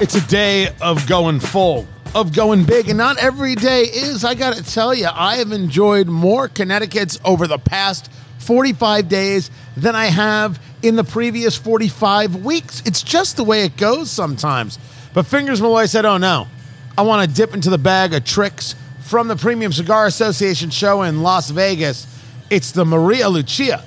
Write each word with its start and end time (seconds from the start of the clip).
It's 0.00 0.14
a 0.14 0.26
day 0.28 0.74
of 0.80 1.06
going 1.06 1.40
full, 1.40 1.86
of 2.14 2.34
going 2.34 2.64
big, 2.64 2.88
and 2.88 2.96
not 2.96 3.18
every 3.18 3.54
day 3.54 3.82
is. 3.82 4.24
I 4.24 4.34
got 4.34 4.56
to 4.56 4.62
tell 4.62 4.94
you, 4.94 5.06
I 5.12 5.36
have 5.36 5.52
enjoyed 5.52 6.06
more 6.06 6.48
Connecticut's 6.48 7.20
over 7.22 7.46
the 7.46 7.58
past 7.58 8.10
45 8.38 9.10
days 9.10 9.50
than 9.76 9.94
I 9.94 10.06
have 10.06 10.58
in 10.82 10.96
the 10.96 11.04
previous 11.04 11.54
45 11.54 12.36
weeks. 12.36 12.82
It's 12.86 13.02
just 13.02 13.36
the 13.36 13.44
way 13.44 13.66
it 13.66 13.76
goes 13.76 14.10
sometimes. 14.10 14.78
But 15.12 15.26
Fingers 15.26 15.60
Malloy 15.60 15.84
said, 15.84 16.06
oh 16.06 16.16
no, 16.16 16.48
I 16.96 17.02
want 17.02 17.28
to 17.28 17.36
dip 17.36 17.52
into 17.52 17.68
the 17.68 17.76
bag 17.76 18.14
of 18.14 18.24
tricks 18.24 18.74
from 19.00 19.28
the 19.28 19.36
Premium 19.36 19.70
Cigar 19.70 20.06
Association 20.06 20.70
show 20.70 21.02
in 21.02 21.22
Las 21.22 21.50
Vegas. 21.50 22.06
It's 22.48 22.72
the 22.72 22.86
Maria 22.86 23.28
Lucia 23.28 23.84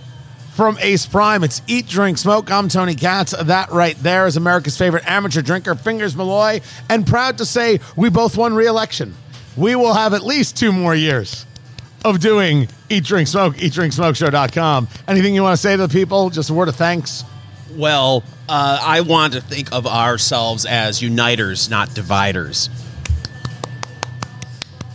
from 0.54 0.77
Ace 0.81 1.05
Prime. 1.05 1.43
It's 1.43 1.61
Eat, 1.67 1.88
Drink, 1.88 2.17
Smoke. 2.17 2.51
I'm 2.51 2.69
Tony 2.69 2.93
Katz. 2.93 3.31
That 3.31 3.71
right 3.71 3.97
there 3.97 4.27
is 4.27 4.37
America's 4.37 4.78
favorite 4.78 5.04
amateur 5.07 5.41
drinker, 5.41 5.73
Fingers 5.73 6.15
Malloy, 6.15 6.61
and 6.89 7.07
proud 7.07 7.39
to 7.39 7.45
say 7.45 7.79
we 7.95 8.09
both 8.09 8.37
won 8.37 8.54
re 8.54 8.68
election. 8.68 9.15
We 9.57 9.75
will 9.75 9.93
have 9.93 10.14
at 10.14 10.23
least 10.23 10.55
two 10.57 10.71
more 10.71 10.93
years 10.93 11.45
of 12.05 12.19
doing 12.19 12.68
Eat, 12.89 13.04
Drink, 13.04 13.28
Smoke, 13.28 13.55
eatdrinksmokeshow.com. 13.55 14.87
Anything 15.07 15.33
you 15.36 15.42
want 15.42 15.54
to 15.54 15.61
say 15.61 15.75
to 15.75 15.87
the 15.87 15.89
people? 15.92 16.29
Just 16.29 16.50
a 16.50 16.54
word 16.54 16.67
of 16.67 16.75
thanks? 16.75 17.23
Well, 17.71 18.23
uh, 18.47 18.79
I 18.81 19.01
want 19.01 19.33
to 19.33 19.42
think 19.42 19.71
of 19.71 19.87
ourselves 19.87 20.65
as 20.65 21.01
uniters, 21.01 21.70
not 21.70 21.93
dividers. 21.95 22.70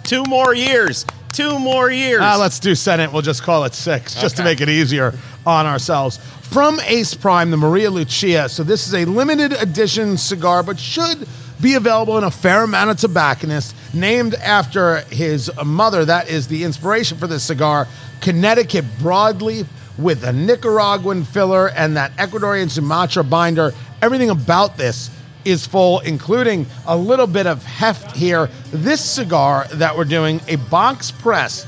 Two 0.04 0.22
more 0.24 0.54
years. 0.54 1.04
Two 1.32 1.58
more 1.58 1.90
years. 1.90 2.20
Uh, 2.20 2.36
let's 2.38 2.58
do 2.58 2.74
Senate. 2.74 3.12
We'll 3.12 3.22
just 3.22 3.42
call 3.42 3.64
it 3.64 3.74
six, 3.74 4.14
just 4.14 4.36
to 4.38 4.44
make 4.44 4.60
it 4.60 4.68
easier 4.68 5.14
on 5.46 5.66
ourselves. 5.66 6.18
From 6.42 6.80
Ace 6.80 7.14
Prime, 7.14 7.50
the 7.50 7.56
Maria 7.56 7.90
Lucia. 7.90 8.48
So 8.48 8.62
this 8.62 8.86
is 8.86 8.94
a 8.94 9.04
limited 9.04 9.52
edition 9.52 10.16
cigar, 10.16 10.62
but 10.62 10.78
should 10.78 11.28
be 11.60 11.74
available 11.74 12.16
in 12.18 12.24
a 12.24 12.30
fair 12.30 12.62
amount 12.62 12.90
of 12.90 12.98
tobacconists. 12.98 13.74
Named 13.94 14.34
after 14.34 15.00
his 15.10 15.50
mother, 15.64 16.04
that 16.04 16.28
is 16.28 16.48
the 16.48 16.64
inspiration 16.64 17.18
for 17.18 17.26
this 17.26 17.42
cigar. 17.42 17.86
Connecticut 18.20 18.84
broadleaf 18.98 19.66
with 19.98 20.24
a 20.24 20.32
Nicaraguan 20.32 21.24
filler 21.24 21.70
and 21.70 21.96
that 21.96 22.16
Ecuadorian 22.16 22.70
Sumatra 22.70 23.24
binder. 23.24 23.72
Everything 24.00 24.30
about 24.30 24.76
this 24.76 25.10
is 25.44 25.66
full, 25.66 26.00
including 26.00 26.66
a 26.86 26.96
little 26.96 27.26
bit 27.26 27.46
of 27.46 27.64
heft 27.64 28.16
here. 28.16 28.48
This 28.70 29.04
cigar 29.04 29.66
that 29.72 29.96
we're 29.96 30.04
doing, 30.04 30.40
a 30.48 30.56
box 30.56 31.10
press, 31.10 31.66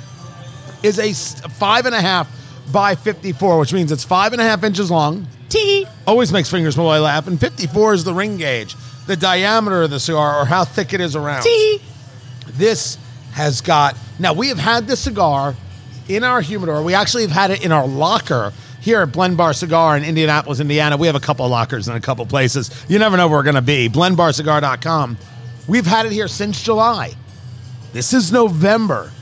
is 0.83 0.99
a 0.99 1.13
five 1.51 1.87
and 1.87 1.95
a 1.95 2.01
half 2.01 2.31
by 2.73 2.95
54, 2.95 3.59
which 3.59 3.73
means 3.73 3.93
it's 3.93 4.05
five 4.05 4.33
and 4.33 4.41
a 4.41 4.45
half 4.45 4.65
inches 4.65 4.91
long. 4.91 5.27
T 5.49 5.87
always 6.07 6.33
makes 6.33 6.51
fingers 6.51 6.77
Malloy 6.77 7.01
laugh, 7.01 7.27
and 7.27 7.41
54 7.41 7.95
is 7.95 8.05
the 8.05 8.15
ring 8.15 8.37
gauge, 8.37 8.77
the 9.07 9.17
diameter 9.17 9.83
of 9.83 9.91
the 9.91 10.01
cigar, 10.01 10.41
or 10.41 10.45
how 10.45 10.65
thick 10.65 10.93
it 10.93 11.01
is 11.01 11.17
around. 11.17 11.43
T. 11.43 11.81
This 12.53 12.99
has 13.33 13.61
got 13.61 13.97
now 14.19 14.33
we 14.33 14.49
have 14.49 14.59
had 14.59 14.87
this 14.87 15.01
cigar 15.01 15.55
in 16.09 16.25
our 16.25 16.41
humidor. 16.41 16.83
We 16.83 16.95
actually 16.95 17.23
have 17.23 17.31
had 17.31 17.51
it 17.51 17.65
in 17.65 17.73
our 17.73 17.87
locker 17.87 18.53
here 18.81 19.03
at 19.03 19.13
Blend 19.13 19.37
Bar 19.37 19.53
Cigar 19.53 19.97
in 19.97 20.05
Indianapolis, 20.05 20.61
Indiana. 20.61 20.97
We 20.97 21.07
have 21.07 21.17
a 21.17 21.21
couple 21.21 21.45
of 21.45 21.51
lockers 21.51 21.89
in 21.89 21.95
a 21.95 22.01
couple 22.01 22.25
places. 22.27 22.71
You 22.89 22.99
never 22.99 23.17
know 23.17 23.29
where 23.29 23.39
we're 23.39 23.45
going 23.45 23.55
to 23.57 23.63
be. 23.63 23.89
BlendBarCigar.com. 23.89 25.19
We've 25.69 25.87
had 25.87 26.07
it 26.07 26.13
here 26.13 26.29
since 26.29 26.63
July. 26.63 27.13
This 27.93 28.13
is 28.13 28.33
November. 28.33 29.13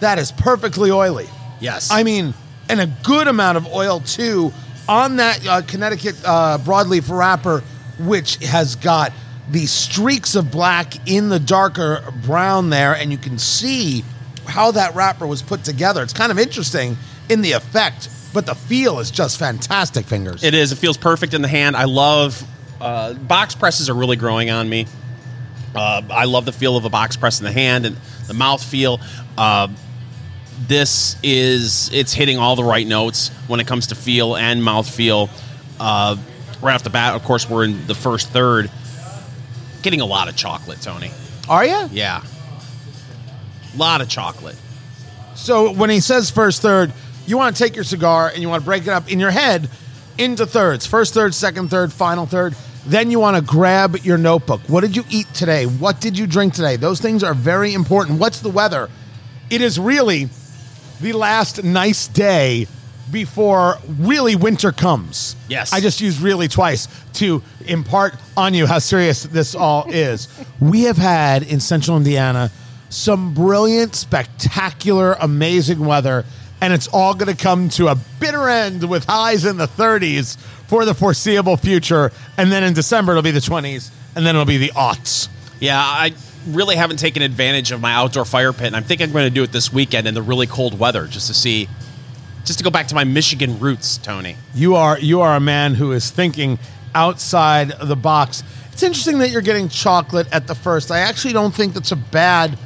That 0.00 0.18
is 0.18 0.32
perfectly 0.32 0.90
oily. 0.90 1.28
Yes. 1.60 1.90
I 1.90 2.02
mean, 2.02 2.34
and 2.68 2.80
a 2.80 2.86
good 3.04 3.28
amount 3.28 3.56
of 3.56 3.66
oil 3.66 4.00
too 4.00 4.52
on 4.88 5.16
that 5.16 5.46
uh, 5.46 5.62
Connecticut 5.62 6.16
uh, 6.24 6.58
broadleaf 6.58 7.14
wrapper, 7.14 7.62
which 7.98 8.36
has 8.36 8.76
got 8.76 9.12
the 9.50 9.66
streaks 9.66 10.34
of 10.34 10.50
black 10.50 11.08
in 11.08 11.28
the 11.28 11.38
darker 11.38 12.02
brown 12.24 12.70
there, 12.70 12.94
and 12.94 13.10
you 13.10 13.18
can 13.18 13.38
see 13.38 14.04
how 14.46 14.70
that 14.72 14.94
wrapper 14.94 15.26
was 15.26 15.42
put 15.42 15.64
together. 15.64 16.02
It's 16.02 16.12
kind 16.12 16.32
of 16.32 16.38
interesting 16.38 16.96
in 17.28 17.42
the 17.42 17.52
effect, 17.52 18.08
but 18.32 18.46
the 18.46 18.54
feel 18.54 18.98
is 18.98 19.10
just 19.10 19.38
fantastic. 19.38 20.06
Fingers. 20.06 20.42
It 20.42 20.54
is. 20.54 20.72
It 20.72 20.76
feels 20.76 20.96
perfect 20.96 21.34
in 21.34 21.42
the 21.42 21.48
hand. 21.48 21.76
I 21.76 21.84
love 21.84 22.42
uh, 22.80 23.14
box 23.14 23.54
presses 23.54 23.90
are 23.90 23.94
really 23.94 24.16
growing 24.16 24.50
on 24.50 24.68
me. 24.68 24.86
Uh, 25.74 26.02
I 26.10 26.24
love 26.24 26.44
the 26.44 26.52
feel 26.52 26.76
of 26.76 26.84
a 26.84 26.90
box 26.90 27.16
press 27.16 27.40
in 27.40 27.44
the 27.44 27.52
hand 27.52 27.86
and 27.86 27.96
the 28.26 28.34
mouth 28.34 28.62
feel. 28.62 29.00
Uh, 29.36 29.68
this 30.66 31.16
is 31.22 31.90
it's 31.92 32.12
hitting 32.12 32.38
all 32.38 32.56
the 32.56 32.64
right 32.64 32.86
notes 32.86 33.28
when 33.46 33.60
it 33.60 33.66
comes 33.66 33.88
to 33.88 33.94
feel 33.94 34.36
and 34.36 34.62
mouth 34.62 34.88
feel. 34.88 35.30
Uh, 35.78 36.16
right 36.60 36.74
off 36.74 36.82
the 36.82 36.90
bat, 36.90 37.14
of 37.14 37.22
course, 37.24 37.48
we're 37.48 37.64
in 37.64 37.86
the 37.86 37.94
first 37.94 38.30
third. 38.30 38.70
Getting 39.82 40.00
a 40.00 40.06
lot 40.06 40.28
of 40.28 40.36
chocolate, 40.36 40.80
Tony. 40.80 41.10
Are 41.48 41.64
you? 41.64 41.88
Yeah, 41.92 42.22
a 43.74 43.76
lot 43.76 44.00
of 44.00 44.08
chocolate. 44.08 44.56
So 45.34 45.72
when 45.72 45.88
he 45.88 46.00
says 46.00 46.30
first 46.30 46.62
third, 46.62 46.92
you 47.26 47.36
want 47.36 47.56
to 47.56 47.62
take 47.62 47.76
your 47.76 47.84
cigar 47.84 48.28
and 48.28 48.42
you 48.42 48.48
want 48.48 48.62
to 48.62 48.64
break 48.64 48.82
it 48.82 48.88
up 48.88 49.10
in 49.10 49.20
your 49.20 49.30
head 49.30 49.70
into 50.18 50.46
thirds. 50.46 50.84
First 50.84 51.14
third, 51.14 51.34
second 51.34 51.68
third, 51.68 51.92
final 51.92 52.26
third. 52.26 52.54
Then 52.86 53.10
you 53.10 53.20
want 53.20 53.36
to 53.36 53.42
grab 53.42 53.98
your 53.98 54.18
notebook. 54.18 54.62
What 54.62 54.80
did 54.80 54.96
you 54.96 55.04
eat 55.10 55.26
today? 55.34 55.66
What 55.66 56.00
did 56.00 56.18
you 56.18 56.26
drink 56.26 56.54
today? 56.54 56.76
Those 56.76 57.00
things 57.00 57.22
are 57.22 57.34
very 57.34 57.74
important. 57.74 58.18
What's 58.18 58.40
the 58.40 58.48
weather? 58.48 58.88
It 59.50 59.60
is 59.60 59.78
really 59.78 60.28
the 61.00 61.12
last 61.12 61.62
nice 61.64 62.08
day 62.08 62.66
before 63.10 63.78
really 63.98 64.36
winter 64.36 64.72
comes. 64.72 65.36
Yes. 65.48 65.72
I 65.72 65.80
just 65.80 66.00
used 66.00 66.20
really 66.20 66.48
twice 66.48 66.88
to 67.14 67.42
impart 67.66 68.14
on 68.36 68.54
you 68.54 68.66
how 68.66 68.78
serious 68.78 69.22
this 69.22 69.54
all 69.54 69.86
is. 69.88 70.28
we 70.60 70.82
have 70.82 70.98
had 70.98 71.42
in 71.42 71.60
central 71.60 71.96
Indiana 71.96 72.50
some 72.90 73.34
brilliant, 73.34 73.94
spectacular, 73.94 75.14
amazing 75.20 75.80
weather, 75.80 76.24
and 76.60 76.72
it's 76.72 76.88
all 76.88 77.14
going 77.14 77.34
to 77.34 77.40
come 77.40 77.68
to 77.70 77.88
a 77.88 77.96
bitter 78.18 78.48
end 78.48 78.88
with 78.88 79.04
highs 79.04 79.44
in 79.44 79.56
the 79.56 79.68
30s 79.68 80.36
for 80.66 80.84
the 80.84 80.94
foreseeable 80.94 81.56
future. 81.56 82.10
And 82.36 82.50
then 82.50 82.64
in 82.64 82.74
December, 82.74 83.12
it'll 83.12 83.22
be 83.22 83.30
the 83.30 83.40
20s, 83.40 83.90
and 84.16 84.26
then 84.26 84.34
it'll 84.34 84.46
be 84.46 84.58
the 84.58 84.70
aughts. 84.70 85.28
Yeah, 85.60 85.78
I 85.78 86.12
really 86.54 86.76
haven't 86.76 86.98
taken 86.98 87.22
advantage 87.22 87.72
of 87.72 87.80
my 87.80 87.92
outdoor 87.92 88.24
fire 88.24 88.52
pit, 88.52 88.66
and 88.68 88.76
I 88.76 88.80
think 88.80 89.00
I'm 89.00 89.12
going 89.12 89.24
to 89.24 89.34
do 89.34 89.42
it 89.42 89.52
this 89.52 89.72
weekend 89.72 90.06
in 90.06 90.14
the 90.14 90.22
really 90.22 90.46
cold 90.46 90.78
weather 90.78 91.06
just 91.06 91.26
to 91.28 91.34
see, 91.34 91.68
just 92.44 92.58
to 92.58 92.64
go 92.64 92.70
back 92.70 92.88
to 92.88 92.94
my 92.94 93.04
Michigan 93.04 93.58
roots, 93.58 93.98
Tony. 93.98 94.36
You 94.54 94.76
are 94.76 94.98
you 94.98 95.20
are 95.20 95.36
a 95.36 95.40
man 95.40 95.74
who 95.74 95.92
is 95.92 96.10
thinking 96.10 96.58
outside 96.94 97.72
the 97.82 97.96
box. 97.96 98.42
It's 98.72 98.82
interesting 98.82 99.18
that 99.18 99.30
you're 99.30 99.42
getting 99.42 99.68
chocolate 99.68 100.28
at 100.32 100.46
the 100.46 100.54
first. 100.54 100.90
I 100.90 101.00
actually 101.00 101.32
don't 101.32 101.54
think 101.54 101.74
that's 101.74 101.92
a 101.92 101.96
bad 101.96 102.58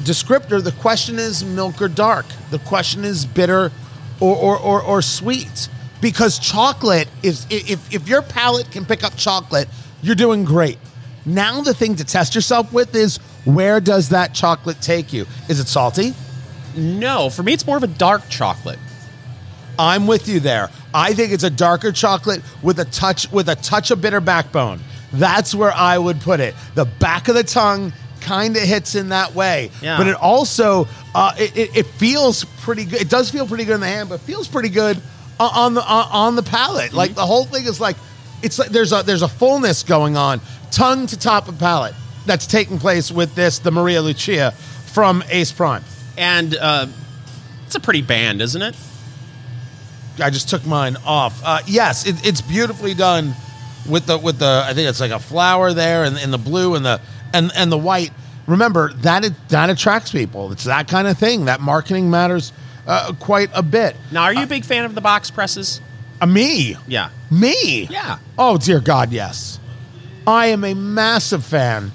descriptor. 0.00 0.62
The 0.62 0.72
question 0.72 1.18
is 1.18 1.44
milk 1.44 1.82
or 1.82 1.88
dark. 1.88 2.26
The 2.50 2.60
question 2.60 3.04
is 3.04 3.26
bitter 3.26 3.72
or 4.20 4.36
or, 4.36 4.58
or, 4.58 4.82
or 4.82 5.02
sweet. 5.02 5.68
Because 6.00 6.38
chocolate 6.38 7.08
is 7.22 7.46
if 7.50 7.92
if 7.92 8.08
your 8.08 8.22
palate 8.22 8.70
can 8.70 8.84
pick 8.84 9.02
up 9.02 9.16
chocolate, 9.16 9.68
you're 10.00 10.14
doing 10.14 10.44
great. 10.44 10.78
Now 11.26 11.60
the 11.60 11.74
thing 11.74 11.96
to 11.96 12.04
test 12.04 12.34
yourself 12.34 12.72
with 12.72 12.94
is 12.94 13.18
where 13.44 13.80
does 13.80 14.10
that 14.10 14.34
chocolate 14.34 14.80
take 14.80 15.12
you? 15.12 15.26
Is 15.48 15.60
it 15.60 15.68
salty? 15.68 16.14
No, 16.76 17.28
for 17.30 17.42
me, 17.42 17.52
it's 17.52 17.66
more 17.66 17.76
of 17.76 17.82
a 17.82 17.86
dark 17.88 18.28
chocolate. 18.28 18.78
I'm 19.78 20.06
with 20.06 20.28
you 20.28 20.40
there. 20.40 20.70
I 20.92 21.14
think 21.14 21.32
it's 21.32 21.44
a 21.44 21.50
darker 21.50 21.92
chocolate 21.92 22.42
with 22.62 22.80
a 22.80 22.84
touch 22.84 23.30
with 23.30 23.48
a 23.48 23.54
touch 23.56 23.90
of 23.90 24.00
bitter 24.00 24.20
backbone. 24.20 24.80
That's 25.12 25.54
where 25.54 25.72
I 25.72 25.96
would 25.98 26.20
put 26.20 26.40
it. 26.40 26.54
The 26.74 26.84
back 26.84 27.28
of 27.28 27.34
the 27.34 27.44
tongue 27.44 27.92
kind 28.20 28.56
of 28.56 28.62
hits 28.62 28.94
in 28.96 29.10
that 29.10 29.34
way, 29.34 29.70
Yeah. 29.80 29.96
but 29.96 30.08
it 30.08 30.16
also 30.16 30.86
uh, 31.14 31.32
it, 31.38 31.56
it, 31.56 31.76
it 31.76 31.86
feels 31.86 32.44
pretty 32.62 32.84
good. 32.84 33.00
It 33.00 33.08
does 33.08 33.30
feel 33.30 33.46
pretty 33.46 33.64
good 33.64 33.76
in 33.76 33.80
the 33.80 33.86
hand, 33.86 34.08
but 34.08 34.20
feels 34.20 34.48
pretty 34.48 34.68
good 34.68 35.00
on 35.38 35.74
the 35.74 35.82
on, 35.82 36.08
on 36.10 36.36
the 36.36 36.42
palate. 36.42 36.92
Like 36.92 37.14
the 37.14 37.24
whole 37.24 37.44
thing 37.44 37.64
is 37.64 37.80
like 37.80 37.96
it's 38.42 38.58
like 38.58 38.68
there's 38.70 38.92
a 38.92 39.02
there's 39.04 39.22
a 39.22 39.28
fullness 39.28 39.84
going 39.84 40.16
on, 40.16 40.40
tongue 40.70 41.06
to 41.08 41.18
top 41.18 41.48
of 41.48 41.58
palate 41.58 41.94
that's 42.26 42.46
taking 42.46 42.78
place 42.78 43.10
with 43.10 43.34
this 43.34 43.58
the 43.58 43.70
Maria 43.70 44.02
Lucia 44.02 44.52
from 44.86 45.22
Ace 45.30 45.52
Prime. 45.52 45.82
And 46.16 46.54
uh, 46.56 46.86
it's 47.66 47.74
a 47.74 47.80
pretty 47.80 48.02
band, 48.02 48.42
isn't 48.42 48.60
it? 48.62 48.74
I 50.20 50.30
just 50.30 50.48
took 50.48 50.66
mine 50.66 50.96
off. 51.06 51.40
Uh, 51.44 51.60
yes, 51.66 52.06
it, 52.06 52.26
it's 52.26 52.40
beautifully 52.40 52.94
done 52.94 53.34
with 53.88 54.06
the 54.06 54.18
with 54.18 54.38
the. 54.38 54.64
I 54.66 54.74
think 54.74 54.88
it's 54.88 55.00
like 55.00 55.12
a 55.12 55.18
flower 55.20 55.72
there, 55.72 56.04
and, 56.04 56.16
and 56.18 56.32
the 56.32 56.38
blue 56.38 56.74
and 56.74 56.84
the 56.84 57.00
and 57.32 57.52
and 57.54 57.70
the 57.70 57.78
white. 57.78 58.10
Remember 58.46 58.92
that 58.94 59.24
it, 59.24 59.34
that 59.50 59.70
attracts 59.70 60.10
people. 60.10 60.50
It's 60.52 60.64
that 60.64 60.88
kind 60.88 61.06
of 61.06 61.16
thing. 61.18 61.44
That 61.44 61.60
marketing 61.60 62.10
matters 62.10 62.52
uh, 62.86 63.12
quite 63.20 63.50
a 63.54 63.62
bit. 63.62 63.94
Now, 64.10 64.24
are 64.24 64.32
you 64.34 64.42
a 64.42 64.46
big 64.46 64.64
fan 64.64 64.84
of 64.84 64.94
the 64.94 65.00
box 65.00 65.30
presses? 65.30 65.80
Uh, 66.20 66.26
me, 66.26 66.76
Yeah. 66.88 67.10
me. 67.30 67.84
Yeah. 67.84 68.18
Oh 68.36 68.56
dear 68.58 68.80
God, 68.80 69.12
yes. 69.12 69.57
I 70.28 70.48
am 70.48 70.62
a 70.62 70.74
massive 70.74 71.42
fan 71.42 71.90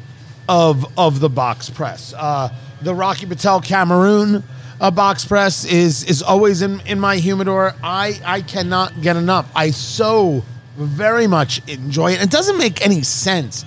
of 0.49 0.97
of 0.97 1.19
the 1.19 1.29
box 1.29 1.69
press. 1.69 2.15
Uh, 2.17 2.49
the 2.81 2.95
Rocky 2.95 3.27
Patel 3.27 3.61
Cameroon 3.61 4.43
uh, 4.81 4.89
box 4.89 5.23
press 5.23 5.65
is 5.65 6.03
is 6.05 6.23
always 6.23 6.63
in, 6.63 6.79
in 6.87 6.99
my 6.99 7.17
humidor. 7.17 7.75
I 7.83 8.19
I 8.25 8.41
cannot 8.41 9.01
get 9.01 9.17
enough. 9.17 9.51
I 9.55 9.69
so 9.69 10.43
very 10.75 11.27
much 11.27 11.61
enjoy 11.69 12.13
it. 12.13 12.23
It 12.23 12.31
doesn't 12.31 12.57
make 12.57 12.83
any 12.83 13.03
sense 13.03 13.65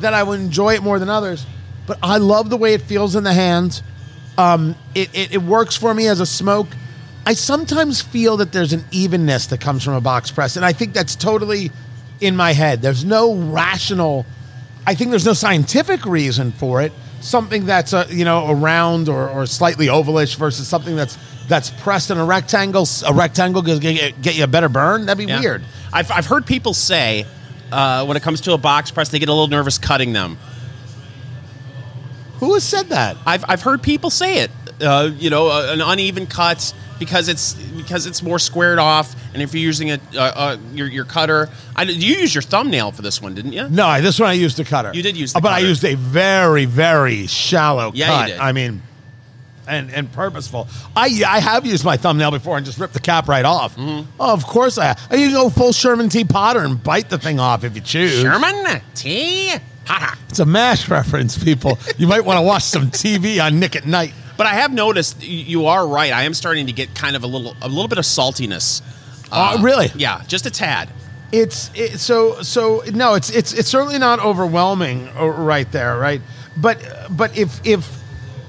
that 0.00 0.14
I 0.14 0.24
would 0.24 0.40
enjoy 0.40 0.74
it 0.74 0.82
more 0.82 0.98
than 0.98 1.08
others, 1.08 1.46
but 1.86 2.00
I 2.02 2.18
love 2.18 2.50
the 2.50 2.56
way 2.56 2.74
it 2.74 2.82
feels 2.82 3.14
in 3.14 3.22
the 3.22 3.32
hands. 3.32 3.84
Um, 4.36 4.74
it, 4.96 5.10
it, 5.14 5.34
it 5.34 5.42
works 5.42 5.76
for 5.76 5.94
me 5.94 6.08
as 6.08 6.18
a 6.18 6.26
smoke. 6.26 6.66
I 7.24 7.34
sometimes 7.34 8.00
feel 8.00 8.38
that 8.38 8.50
there's 8.50 8.72
an 8.72 8.84
evenness 8.90 9.46
that 9.46 9.60
comes 9.60 9.84
from 9.84 9.94
a 9.94 10.00
box 10.00 10.32
press, 10.32 10.56
and 10.56 10.64
I 10.64 10.72
think 10.72 10.92
that's 10.92 11.14
totally 11.14 11.70
in 12.20 12.36
my 12.36 12.52
head. 12.52 12.82
There's 12.82 13.04
no 13.04 13.34
rational, 13.34 14.26
I 14.86 14.94
think 14.94 15.10
there's 15.10 15.26
no 15.26 15.32
scientific 15.32 16.04
reason 16.04 16.52
for 16.52 16.82
it. 16.82 16.92
Something 17.20 17.66
that's 17.66 17.92
a, 17.92 18.06
you 18.10 18.24
know 18.24 18.46
a 18.46 18.54
round 18.54 19.08
or, 19.08 19.28
or 19.28 19.44
slightly 19.46 19.86
ovalish 19.88 20.36
versus 20.36 20.68
something 20.68 20.94
that's 20.94 21.18
that's 21.48 21.70
pressed 21.70 22.10
in 22.10 22.18
a 22.18 22.24
rectangle. 22.24 22.86
A 23.06 23.12
rectangle 23.12 23.62
gonna 23.62 23.80
get, 23.80 24.20
get 24.22 24.36
you 24.36 24.44
a 24.44 24.46
better 24.46 24.68
burn. 24.68 25.06
That'd 25.06 25.18
be 25.26 25.30
Yeah. 25.30 25.40
weird. 25.40 25.62
I've, 25.92 26.10
I've 26.12 26.26
heard 26.26 26.46
people 26.46 26.74
say 26.74 27.26
uh, 27.72 28.04
when 28.06 28.16
it 28.16 28.22
comes 28.22 28.42
to 28.42 28.52
a 28.52 28.58
box 28.58 28.90
press, 28.92 29.08
they 29.08 29.18
get 29.18 29.28
a 29.28 29.32
little 29.32 29.48
nervous 29.48 29.78
cutting 29.78 30.12
them. 30.12 30.38
Who 32.40 32.54
has 32.54 32.62
said 32.64 32.90
that? 32.90 33.16
I've, 33.26 33.44
I've 33.48 33.62
heard 33.62 33.82
people 33.82 34.10
say 34.10 34.40
it. 34.42 34.50
Uh, 34.80 35.10
you 35.18 35.28
know, 35.28 35.48
uh, 35.48 35.70
an 35.72 35.80
uneven 35.80 36.26
cut 36.28 36.72
because 37.00 37.28
it's 37.28 37.54
because 37.54 38.06
it's 38.06 38.22
more 38.22 38.38
squared 38.38 38.78
off, 38.78 39.16
and 39.38 39.42
if 39.44 39.54
you're 39.54 39.62
using 39.62 39.92
a 39.92 40.00
uh, 40.16 40.18
uh, 40.20 40.56
your 40.72 40.88
your 40.88 41.04
cutter, 41.04 41.48
I, 41.76 41.82
you 41.84 42.16
used 42.16 42.34
your 42.34 42.42
thumbnail 42.42 42.90
for 42.90 43.02
this 43.02 43.22
one, 43.22 43.34
didn't 43.36 43.52
you? 43.52 43.68
No, 43.68 44.00
this 44.00 44.18
one 44.18 44.28
I 44.28 44.32
used 44.32 44.56
the 44.56 44.64
cutter. 44.64 44.90
You 44.92 45.02
did 45.02 45.16
use 45.16 45.32
the 45.32 45.40
but 45.40 45.52
I 45.52 45.60
used 45.60 45.84
a 45.84 45.94
very, 45.94 46.64
very 46.64 47.28
shallow 47.28 47.92
Yeah, 47.94 48.06
you 48.06 48.12
cut. 48.18 48.26
did. 48.26 48.38
I 48.40 48.50
mean, 48.52 48.82
and 49.68 49.92
and 49.92 50.10
purposeful. 50.10 50.66
I 50.96 51.22
I 51.24 51.38
have 51.38 51.64
used 51.64 51.84
my 51.84 51.96
thumbnail 51.96 52.32
before 52.32 52.56
and 52.56 52.66
just 52.66 52.80
ripped 52.80 52.94
the 52.94 53.00
cap 53.00 53.28
right 53.28 53.44
off. 53.44 53.76
Mm-hmm. 53.76 54.10
Oh, 54.18 54.32
of 54.32 54.44
course 54.44 54.76
I. 54.76 54.86
Have. 54.86 55.06
You 55.12 55.26
can 55.28 55.32
go 55.34 55.50
full 55.50 55.72
Sherman 55.72 56.08
T. 56.08 56.24
Potter 56.24 56.60
and 56.64 56.82
bite 56.82 57.10
the 57.10 57.18
thing 57.18 57.38
off 57.38 57.62
if 57.62 57.76
you 57.76 57.80
choose. 57.80 58.20
Sherman 58.22 58.80
T. 58.96 59.52
Ha 59.86 60.18
It's 60.28 60.38
a 60.38 60.42
M*A*S*H 60.42 60.88
reference, 60.90 61.42
people. 61.42 61.78
you 61.96 62.06
might 62.06 62.24
want 62.24 62.36
to 62.38 62.42
watch 62.42 62.62
some 62.64 62.90
TV 62.90 63.42
on 63.42 63.58
Nick 63.60 63.76
at 63.76 63.86
Night. 63.86 64.12
But 64.36 64.46
I 64.46 64.54
have 64.54 64.72
noticed 64.72 65.22
you 65.22 65.66
are 65.66 65.86
right. 65.86 66.12
I 66.12 66.22
am 66.22 66.32
starting 66.34 66.66
to 66.66 66.72
get 66.72 66.94
kind 66.94 67.16
of 67.16 67.24
a 67.24 67.26
little 67.26 67.56
a 67.62 67.68
little 67.68 67.88
bit 67.88 67.98
of 67.98 68.04
saltiness. 68.04 68.82
Uh, 69.30 69.58
really? 69.60 69.90
Yeah, 69.94 70.22
just 70.26 70.46
a 70.46 70.50
tad. 70.50 70.88
It's 71.30 71.70
it, 71.74 71.98
so 72.00 72.40
so 72.42 72.82
no. 72.92 73.14
It's 73.14 73.28
it's 73.30 73.52
it's 73.52 73.68
certainly 73.68 73.98
not 73.98 74.18
overwhelming 74.20 75.08
uh, 75.18 75.26
right 75.26 75.70
there, 75.72 75.98
right? 75.98 76.22
But 76.56 76.78
but 77.10 77.36
if 77.36 77.60
if 77.66 77.98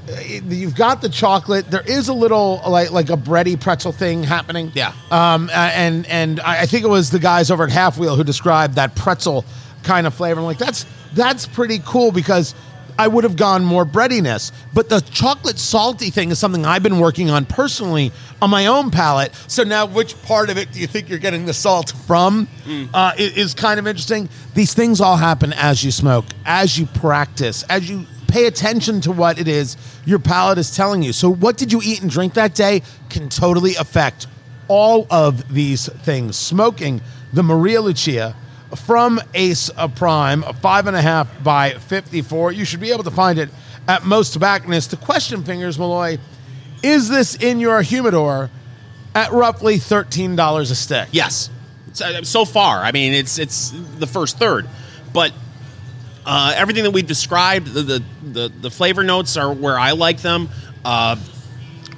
uh, 0.10 0.20
you've 0.22 0.76
got 0.76 1.02
the 1.02 1.10
chocolate, 1.10 1.70
there 1.70 1.81
is 1.86 2.08
a 2.08 2.14
little 2.14 2.62
like 2.66 2.92
like 2.92 3.10
a 3.10 3.18
bready 3.18 3.60
pretzel 3.60 3.92
thing 3.92 4.24
happening. 4.24 4.72
Yeah. 4.74 4.94
Um. 5.12 5.50
uh, 5.50 5.72
And 5.74 6.06
and 6.08 6.40
I 6.40 6.62
I 6.62 6.66
think 6.68 6.86
it 6.86 6.90
was 6.90 7.10
the 7.10 7.20
guys 7.20 7.52
over 7.52 7.66
at 7.66 7.70
halfwheel 7.70 8.16
who 8.16 8.24
described 8.24 8.76
that 8.76 8.96
pretzel 8.96 9.44
kind 9.84 10.08
of 10.08 10.14
flavor. 10.14 10.40
I'm 10.40 10.46
like, 10.46 10.58
that's 10.58 10.86
that's 11.14 11.46
pretty 11.46 11.80
cool 11.80 12.12
because. 12.12 12.56
I 13.00 13.07
would 13.07 13.24
have 13.24 13.38
gone 13.38 13.63
more 13.63 13.86
breadiness, 13.86 14.51
but 14.74 14.90
the 14.90 15.00
chocolate 15.00 15.57
salty 15.57 16.10
thing 16.10 16.31
is 16.31 16.38
something 16.38 16.66
I've 16.66 16.84
been 16.84 17.00
working 17.00 17.30
on 17.30 17.46
personally 17.46 18.12
on 18.42 18.50
my 18.50 18.66
own 18.68 18.92
palate. 18.92 19.34
So 19.48 19.63
now, 19.63 19.86
which 19.86 20.22
part 20.24 20.50
of 20.50 20.57
it 20.57 20.72
do 20.74 20.80
you 20.81 20.88
think 20.88 21.07
you're 21.10 21.18
getting 21.18 21.46
the 21.46 21.54
salt 21.54 21.94
from? 22.06 22.48
Uh, 22.68 22.78
i- 22.94 23.16
is 23.18 23.54
kind 23.54 23.80
of 23.80 23.88
interesting. 23.88 24.28
These 24.54 24.74
things 24.74 25.00
all 25.00 25.16
happen 25.16 25.54
as 25.54 25.81
you 25.84 25.92
smoke, 25.92 26.25
as 26.46 26.78
you 26.78 26.86
practice, 26.88 27.63
as 27.69 27.90
you 27.90 28.06
pay 28.28 28.46
attention 28.48 29.00
to 29.02 29.12
what 29.13 29.40
it 29.40 29.48
is 29.48 29.78
your 30.06 30.19
palate 30.19 30.57
is 30.57 30.75
telling 30.75 31.02
you. 31.02 31.13
So, 31.13 31.30
what 31.30 31.56
did 31.57 31.72
you 31.72 31.81
eat 31.84 32.02
and 32.02 32.12
drink 32.12 32.34
that 32.34 32.54
day 32.54 32.81
can 33.10 33.30
totally 33.30 33.75
affect 33.75 34.28
all 34.68 35.07
of 35.10 35.52
these 35.54 35.88
things. 36.04 36.36
Smoking 36.36 37.02
the 37.34 37.44
Maria 37.44 37.81
Lucia 37.81 38.36
from 38.75 39.19
Ace 39.33 39.69
Prime, 39.95 40.44
five 40.62 40.88
and 40.88 40.95
a 40.95 41.01
half 41.01 41.44
by 41.44 41.71
54. 41.71 42.51
You 42.51 42.66
should 42.66 42.80
be 42.80 42.92
able 42.92 43.04
to 43.04 43.12
find 43.12 43.39
it 43.39 43.50
at 43.88 44.06
most 44.06 44.33
tobacconists. 44.33 44.92
The 44.92 44.98
question, 44.98 45.44
Fingers 45.44 45.80
Malloy, 45.80 46.19
is 46.83 47.10
this 47.10 47.36
in 47.36 47.60
your 47.60 47.81
humidor 47.81 48.50
at 49.16 49.31
roughly 49.31 49.77
$13 49.77 50.62
a 50.62 50.75
stick? 50.75 51.10
Yes. 51.12 51.50
So, 51.94 52.21
so 52.21 52.45
far, 52.45 52.80
I 52.83 52.92
mean, 52.92 53.13
it's 53.13 53.39
it's 53.39 53.74
the 53.98 54.06
first 54.06 54.38
third, 54.38 54.69
but 55.12 55.33
uh, 56.25 56.54
everything 56.56 56.83
that 56.83 56.92
we've 56.92 57.07
described, 57.07 57.68
the, 57.74 57.81
the 57.81 58.04
the 58.21 58.50
the 58.62 58.69
flavor 58.69 59.04
notes 59.04 59.38
are 59.38 59.51
where 59.51 59.77
I 59.77 59.92
like 59.92 60.21
them. 60.21 60.50
Uh, 60.86 61.16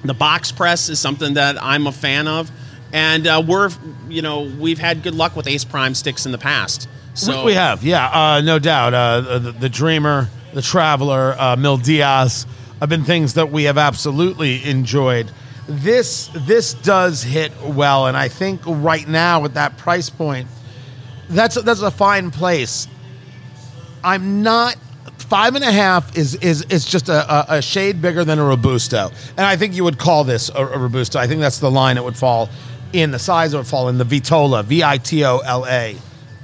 the 0.03 0.13
box 0.13 0.51
press 0.51 0.87
is 0.89 0.99
something 0.99 1.33
that 1.33 1.61
I'm 1.61 1.87
a 1.87 1.91
fan 1.91 2.27
of, 2.27 2.49
and 2.93 3.27
uh, 3.27 3.43
we're 3.45 3.69
you 4.09 4.21
know 4.21 4.41
we've 4.59 4.79
had 4.79 5.03
good 5.03 5.15
luck 5.15 5.35
with 5.35 5.47
Ace 5.47 5.65
Prime 5.65 5.93
sticks 5.95 6.25
in 6.25 6.31
the 6.31 6.37
past. 6.37 6.87
So 7.13 7.39
we, 7.39 7.47
we 7.47 7.53
have, 7.55 7.83
yeah, 7.83 8.07
uh, 8.07 8.41
no 8.41 8.57
doubt. 8.57 8.93
Uh, 8.93 9.39
the, 9.39 9.51
the 9.51 9.69
Dreamer, 9.69 10.29
the 10.53 10.61
Traveler, 10.61 11.35
uh, 11.37 11.55
Mil 11.57 11.77
Días 11.77 12.45
have 12.79 12.89
been 12.89 13.03
things 13.03 13.33
that 13.33 13.51
we 13.51 13.65
have 13.65 13.77
absolutely 13.77 14.63
enjoyed. 14.63 15.29
This 15.67 16.29
this 16.33 16.73
does 16.73 17.21
hit 17.21 17.51
well, 17.61 18.07
and 18.07 18.17
I 18.17 18.27
think 18.27 18.61
right 18.65 19.07
now 19.07 19.45
at 19.45 19.53
that 19.53 19.77
price 19.77 20.09
point, 20.09 20.47
that's 21.29 21.61
that's 21.61 21.81
a 21.81 21.91
fine 21.91 22.31
place. 22.31 22.87
I'm 24.03 24.41
not 24.41 24.75
five 25.17 25.55
and 25.55 25.63
a 25.63 25.71
half 25.71 26.17
is 26.17 26.35
is 26.35 26.63
is 26.63 26.83
just 26.83 27.07
a, 27.07 27.53
a, 27.53 27.57
a 27.57 27.61
shade 27.61 28.01
bigger 28.01 28.25
than 28.25 28.39
a 28.39 28.43
robusto, 28.43 29.11
and 29.37 29.45
I 29.45 29.55
think 29.55 29.75
you 29.75 29.83
would 29.83 29.99
call 29.99 30.23
this 30.23 30.49
a, 30.49 30.65
a 30.65 30.77
robusto. 30.77 31.19
I 31.19 31.27
think 31.27 31.41
that's 31.41 31.59
the 31.59 31.71
line 31.71 31.97
it 31.97 32.03
would 32.03 32.17
fall 32.17 32.49
in. 32.93 33.11
The 33.11 33.19
size 33.19 33.53
it 33.53 33.57
would 33.57 33.67
fall 33.67 33.89
in 33.89 33.97
the 33.97 34.05
Vitola, 34.05 34.63
V 34.63 34.83
I 34.83 34.97
T 34.97 35.23
O 35.25 35.39
L 35.39 35.65
A. 35.67 35.95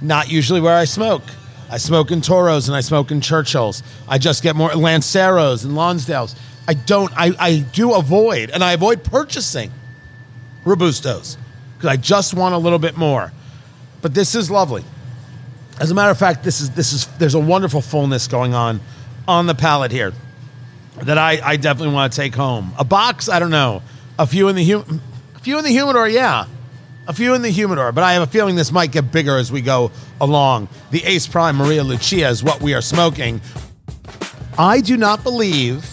Not 0.02 0.32
usually 0.32 0.62
where 0.62 0.78
I 0.78 0.86
smoke. 0.86 1.24
I 1.70 1.78
smoke 1.78 2.12
in 2.12 2.22
Toros 2.22 2.68
and 2.68 2.76
I 2.78 2.82
smoke 2.82 3.12
in 3.12 3.20
Churchills. 3.20 3.84
I 4.08 4.18
just 4.18 4.42
get 4.42 4.56
more 4.56 4.70
Lanceros 4.70 5.66
and 5.66 5.74
Lonsdales. 5.74 6.36
I 6.68 6.74
don't. 6.74 7.12
I 7.16 7.32
I 7.40 7.60
do 7.60 7.94
avoid, 7.94 8.50
and 8.50 8.64
I 8.64 8.74
avoid 8.74 9.04
purchasing 9.04 9.72
robustos 10.66 11.38
because 11.78 11.90
I 11.90 11.98
just 11.98 12.34
want 12.34 12.56
a 12.56 12.58
little 12.58 12.80
bit 12.80 12.98
more. 12.98 13.32
But 14.02 14.14
this 14.14 14.36
is 14.36 14.52
lovely. 14.52 14.84
As 15.80 15.92
a 15.92 15.96
matter 15.96 16.12
of 16.12 16.18
fact, 16.18 16.44
this 16.44 16.62
is 16.62 16.72
this 16.72 16.94
is 16.94 17.08
there's 17.18 17.36
a 17.36 17.40
wonderful 17.40 17.82
fullness 17.82 18.28
going 18.28 18.54
on 18.54 18.80
on 19.28 19.46
the 19.46 19.56
palate 19.56 19.92
here 19.92 20.14
that 21.04 21.18
I, 21.18 21.40
I 21.44 21.58
definitely 21.58 21.94
want 21.94 22.12
to 22.14 22.18
take 22.20 22.34
home. 22.34 22.74
A 22.80 22.84
box, 22.84 23.30
I 23.30 23.40
don't 23.40 23.52
know. 23.52 23.84
A 24.18 24.26
few 24.26 24.48
in 24.48 24.56
the 24.56 24.66
hum- 24.70 25.02
a 25.16 25.17
few 25.48 25.58
in 25.58 25.64
the 25.64 25.70
humidor, 25.70 26.10
yeah. 26.10 26.46
A 27.08 27.14
few 27.14 27.34
in 27.34 27.42
the 27.42 27.50
humidor, 27.50 27.94
but 27.94 28.04
I 28.04 28.12
have 28.12 28.22
a 28.22 28.28
feeling 28.28 28.58
this 28.58 28.70
might 28.70 28.92
get 28.92 29.14
bigger 29.14 29.38
as 29.38 29.50
we 29.50 29.62
go 29.62 29.92
along. 30.20 30.68
The 30.92 31.02
Ace 31.06 31.26
Prime 31.26 31.56
Maria 31.56 31.86
Lucia 31.86 32.28
is 32.28 32.44
what 32.44 32.60
we 32.60 32.74
are 32.74 32.82
smoking. 32.82 33.40
I 34.60 34.82
do 34.82 34.98
not 34.98 35.24
believe 35.24 35.90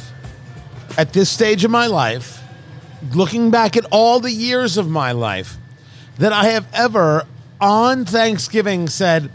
at 0.99 1.13
this 1.13 1.31
stage 1.31 1.65
of 1.65 1.71
my 1.71 1.87
life, 1.87 2.43
looking 3.13 3.53
back 3.53 3.77
at 3.77 3.85
all 3.93 4.19
the 4.19 4.33
years 4.33 4.77
of 4.77 4.91
my 4.91 5.13
life, 5.13 5.57
that 6.19 6.33
I 6.33 6.47
have 6.47 6.67
ever 6.75 7.25
on 7.61 8.07
Thanksgiving 8.07 8.89
said, 8.89 9.31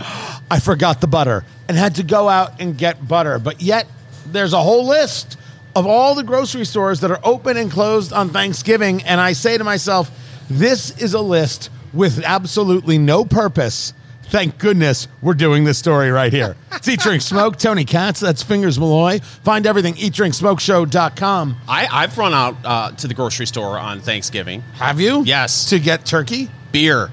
I 0.51 0.59
forgot 0.59 0.99
the 0.99 1.07
butter 1.07 1.45
and 1.69 1.77
had 1.77 1.95
to 1.95 2.03
go 2.03 2.27
out 2.27 2.59
and 2.59 2.77
get 2.77 3.07
butter. 3.07 3.39
But 3.39 3.61
yet, 3.61 3.87
there's 4.25 4.51
a 4.51 4.61
whole 4.61 4.85
list 4.85 5.37
of 5.79 5.87
all 5.87 6.13
the 6.13 6.23
grocery 6.23 6.65
stores 6.65 6.99
that 6.99 7.09
are 7.09 7.21
open 7.23 7.55
and 7.55 7.71
closed 7.71 8.11
on 8.11 8.27
Thanksgiving. 8.29 9.01
And 9.03 9.21
I 9.21 9.31
say 9.31 9.57
to 9.57 9.63
myself, 9.63 10.11
this 10.49 10.91
is 11.01 11.13
a 11.13 11.21
list 11.21 11.69
with 11.93 12.21
absolutely 12.25 12.97
no 12.97 13.23
purpose. 13.23 13.93
Thank 14.23 14.57
goodness 14.57 15.07
we're 15.21 15.35
doing 15.35 15.63
this 15.63 15.77
story 15.77 16.11
right 16.11 16.33
here. 16.33 16.57
It's 16.73 16.87
Eat 16.87 16.99
Drink 16.99 17.21
Smoke, 17.21 17.57
Tony 17.57 17.85
Katz, 17.85 18.19
that's 18.19 18.43
Fingers 18.43 18.77
Malloy. 18.77 19.19
Find 19.19 19.65
everything 19.65 19.93
eatdrinksmokeshow.com. 19.93 21.55
I, 21.67 21.87
I've 21.89 22.17
run 22.17 22.33
out 22.33 22.57
uh, 22.65 22.91
to 22.91 23.07
the 23.07 23.13
grocery 23.13 23.47
store 23.47 23.79
on 23.79 24.01
Thanksgiving. 24.01 24.61
Have 24.73 24.99
you? 24.99 25.23
Yes. 25.23 25.69
To 25.69 25.79
get 25.79 26.05
turkey? 26.05 26.49
Beer. 26.73 27.09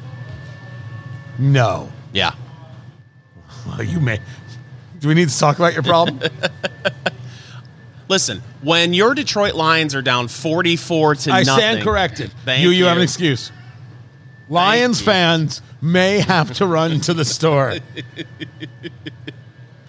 No. 1.39 1.91
Yeah. 2.13 2.35
Well, 3.65 3.85
you 3.85 4.01
may. 4.01 4.19
Do 4.99 5.07
we 5.07 5.15
need 5.15 5.29
to 5.29 5.39
talk 5.39 5.57
about 5.57 5.73
your 5.73 5.85
problem? 5.85 6.21
Listen, 8.09 8.43
when 8.63 8.95
your 8.95 9.15
Detroit 9.15 9.55
Lions 9.55 9.95
are 9.95 10.03
down 10.03 10.29
44 10.29 11.15
to 11.17 11.31
I 11.33 11.43
nothing. 11.43 11.55
stand 11.55 11.83
corrected. 11.83 12.33
Thank 12.45 12.63
you, 12.63 12.71
you, 12.71 12.85
have 12.85 12.99
an 12.99 13.03
excuse. 13.03 13.51
Lions 14.49 15.01
you. 15.01 15.07
fans 15.07 15.61
may 15.83 16.21
have 16.21 16.53
to 16.55 16.67
run 16.67 17.01
to 17.01 17.15
the 17.15 17.25
store. 17.25 17.75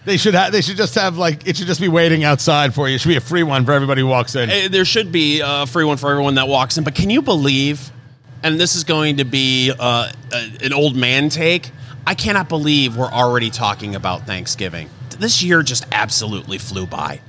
they 0.06 0.18
should 0.18 0.34
have. 0.34 0.52
They 0.52 0.62
should 0.62 0.78
just 0.78 0.96
have 0.96 1.18
like 1.18 1.48
it 1.48 1.58
should 1.58 1.68
just 1.68 1.82
be 1.82 1.90
waiting 1.90 2.24
outside 2.24 2.74
for 2.74 2.88
you. 2.90 2.96
It 2.96 3.02
should 3.02 3.10
be 3.10 3.18
a 3.18 3.22
free 3.22 3.44
one 3.44 3.66
for 3.66 3.74
everybody 3.74 4.02
who 4.02 4.08
walks 4.08 4.36
in. 4.36 4.50
Uh, 4.50 4.68
There 4.70 4.86
should 4.86 5.12
be 5.12 5.42
a 5.44 5.66
free 5.68 5.86
one 5.86 5.98
for 5.98 6.10
everyone 6.10 6.36
that 6.36 6.48
walks 6.48 6.78
in, 6.78 6.84
but 6.84 6.96
can 6.96 7.10
you 7.10 7.22
believe? 7.22 7.92
And 8.44 8.60
this 8.60 8.76
is 8.76 8.84
going 8.84 9.18
to 9.18 9.26
be 9.26 9.72
uh, 9.78 10.12
a- 10.32 10.66
an 10.66 10.74
old 10.74 10.96
man 10.96 11.30
take. 11.30 11.72
I 12.06 12.14
cannot 12.14 12.48
believe 12.50 12.96
we're 12.96 13.12
already 13.12 13.50
talking 13.50 13.96
about 13.96 14.26
Thanksgiving. 14.26 14.90
This 15.20 15.42
year 15.44 15.64
just 15.64 15.86
absolutely 15.92 16.58
flew 16.60 16.86
by. 16.86 17.20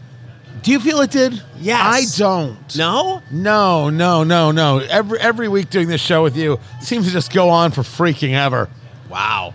Do 0.62 0.72
you 0.72 0.80
feel 0.80 1.00
it 1.00 1.10
did? 1.10 1.42
Yes. 1.58 1.80
I 1.80 2.18
don't. 2.18 2.76
No? 2.76 3.22
No, 3.30 3.90
no, 3.90 4.24
no, 4.24 4.50
no. 4.50 4.78
Every 4.78 5.18
every 5.20 5.48
week 5.48 5.70
doing 5.70 5.88
this 5.88 6.00
show 6.00 6.22
with 6.22 6.36
you 6.36 6.58
seems 6.80 7.06
to 7.06 7.12
just 7.12 7.32
go 7.32 7.48
on 7.48 7.70
for 7.70 7.82
freaking 7.82 8.34
ever. 8.34 8.68
Wow. 9.08 9.54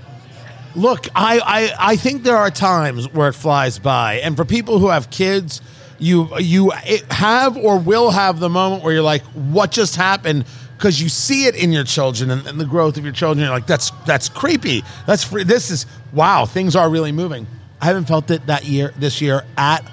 Look, 0.76 1.08
I, 1.16 1.40
I, 1.40 1.92
I 1.92 1.96
think 1.98 2.24
there 2.24 2.38
are 2.38 2.50
times 2.50 3.12
where 3.14 3.28
it 3.28 3.34
flies 3.34 3.78
by, 3.78 4.16
and 4.16 4.36
for 4.36 4.44
people 4.44 4.80
who 4.80 4.88
have 4.88 5.12
kids, 5.12 5.62
you 6.00 6.28
you 6.40 6.72
have 7.12 7.56
or 7.58 7.78
will 7.78 8.10
have 8.10 8.40
the 8.40 8.50
moment 8.50 8.84
where 8.84 8.94
you're 8.94 9.04
like, 9.04 9.24
"What 9.34 9.72
just 9.72 9.96
happened?" 9.96 10.46
Because 10.76 11.02
you 11.02 11.08
see 11.10 11.46
it 11.46 11.56
in 11.56 11.72
your 11.72 11.84
children 11.84 12.32
and, 12.32 12.46
and 12.48 12.60
the 12.60 12.66
growth 12.66 12.98
of 12.98 13.04
your 13.04 13.14
children. 13.14 13.46
You're 13.46 13.54
like, 13.54 13.68
"That's 13.68 13.92
that's 14.06 14.30
creepy. 14.30 14.84
That's 15.06 15.24
free. 15.24 15.44
This 15.44 15.70
is 15.70 15.86
wow. 16.12 16.46
Things 16.46 16.76
are 16.76 16.90
really 16.90 17.12
moving." 17.12 17.46
I 17.80 17.86
haven't 17.86 18.06
felt 18.06 18.32
it 18.32 18.48
that 18.48 18.66
year 18.66 18.94
this 18.98 19.22
year 19.22 19.44
at 19.58 19.86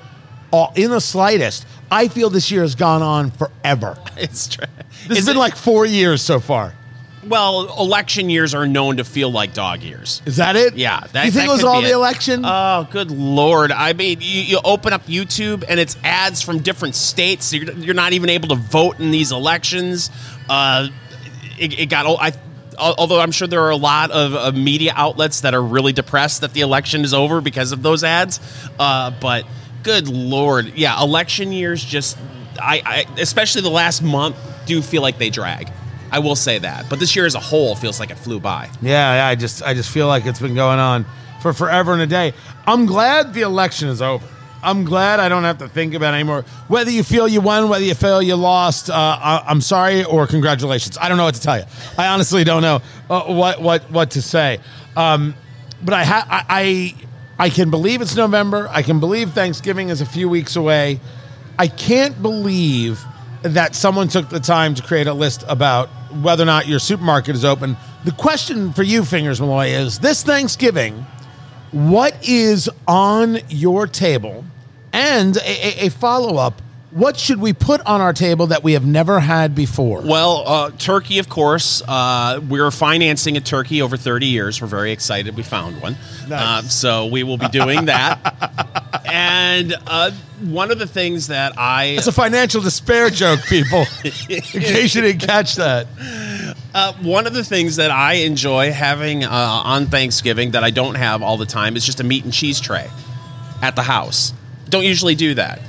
all 0.50 0.72
in 0.76 0.90
the 0.90 1.00
slightest. 1.00 1.66
I 1.90 2.08
feel 2.08 2.30
this 2.30 2.50
year 2.50 2.62
has 2.62 2.74
gone 2.74 3.02
on 3.02 3.30
forever. 3.30 3.96
It's 4.16 4.48
true. 4.48 4.66
This 5.08 5.18
has 5.18 5.26
been 5.26 5.36
like 5.38 5.56
four 5.56 5.86
years 5.86 6.20
so 6.20 6.40
far. 6.40 6.74
well, 7.26 7.74
election 7.78 8.28
years 8.28 8.54
are 8.54 8.66
known 8.66 8.98
to 8.98 9.04
feel 9.04 9.30
like 9.30 9.54
dog 9.54 9.82
years. 9.82 10.20
Is 10.26 10.36
that 10.36 10.56
it? 10.56 10.74
Yeah, 10.74 11.00
that, 11.12 11.24
you 11.24 11.30
think 11.30 11.46
that 11.46 11.50
it 11.50 11.56
was 11.56 11.64
all 11.64 11.80
the 11.80 11.92
election? 11.92 12.42
Oh, 12.44 12.86
good 12.90 13.10
lord! 13.10 13.72
I 13.72 13.94
mean, 13.94 14.18
you, 14.20 14.42
you 14.42 14.60
open 14.62 14.92
up 14.92 15.06
YouTube 15.06 15.64
and 15.68 15.80
it's 15.80 15.96
ads 16.04 16.42
from 16.42 16.58
different 16.58 16.94
states. 16.96 17.50
You're, 17.52 17.72
you're 17.72 17.94
not 17.94 18.12
even 18.12 18.28
able 18.28 18.48
to 18.48 18.56
vote 18.56 19.00
in 19.00 19.10
these 19.10 19.32
elections. 19.32 20.10
Uh, 20.50 20.88
it, 21.58 21.78
it 21.78 21.86
got. 21.86 22.04
I, 22.20 22.32
although 22.78 23.20
I'm 23.20 23.32
sure 23.32 23.48
there 23.48 23.62
are 23.62 23.70
a 23.70 23.76
lot 23.76 24.10
of 24.10 24.34
uh, 24.34 24.52
media 24.52 24.92
outlets 24.96 25.40
that 25.42 25.54
are 25.54 25.62
really 25.62 25.92
depressed 25.92 26.42
that 26.42 26.52
the 26.52 26.60
election 26.60 27.04
is 27.04 27.14
over 27.14 27.40
because 27.40 27.72
of 27.72 27.82
those 27.82 28.04
ads. 28.04 28.38
Uh, 28.78 29.10
but 29.18 29.46
good 29.82 30.08
lord, 30.08 30.72
yeah, 30.76 31.00
election 31.00 31.52
years 31.52 31.84
just. 31.84 32.18
I, 32.60 32.82
I 32.84 33.20
especially 33.20 33.62
the 33.62 33.70
last 33.70 34.02
month 34.02 34.36
do 34.66 34.82
feel 34.82 35.02
like 35.02 35.18
they 35.18 35.30
drag. 35.30 35.70
I 36.12 36.18
will 36.18 36.36
say 36.36 36.58
that, 36.58 36.90
but 36.90 36.98
this 36.98 37.14
year 37.14 37.24
as 37.24 37.34
a 37.34 37.40
whole 37.40 37.76
feels 37.76 38.00
like 38.00 38.10
it 38.10 38.18
flew 38.18 38.40
by. 38.40 38.68
Yeah, 38.82 39.14
yeah, 39.14 39.26
I 39.26 39.34
just 39.36 39.62
I 39.62 39.74
just 39.74 39.90
feel 39.90 40.08
like 40.08 40.26
it's 40.26 40.40
been 40.40 40.54
going 40.54 40.78
on 40.78 41.06
for 41.40 41.52
forever 41.52 41.92
and 41.92 42.02
a 42.02 42.06
day. 42.06 42.34
I'm 42.66 42.86
glad 42.86 43.32
the 43.32 43.42
election 43.42 43.88
is 43.88 44.02
over. 44.02 44.26
I'm 44.62 44.84
glad 44.84 45.20
I 45.20 45.28
don't 45.28 45.44
have 45.44 45.58
to 45.58 45.68
think 45.68 45.94
about 45.94 46.12
it 46.12 46.16
anymore. 46.18 46.42
Whether 46.68 46.90
you 46.90 47.02
feel 47.02 47.26
you 47.26 47.40
won, 47.40 47.68
whether 47.68 47.84
you 47.84 47.94
feel 47.94 48.20
you 48.20 48.34
lost, 48.36 48.90
uh, 48.90 48.94
I, 48.94 49.44
I'm 49.46 49.60
sorry 49.60 50.04
or 50.04 50.26
congratulations. 50.26 50.98
I 50.98 51.08
don't 51.08 51.16
know 51.16 51.24
what 51.24 51.36
to 51.36 51.40
tell 51.40 51.58
you. 51.58 51.64
I 51.96 52.08
honestly 52.08 52.44
don't 52.44 52.62
know 52.62 52.82
uh, 53.08 53.32
what 53.32 53.62
what 53.62 53.90
what 53.90 54.10
to 54.12 54.22
say. 54.22 54.58
Um, 54.96 55.34
but 55.82 55.94
I, 55.94 56.04
ha- 56.04 56.26
I 56.28 56.44
I 56.48 56.94
I 57.40 57.48
can 57.48 57.70
believe 57.70 58.02
it's 58.02 58.14
November. 58.14 58.68
I 58.70 58.82
can 58.82 59.00
believe 59.00 59.32
Thanksgiving 59.32 59.88
is 59.88 60.02
a 60.02 60.04
few 60.04 60.28
weeks 60.28 60.56
away. 60.56 61.00
I 61.58 61.68
can't 61.68 62.20
believe 62.20 63.02
that 63.40 63.74
someone 63.74 64.08
took 64.08 64.28
the 64.28 64.40
time 64.40 64.74
to 64.74 64.82
create 64.82 65.06
a 65.06 65.14
list 65.14 65.42
about 65.48 65.88
whether 66.20 66.42
or 66.42 66.46
not 66.46 66.68
your 66.68 66.78
supermarket 66.78 67.34
is 67.34 67.42
open. 67.42 67.78
The 68.04 68.12
question 68.12 68.74
for 68.74 68.82
you, 68.82 69.06
Fingers 69.06 69.40
Malloy, 69.40 69.68
is 69.68 70.00
this 70.00 70.22
Thanksgiving, 70.22 71.06
what 71.70 72.14
is 72.28 72.68
on 72.86 73.38
your 73.48 73.86
table? 73.86 74.44
And 74.92 75.38
a, 75.38 75.84
a, 75.84 75.86
a 75.86 75.88
follow 75.88 76.36
up, 76.36 76.60
what 76.90 77.16
should 77.16 77.40
we 77.40 77.52
put 77.52 77.80
on 77.82 78.00
our 78.00 78.12
table 78.12 78.48
that 78.48 78.64
we 78.64 78.72
have 78.72 78.84
never 78.84 79.20
had 79.20 79.54
before? 79.54 80.00
Well, 80.02 80.42
uh, 80.46 80.70
turkey, 80.72 81.18
of 81.18 81.28
course. 81.28 81.82
Uh, 81.86 82.40
we're 82.48 82.70
financing 82.70 83.36
a 83.36 83.40
turkey 83.40 83.80
over 83.80 83.96
30 83.96 84.26
years. 84.26 84.60
We're 84.60 84.68
very 84.68 84.90
excited 84.90 85.36
we 85.36 85.42
found 85.42 85.80
one. 85.80 85.96
Nice. 86.28 86.30
Uh, 86.30 86.62
so 86.62 87.06
we 87.06 87.22
will 87.22 87.36
be 87.36 87.48
doing 87.48 87.86
that. 87.86 89.00
and 89.04 89.74
uh, 89.86 90.10
one 90.42 90.70
of 90.70 90.78
the 90.78 90.86
things 90.86 91.28
that 91.28 91.56
I. 91.56 91.84
It's 91.96 92.06
a 92.08 92.12
financial 92.12 92.60
despair 92.60 93.08
joke, 93.10 93.40
people, 93.44 93.84
in 94.04 94.40
case 94.40 94.94
you 94.94 95.02
didn't 95.02 95.20
catch 95.20 95.56
that. 95.56 95.86
Uh, 96.74 96.92
one 96.94 97.26
of 97.26 97.34
the 97.34 97.44
things 97.44 97.76
that 97.76 97.90
I 97.90 98.14
enjoy 98.14 98.72
having 98.72 99.24
uh, 99.24 99.28
on 99.30 99.86
Thanksgiving 99.86 100.52
that 100.52 100.64
I 100.64 100.70
don't 100.70 100.96
have 100.96 101.22
all 101.22 101.36
the 101.36 101.46
time 101.46 101.76
is 101.76 101.86
just 101.86 102.00
a 102.00 102.04
meat 102.04 102.24
and 102.24 102.32
cheese 102.32 102.60
tray 102.60 102.88
at 103.62 103.76
the 103.76 103.82
house. 103.82 104.32
Don't 104.68 104.84
usually 104.84 105.14
do 105.14 105.34
that. 105.34 105.60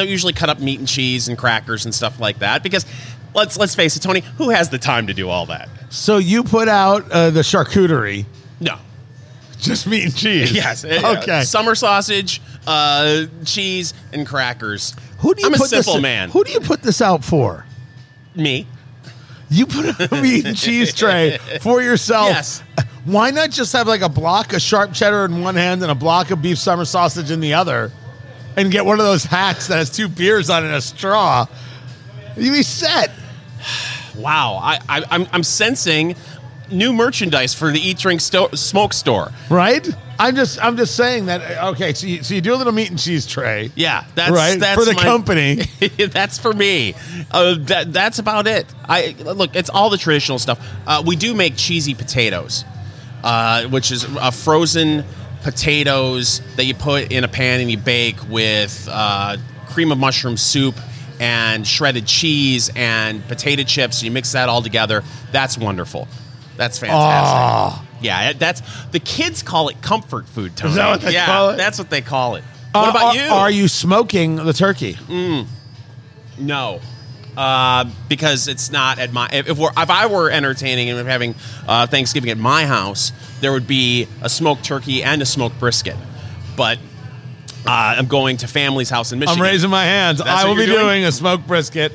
Don't 0.00 0.08
usually 0.08 0.32
cut 0.32 0.48
up 0.48 0.60
meat 0.60 0.78
and 0.78 0.88
cheese 0.88 1.28
and 1.28 1.36
crackers 1.36 1.84
and 1.84 1.94
stuff 1.94 2.18
like 2.18 2.38
that 2.38 2.62
because 2.62 2.86
let's 3.34 3.58
let's 3.58 3.74
face 3.74 3.96
it, 3.96 4.00
Tony, 4.00 4.20
who 4.38 4.48
has 4.48 4.70
the 4.70 4.78
time 4.78 5.06
to 5.08 5.12
do 5.14 5.28
all 5.28 5.44
that? 5.46 5.68
So 5.90 6.16
you 6.16 6.42
put 6.42 6.68
out 6.68 7.10
uh, 7.12 7.28
the 7.28 7.40
charcuterie, 7.40 8.24
No. 8.60 8.78
just 9.58 9.86
meat 9.86 10.04
and 10.04 10.16
cheese. 10.16 10.52
Yes. 10.52 10.84
Okay. 10.86 11.42
Summer 11.42 11.74
sausage, 11.74 12.40
uh, 12.66 13.24
cheese, 13.44 13.92
and 14.14 14.26
crackers. 14.26 14.94
Who 15.18 15.34
do 15.34 15.42
you 15.42 15.48
I'm 15.48 15.54
a 15.54 15.58
put 15.58 15.68
simple 15.68 15.94
this, 15.94 16.02
man. 16.02 16.30
Who 16.30 16.44
do 16.44 16.52
you 16.52 16.60
put 16.60 16.80
this 16.82 17.02
out 17.02 17.22
for? 17.24 17.66
Me. 18.34 18.66
You 19.50 19.66
put 19.66 20.00
a 20.00 20.14
meat 20.22 20.46
and 20.46 20.56
cheese 20.56 20.94
tray 20.94 21.36
for 21.60 21.82
yourself. 21.82 22.28
Yes. 22.30 22.62
Why 23.04 23.30
not 23.32 23.50
just 23.50 23.72
have 23.74 23.86
like 23.86 24.00
a 24.00 24.08
block 24.08 24.52
of 24.54 24.62
sharp 24.62 24.94
cheddar 24.94 25.24
in 25.26 25.42
one 25.42 25.56
hand 25.56 25.82
and 25.82 25.90
a 25.90 25.94
block 25.94 26.30
of 26.30 26.40
beef 26.40 26.56
summer 26.58 26.84
sausage 26.84 27.30
in 27.30 27.40
the 27.40 27.52
other, 27.54 27.90
and 28.56 28.70
get 28.70 28.84
one 28.84 28.98
of 29.00 29.06
those 29.06 29.24
hats 29.24 29.68
that 29.68 29.76
has 29.76 29.90
two 29.90 30.08
beers 30.08 30.50
on 30.50 30.64
it 30.64 30.68
and 30.68 30.76
a 30.76 30.80
straw? 30.80 31.46
You 32.36 32.52
be 32.52 32.62
set. 32.62 33.10
Wow. 34.16 34.58
I, 34.60 34.80
I 34.88 35.04
I'm 35.12 35.26
I'm 35.32 35.42
sensing 35.44 36.14
new 36.70 36.92
merchandise 36.92 37.54
for 37.54 37.70
the 37.72 37.78
Eat 37.80 37.98
Drink 37.98 38.20
sto- 38.20 38.50
Smoke 38.54 38.92
store. 38.92 39.30
right? 39.48 39.88
I'm 40.18 40.34
just 40.34 40.62
I'm 40.62 40.76
just 40.76 40.94
saying 40.96 41.26
that. 41.26 41.64
Okay, 41.74 41.94
so 41.94 42.06
you, 42.06 42.22
so 42.22 42.34
you 42.34 42.40
do 42.40 42.52
a 42.52 42.56
little 42.56 42.72
meat 42.72 42.90
and 42.90 42.98
cheese 42.98 43.24
tray, 43.26 43.70
Yeah, 43.76 44.04
that's 44.16 44.30
right, 44.32 44.58
that's 44.58 44.78
for 44.78 44.84
the 44.84 44.94
my- 44.94 45.02
company. 45.02 45.54
that's 46.12 46.38
for 46.38 46.52
me. 46.52 46.94
Uh, 47.30 47.54
that, 47.60 47.92
that's 47.92 48.18
about 48.18 48.46
it. 48.46 48.66
I 48.84 49.14
look. 49.20 49.54
It's 49.56 49.70
all 49.70 49.88
the 49.88 49.96
traditional 49.96 50.38
stuff. 50.38 50.58
Uh, 50.86 51.02
we 51.06 51.16
do 51.16 51.32
make 51.32 51.56
cheesy 51.56 51.94
potatoes, 51.94 52.64
uh, 53.22 53.64
which 53.68 53.90
is 53.92 54.04
a 54.20 54.32
frozen 54.32 55.04
potatoes 55.42 56.40
that 56.56 56.64
you 56.64 56.74
put 56.74 57.10
in 57.12 57.24
a 57.24 57.28
pan 57.28 57.60
and 57.60 57.70
you 57.70 57.78
bake 57.78 58.16
with 58.28 58.88
uh, 58.90 59.36
cream 59.68 59.92
of 59.92 59.98
mushroom 59.98 60.36
soup 60.36 60.74
and 61.18 61.66
shredded 61.66 62.06
cheese 62.06 62.70
and 62.76 63.26
potato 63.28 63.62
chips. 63.62 64.02
You 64.02 64.10
mix 64.10 64.32
that 64.32 64.48
all 64.48 64.62
together. 64.62 65.02
That's 65.32 65.56
wonderful. 65.58 66.08
That's 66.56 66.78
fantastic. 66.78 67.86
Yeah, 68.02 68.32
that's 68.32 68.62
the 68.92 69.00
kids 69.00 69.42
call 69.42 69.68
it 69.68 69.80
comfort 69.82 70.26
food. 70.26 70.56
Tony. 70.56 70.74
that 70.74 70.88
what 70.90 71.00
they 71.02 71.12
yeah, 71.12 71.26
call 71.26 71.50
it? 71.50 71.56
That's 71.56 71.78
what 71.78 71.90
they 71.90 72.00
call 72.00 72.36
it. 72.36 72.44
What 72.72 72.86
Uh, 72.86 72.90
about 72.90 73.04
are, 73.04 73.14
you? 73.16 73.22
Are 73.30 73.50
you 73.50 73.68
smoking 73.68 74.36
the 74.36 74.52
turkey? 74.54 74.96
No, 76.38 76.80
uh, 77.36 77.90
because 78.08 78.48
it's 78.48 78.70
not 78.70 78.98
at 78.98 79.12
my. 79.12 79.28
If, 79.32 79.58
we're, 79.58 79.70
if 79.70 79.90
I 79.90 80.06
were 80.06 80.30
entertaining 80.30 80.90
and 80.90 81.08
having 81.08 81.34
uh, 81.66 81.86
Thanksgiving 81.86 82.30
at 82.30 82.38
my 82.38 82.66
house, 82.66 83.12
there 83.40 83.52
would 83.52 83.66
be 83.66 84.08
a 84.22 84.28
smoked 84.28 84.64
turkey 84.64 85.02
and 85.02 85.22
a 85.22 85.26
smoked 85.26 85.58
brisket. 85.58 85.96
But 86.56 86.78
uh, 87.66 87.96
I'm 87.98 88.06
going 88.06 88.38
to 88.38 88.48
family's 88.48 88.90
house 88.90 89.12
in 89.12 89.18
Michigan. 89.18 89.42
I'm 89.42 89.50
raising 89.50 89.70
my 89.70 89.84
hands. 89.84 90.18
That's 90.18 90.44
I 90.44 90.48
will 90.48 90.56
be 90.56 90.66
doing? 90.66 90.78
doing 90.78 91.04
a 91.04 91.12
smoked 91.12 91.46
brisket 91.46 91.92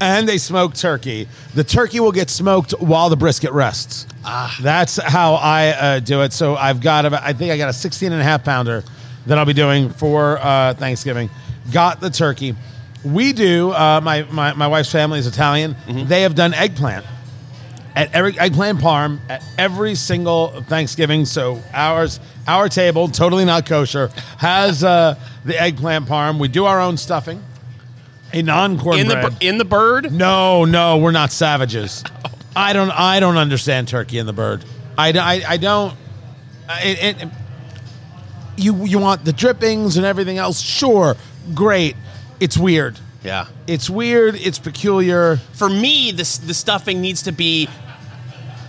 and 0.00 0.28
a 0.28 0.38
smoked 0.38 0.76
turkey. 0.80 1.28
The 1.54 1.64
turkey 1.64 2.00
will 2.00 2.12
get 2.12 2.30
smoked 2.30 2.72
while 2.72 3.08
the 3.08 3.16
brisket 3.16 3.52
rests. 3.52 4.06
Ah. 4.24 4.56
That's 4.60 4.96
how 5.02 5.34
I 5.34 5.68
uh, 5.68 6.00
do 6.00 6.22
it. 6.22 6.32
So 6.32 6.56
I've 6.56 6.80
got 6.80 7.06
about, 7.06 7.22
I 7.22 7.32
think 7.32 7.52
I 7.52 7.56
got 7.56 7.68
a 7.68 7.72
16 7.72 8.12
and 8.12 8.20
a 8.20 8.24
half 8.24 8.44
pounder 8.44 8.84
that 9.26 9.38
I'll 9.38 9.46
be 9.46 9.52
doing 9.52 9.90
for 9.90 10.38
uh, 10.38 10.74
Thanksgiving. 10.74 11.30
Got 11.72 12.00
the 12.00 12.10
turkey. 12.10 12.54
We 13.12 13.32
do, 13.32 13.70
uh, 13.72 14.00
my, 14.02 14.22
my, 14.24 14.52
my 14.54 14.66
wife's 14.66 14.90
family 14.90 15.18
is 15.18 15.26
Italian. 15.26 15.74
Mm-hmm. 15.74 16.08
They 16.08 16.22
have 16.22 16.34
done 16.34 16.54
eggplant 16.54 17.06
at 17.94 18.14
every 18.14 18.38
eggplant 18.38 18.78
parm 18.78 19.18
at 19.28 19.42
every 19.56 19.94
single 19.94 20.48
Thanksgiving. 20.62 21.24
So 21.24 21.62
ours, 21.72 22.20
our 22.46 22.68
table, 22.68 23.08
totally 23.08 23.44
not 23.44 23.66
kosher, 23.66 24.10
has 24.38 24.84
uh, 24.84 25.18
the 25.44 25.60
eggplant 25.60 26.06
parm. 26.06 26.38
We 26.38 26.48
do 26.48 26.66
our 26.66 26.80
own 26.80 26.96
stuffing, 26.96 27.42
a 28.32 28.42
non-corn 28.42 28.98
in 28.98 29.08
in 29.40 29.58
the 29.58 29.64
bird. 29.64 30.12
no, 30.12 30.64
no, 30.64 30.98
we're 30.98 31.10
not 31.10 31.32
savages. 31.32 32.04
I 32.56 32.72
don't, 32.72 32.90
I 32.90 33.20
don't 33.20 33.36
understand 33.36 33.88
turkey 33.88 34.18
and 34.18 34.28
the 34.28 34.32
bird. 34.32 34.64
I, 34.96 35.12
I, 35.12 35.52
I 35.52 35.56
don't. 35.58 35.94
It, 36.68 37.22
it, 37.22 37.28
you, 38.56 38.86
you 38.86 38.98
want 38.98 39.24
the 39.24 39.32
drippings 39.32 39.98
and 39.98 40.06
everything 40.06 40.38
else? 40.38 40.60
Sure, 40.60 41.16
great. 41.54 41.96
It's 42.40 42.56
weird. 42.56 42.98
Yeah. 43.22 43.46
It's 43.66 43.90
weird. 43.90 44.36
It's 44.36 44.58
peculiar. 44.58 45.36
For 45.54 45.68
me, 45.68 46.12
this 46.12 46.38
the 46.38 46.54
stuffing 46.54 47.00
needs 47.00 47.22
to 47.22 47.32
be 47.32 47.68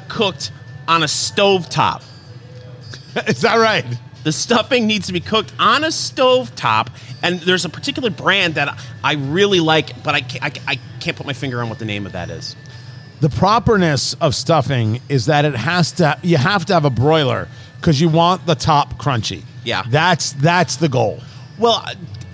cooked 0.08 0.52
on 0.88 1.04
a 1.04 1.08
stove 1.08 1.70
top. 1.70 2.02
Is 3.28 3.42
that 3.42 3.58
right? 3.58 3.86
The 4.24 4.32
stuffing 4.32 4.88
needs 4.88 5.08
to 5.08 5.14
be 5.14 5.20
cooked 5.20 5.54
on 5.60 5.84
a 5.84 5.92
stove 5.92 6.54
top, 6.56 6.90
and 7.24 7.40
there's 7.42 7.66
a 7.66 7.70
particular 7.70 8.10
brand 8.10 8.56
that 8.56 8.78
I 9.04 9.14
really 9.14 9.60
like, 9.60 10.04
but 10.04 10.16
I 10.16 10.22
can't, 10.22 10.44
I, 10.44 10.74
I 10.74 10.80
can't 11.00 11.16
put 11.16 11.26
my 11.26 11.34
finger 11.34 11.62
on 11.62 11.70
what 11.70 11.80
the 11.80 11.86
name 11.86 12.06
of 12.06 12.12
that 12.14 12.30
is. 12.30 12.56
The 13.22 13.30
properness 13.30 14.16
of 14.16 14.36
stuffing 14.36 15.02
is 15.08 15.28
that 15.28 15.46
it 15.46 15.56
has 15.56 15.92
to 15.94 16.18
you 16.24 16.38
have 16.38 16.66
to 16.66 16.74
have 16.74 16.86
a 16.86 16.90
broiler 16.90 17.48
because 17.80 18.02
you 18.02 18.10
want 18.10 18.46
the 18.46 18.56
top 18.56 18.96
crunchy. 18.96 19.44
Yeah. 19.64 19.84
That's 19.90 20.34
that's 20.34 20.76
the 20.76 20.90
goal. 20.90 21.22
Well, 21.58 21.86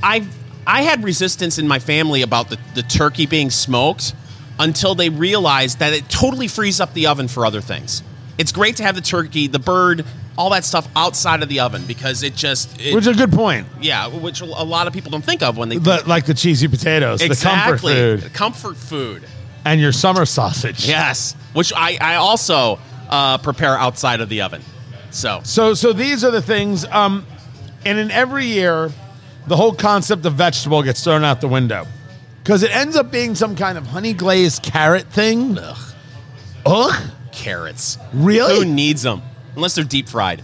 I 0.01 0.27
I 0.65 0.83
had 0.83 1.03
resistance 1.03 1.57
in 1.59 1.67
my 1.67 1.79
family 1.79 2.21
about 2.21 2.49
the, 2.49 2.57
the 2.75 2.83
turkey 2.83 3.25
being 3.25 3.49
smoked 3.49 4.13
until 4.59 4.95
they 4.95 5.09
realized 5.09 5.79
that 5.79 5.93
it 5.93 6.07
totally 6.09 6.47
frees 6.47 6.79
up 6.79 6.93
the 6.93 7.07
oven 7.07 7.27
for 7.27 7.45
other 7.45 7.61
things. 7.61 8.03
it's 8.37 8.51
great 8.51 8.75
to 8.77 8.83
have 8.83 8.95
the 8.95 9.01
turkey, 9.01 9.47
the 9.47 9.59
bird, 9.59 10.05
all 10.37 10.49
that 10.51 10.63
stuff 10.65 10.87
outside 10.95 11.43
of 11.43 11.49
the 11.49 11.59
oven 11.59 11.83
because 11.85 12.23
it 12.23 12.33
just 12.35 12.79
it, 12.81 12.95
Which 12.95 13.05
is 13.07 13.15
a 13.15 13.19
good 13.27 13.31
point. 13.31 13.67
yeah, 13.81 14.07
which 14.07 14.41
a 14.41 14.45
lot 14.45 14.87
of 14.87 14.93
people 14.93 15.11
don't 15.11 15.23
think 15.23 15.41
of 15.43 15.57
when 15.57 15.69
they 15.69 15.77
The, 15.77 16.03
like 16.07 16.25
the 16.25 16.33
cheesy 16.33 16.67
potatoes, 16.67 17.21
exactly 17.21 17.93
the 17.93 17.99
comfort 18.17 18.21
food, 18.23 18.33
comfort 18.33 18.77
food. 18.77 19.23
and 19.65 19.79
your 19.81 19.91
summer 19.91 20.25
sausage. 20.25 20.87
Yes, 20.87 21.35
which 21.53 21.71
I 21.75 21.97
I 22.01 22.15
also 22.15 22.79
uh, 23.09 23.37
prepare 23.39 23.77
outside 23.77 24.21
of 24.21 24.29
the 24.29 24.41
oven. 24.41 24.61
So 25.11 25.41
So, 25.43 25.73
so 25.75 25.93
these 25.93 26.23
are 26.23 26.31
the 26.31 26.41
things. 26.41 26.85
Um, 26.85 27.25
and 27.85 27.99
in 27.99 28.09
every 28.09 28.45
year, 28.47 28.91
the 29.47 29.55
whole 29.57 29.73
concept 29.73 30.25
of 30.25 30.33
vegetable 30.33 30.81
gets 30.83 31.03
thrown 31.03 31.23
out 31.23 31.41
the 31.41 31.47
window 31.47 31.85
because 32.43 32.63
it 32.63 32.75
ends 32.75 32.95
up 32.95 33.11
being 33.11 33.35
some 33.35 33.55
kind 33.55 33.77
of 33.77 33.87
honey 33.87 34.13
glazed 34.13 34.63
carrot 34.63 35.07
thing. 35.07 35.57
ugh, 35.59 35.93
Ugh, 36.65 37.11
carrots. 37.31 37.97
Really? 38.13 38.55
Who 38.55 38.65
needs 38.65 39.01
them 39.01 39.21
unless 39.55 39.75
they're 39.75 39.83
deep 39.83 40.07
fried? 40.09 40.41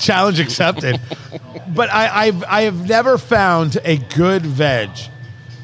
challenge 0.00 0.40
accepted. 0.40 1.00
but 1.74 1.88
I, 1.92 2.26
I've 2.26 2.42
I 2.44 2.62
have 2.62 2.88
never 2.88 3.18
found 3.18 3.78
a 3.84 3.98
good 3.98 4.44
veg 4.44 4.90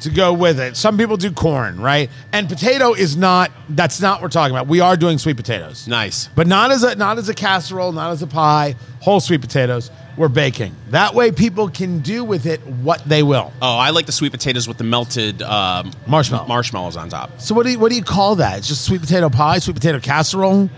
to 0.01 0.09
go 0.09 0.31
with 0.33 0.59
it. 0.61 0.77
Some 0.77 0.97
people 0.97 1.17
do 1.17 1.29
corn, 1.31 1.79
right? 1.79 2.09
And 2.31 2.47
potato 2.47 2.93
is 2.93 3.17
not. 3.17 3.51
That's 3.69 3.99
not 3.99 4.15
what 4.15 4.21
we're 4.23 4.29
talking 4.29 4.55
about. 4.55 4.67
We 4.67 4.79
are 4.79 4.95
doing 4.95 5.17
sweet 5.17 5.35
potatoes. 5.35 5.87
Nice. 5.89 6.29
but 6.35 6.47
not 6.47 6.71
as 6.71 6.83
a 6.83 6.95
not 6.95 7.17
as 7.17 7.27
a 7.27 7.33
casserole, 7.33 7.91
not 7.91 8.11
as 8.11 8.21
a 8.21 8.27
pie. 8.27 8.75
Whole 9.01 9.19
sweet 9.19 9.41
potatoes. 9.41 9.91
We're 10.15 10.27
baking. 10.27 10.75
That 10.89 11.15
way, 11.15 11.31
people 11.31 11.69
can 11.69 11.99
do 11.99 12.23
with 12.23 12.45
it 12.45 12.59
what 12.67 13.03
they 13.03 13.23
will. 13.23 13.51
Oh, 13.61 13.77
I 13.77 13.89
like 13.89 14.05
the 14.05 14.11
sweet 14.11 14.31
potatoes 14.31 14.67
with 14.67 14.77
the 14.77 14.83
melted 14.83 15.41
um, 15.41 15.91
Marshmallow. 16.05 16.47
marshmallows 16.47 16.95
on 16.95 17.09
top. 17.09 17.41
So 17.41 17.55
what 17.55 17.65
do 17.65 17.71
you 17.71 17.79
what 17.79 17.89
do 17.89 17.95
you 17.97 18.03
call 18.03 18.35
that? 18.35 18.59
It's 18.59 18.67
just 18.67 18.85
sweet 18.85 19.01
potato 19.01 19.29
pie, 19.29 19.57
sweet 19.59 19.75
potato 19.75 19.99
casserole. 19.99 20.69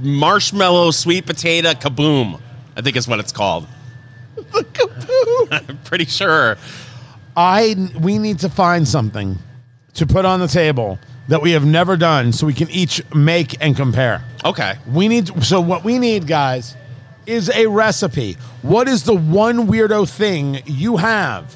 Marshmallow 0.00 0.90
sweet 0.90 1.26
potato 1.26 1.70
kaboom. 1.72 2.40
I 2.76 2.82
think 2.82 2.96
is 2.96 3.06
what 3.08 3.20
it's 3.20 3.32
called. 3.32 3.66
The 4.36 4.64
kaboom. 4.64 5.68
I'm 5.68 5.78
pretty 5.84 6.06
sure. 6.06 6.56
I 7.36 7.90
we 8.00 8.18
need 8.18 8.40
to 8.40 8.48
find 8.48 8.86
something 8.86 9.38
to 9.94 10.06
put 10.06 10.24
on 10.24 10.40
the 10.40 10.48
table 10.48 10.98
that 11.28 11.40
we 11.40 11.52
have 11.52 11.64
never 11.64 11.96
done, 11.96 12.32
so 12.32 12.46
we 12.46 12.52
can 12.52 12.68
each 12.70 13.00
make 13.14 13.56
and 13.64 13.76
compare. 13.76 14.24
Okay. 14.44 14.74
We 14.88 15.08
need 15.08 15.44
so 15.44 15.60
what 15.60 15.84
we 15.84 15.98
need, 15.98 16.26
guys, 16.26 16.76
is 17.26 17.50
a 17.50 17.66
recipe. 17.66 18.36
What 18.62 18.88
is 18.88 19.04
the 19.04 19.14
one 19.14 19.66
weirdo 19.66 20.08
thing 20.08 20.62
you 20.66 20.96
have 20.96 21.54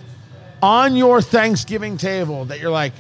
on 0.63 0.97
your 0.97 1.21
Thanksgiving 1.21 1.97
table 1.97 2.47
that 2.47 2.61
you're 2.61 2.71
like, 2.71 2.93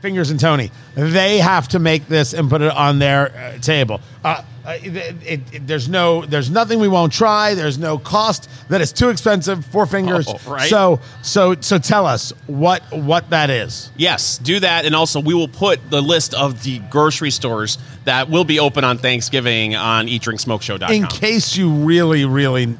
Fingers 0.00 0.30
and 0.30 0.38
Tony, 0.38 0.70
they 0.94 1.38
have 1.38 1.66
to 1.68 1.80
make 1.80 2.06
this 2.06 2.32
and 2.32 2.48
put 2.48 2.62
it 2.62 2.70
on 2.70 3.00
their 3.00 3.36
uh, 3.36 3.58
table. 3.58 4.00
Uh, 4.22 4.42
uh, 4.68 4.72
it, 4.82 4.96
it, 5.26 5.40
it- 5.54 5.66
there's 5.66 5.88
no, 5.88 6.24
there's 6.26 6.50
nothing 6.50 6.78
we 6.78 6.88
won't 6.88 7.12
try. 7.12 7.54
There's 7.54 7.78
no 7.78 7.98
cost 7.98 8.48
that 8.68 8.80
is 8.80 8.92
too 8.92 9.08
expensive 9.08 9.64
Four 9.66 9.86
Fingers. 9.86 10.26
Oh, 10.28 10.38
right. 10.46 10.68
So, 10.68 11.00
so, 11.22 11.54
so 11.60 11.78
tell 11.78 12.04
us 12.06 12.32
what 12.46 12.82
what 12.92 13.30
that 13.30 13.50
is. 13.50 13.90
Yes, 13.96 14.38
do 14.38 14.60
that. 14.60 14.84
And 14.84 14.94
also, 14.94 15.20
we 15.20 15.32
will 15.34 15.48
put 15.48 15.90
the 15.90 16.02
list 16.02 16.34
of 16.34 16.62
the 16.62 16.78
grocery 16.90 17.30
stores 17.30 17.78
that 18.04 18.28
will 18.30 18.44
be 18.44 18.58
open 18.60 18.84
on 18.84 18.98
Thanksgiving 18.98 19.74
on 19.74 20.06
eatdrinksmokeshow.com. 20.06 20.92
In 20.92 21.06
case 21.06 21.56
you 21.56 21.70
really, 21.72 22.24
really, 22.26 22.76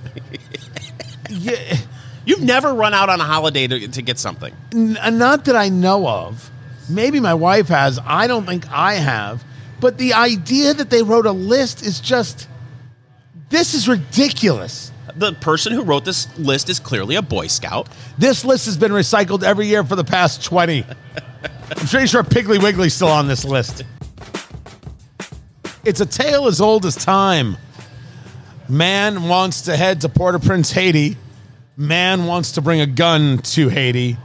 yeah. 1.30 1.76
You've 2.24 2.42
never 2.42 2.74
run 2.74 2.92
out 2.92 3.08
on 3.08 3.20
a 3.22 3.24
holiday 3.24 3.66
to, 3.66 3.88
to 3.88 4.02
get 4.02 4.18
something. 4.18 4.54
N- 4.74 4.98
not 5.18 5.46
that 5.46 5.56
I 5.56 5.70
know 5.70 6.06
of. 6.06 6.50
Maybe 6.90 7.20
my 7.20 7.32
wife 7.32 7.68
has. 7.68 7.98
I 8.04 8.26
don't 8.26 8.44
think 8.44 8.70
I 8.70 8.94
have. 8.94 9.42
But 9.80 9.98
the 9.98 10.14
idea 10.14 10.74
that 10.74 10.90
they 10.90 11.02
wrote 11.02 11.26
a 11.26 11.32
list 11.32 11.84
is 11.84 12.00
just. 12.00 12.48
This 13.50 13.74
is 13.74 13.88
ridiculous. 13.88 14.92
The 15.16 15.32
person 15.32 15.72
who 15.72 15.82
wrote 15.82 16.04
this 16.04 16.36
list 16.38 16.68
is 16.68 16.78
clearly 16.78 17.14
a 17.14 17.22
Boy 17.22 17.46
Scout. 17.46 17.88
This 18.18 18.44
list 18.44 18.66
has 18.66 18.76
been 18.76 18.92
recycled 18.92 19.42
every 19.42 19.66
year 19.66 19.82
for 19.82 19.96
the 19.96 20.04
past 20.04 20.44
20. 20.44 20.84
I'm 21.70 21.86
pretty 21.86 22.06
sure 22.06 22.22
Piggly 22.22 22.62
Wiggly's 22.62 22.94
still 22.94 23.08
on 23.08 23.26
this 23.26 23.44
list. 23.44 23.84
It's 25.84 26.00
a 26.00 26.06
tale 26.06 26.46
as 26.46 26.60
old 26.60 26.84
as 26.84 26.94
time. 26.94 27.56
Man 28.68 29.28
wants 29.28 29.62
to 29.62 29.76
head 29.76 30.02
to 30.02 30.08
Port 30.08 30.34
au 30.34 30.38
Prince, 30.38 30.70
Haiti. 30.70 31.16
Man 31.76 32.26
wants 32.26 32.52
to 32.52 32.60
bring 32.60 32.80
a 32.80 32.86
gun 32.86 33.38
to 33.38 33.68
Haiti. 33.68 34.18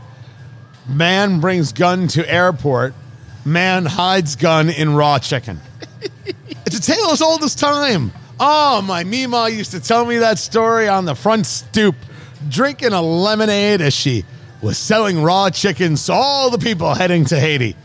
Man 0.88 1.40
brings 1.40 1.72
gun 1.72 2.08
to 2.10 2.30
airport. 2.30 2.94
Man 3.46 3.86
hides 3.86 4.36
gun 4.36 4.70
in 4.70 4.94
raw 4.94 5.20
chicken. 5.20 5.60
It's 6.66 6.90
a 6.90 6.94
tale 6.94 7.10
as 7.12 7.22
old 7.22 7.44
as 7.44 7.54
time. 7.54 8.12
Oh, 8.40 8.82
my 8.82 9.04
Mima 9.04 9.50
used 9.50 9.72
to 9.72 9.80
tell 9.80 10.06
me 10.06 10.18
that 10.18 10.40
story 10.40 10.88
on 10.88 11.06
the 11.06 11.14
front 11.14 11.46
stoop, 11.46 11.96
drinking 12.50 12.94
a 12.94 13.02
lemonade 13.02 13.80
as 13.80 13.94
she 13.94 14.26
was 14.62 14.78
selling 14.78 15.22
raw 15.22 15.50
chickens 15.52 16.06
to 16.08 16.14
all 16.14 16.50
the 16.50 16.58
people 16.58 16.96
heading 16.96 17.26
to 17.26 17.40
Haiti. 17.40 17.76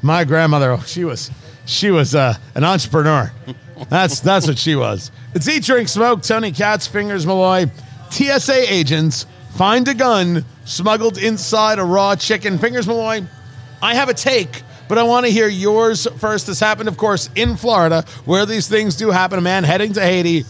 My 0.00 0.22
grandmother, 0.24 0.70
oh, 0.72 0.82
she 0.86 1.02
was, 1.02 1.30
she 1.64 1.90
was 1.90 2.14
uh, 2.14 2.34
an 2.54 2.62
entrepreneur. 2.62 3.32
That's 3.88 4.20
that's 4.20 4.46
what 4.46 4.58
she 4.58 4.76
was. 4.76 5.10
It's 5.34 5.48
Eat, 5.48 5.64
Drink, 5.64 5.88
Smoke. 5.88 6.22
Tony 6.22 6.52
Katz, 6.52 6.86
Fingers 6.86 7.26
Malloy. 7.26 7.66
TSA 8.10 8.72
agents 8.72 9.26
find 9.56 9.86
a 9.88 9.94
gun 9.94 10.44
smuggled 10.64 11.18
inside 11.18 11.78
a 11.78 11.84
raw 11.84 12.14
chicken. 12.16 12.58
Fingers 12.58 12.86
Malloy. 12.86 13.24
I 13.82 13.94
have 13.94 14.08
a 14.08 14.14
take, 14.14 14.62
but 14.88 14.98
I 14.98 15.02
want 15.02 15.26
to 15.26 15.32
hear 15.32 15.48
yours 15.48 16.06
first. 16.18 16.46
This 16.46 16.60
happened, 16.60 16.88
of 16.88 16.96
course, 16.96 17.30
in 17.34 17.56
Florida, 17.56 18.04
where 18.24 18.46
these 18.46 18.68
things 18.68 18.96
do 18.96 19.10
happen. 19.10 19.38
A 19.38 19.42
man 19.42 19.64
heading 19.64 19.92
to 19.94 20.00
Haiti, 20.00 20.44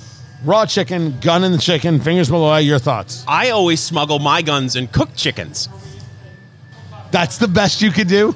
raw 0.45 0.67
chicken, 0.67 1.19
gun 1.21 1.45
in 1.45 1.53
the 1.53 1.59
chicken. 1.59 2.01
Fingers 2.01 2.31
Malloy, 2.31 2.59
your 2.59 2.79
thoughts. 2.79 3.25
I 3.27 3.51
always 3.51 3.81
smuggle 3.81 4.19
my 4.19 4.43
guns 4.43 4.77
and 4.77 4.91
cooked 4.91 5.17
chickens. 5.17 5.69
That's 7.11 7.39
the 7.39 7.49
best 7.49 7.83
you 7.83 7.91
could 7.91 8.09
do. 8.09 8.35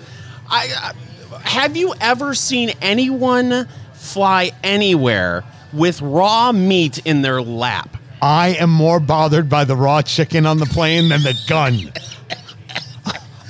I, 0.49 0.69
uh, 0.83 1.39
have 1.41 1.77
you 1.77 1.95
ever 2.01 2.35
seen 2.35 2.71
anyone 2.81 3.69
fly 3.95 4.53
anywhere 4.65 5.45
with 5.73 6.01
raw 6.01 6.53
meat 6.53 6.99
in 7.07 7.23
their 7.23 7.43
lap? 7.43 7.97
I 8.23 8.49
am 8.59 8.71
more 8.71 9.01
bothered 9.01 9.49
by 9.49 9.65
the 9.65 9.77
raw 9.77 10.03
chicken 10.03 10.45
on 10.45 10.59
the 10.59 10.67
plane 10.67 11.09
than 11.09 11.23
the 11.23 11.39
gun. 11.49 11.93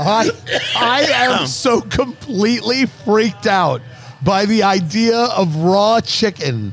I, 0.01 0.31
I 0.77 1.01
am 1.03 1.47
so 1.47 1.81
completely 1.81 2.87
freaked 2.87 3.47
out 3.47 3.83
by 4.23 4.47
the 4.47 4.63
idea 4.63 5.17
of 5.17 5.57
raw 5.57 6.01
chicken. 6.01 6.73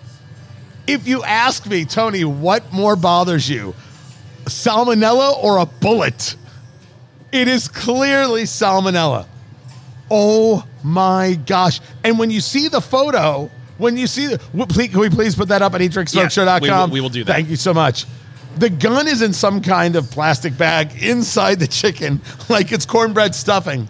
If 0.88 1.08
you 1.08 1.24
ask 1.24 1.66
me, 1.68 1.86
Tony, 1.86 2.24
what 2.24 2.72
more 2.72 2.96
bothers 2.96 3.50
you, 3.50 3.74
salmonella 4.46 5.38
or 5.44 5.58
a 5.58 5.66
bullet? 5.66 6.36
It 7.32 7.48
is 7.48 7.68
clearly 7.68 8.44
salmonella. 8.44 9.28
Oh 10.10 10.66
my 10.84 11.34
gosh. 11.46 11.82
And 12.04 12.18
when 12.18 12.32
you 12.32 12.40
see 12.40 12.70
the 12.70 12.80
photo, 12.80 13.50
when 13.78 13.98
you 13.98 14.08
see 14.08 14.28
the, 14.28 14.38
w- 14.38 14.66
please, 14.66 14.90
can 14.90 15.00
we 15.02 15.10
please 15.10 15.36
put 15.36 15.50
that 15.50 15.62
up 15.62 15.74
at 15.76 15.82
eatdrinksmokeshow.com? 15.82 16.62
we 16.62 16.70
will- 16.70 16.88
we 16.88 17.02
will 17.02 17.10
do 17.10 17.24
that. 17.26 17.34
Thank 17.34 17.50
you 17.50 17.58
so 17.58 17.74
much. 17.74 18.06
The 18.58 18.70
gun 18.72 19.08
is 19.08 19.22
in 19.22 19.34
some 19.34 19.62
kind 19.62 19.96
of 19.96 20.10
plastic 20.10 20.58
bag 20.58 21.04
inside 21.04 21.60
the 21.60 21.68
chicken, 21.68 22.22
like 22.50 22.72
it's 22.72 22.86
cornbread 22.86 23.36
stuffing. 23.36 23.88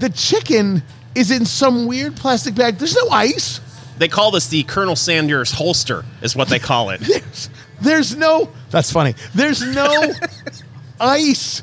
The 0.00 0.10
chicken 0.10 0.82
is 1.14 1.30
in 1.30 1.46
some 1.46 1.86
weird 1.86 2.16
plastic 2.16 2.54
bag. 2.54 2.78
There's 2.78 2.96
no 2.96 3.08
ice. 3.10 3.60
They 3.98 4.08
call 4.08 4.30
this 4.32 4.48
the 4.48 4.62
Colonel 4.64 4.96
Sanders 4.96 5.52
holster, 5.52 6.04
is 6.20 6.36
what 6.36 6.48
they 6.48 6.58
call 6.58 6.90
it. 6.90 7.00
There's, 7.06 7.50
there's 7.80 8.16
no, 8.16 8.50
that's 8.70 8.90
funny. 8.90 9.14
There's 9.34 9.62
no 9.62 10.12
ice. 11.00 11.62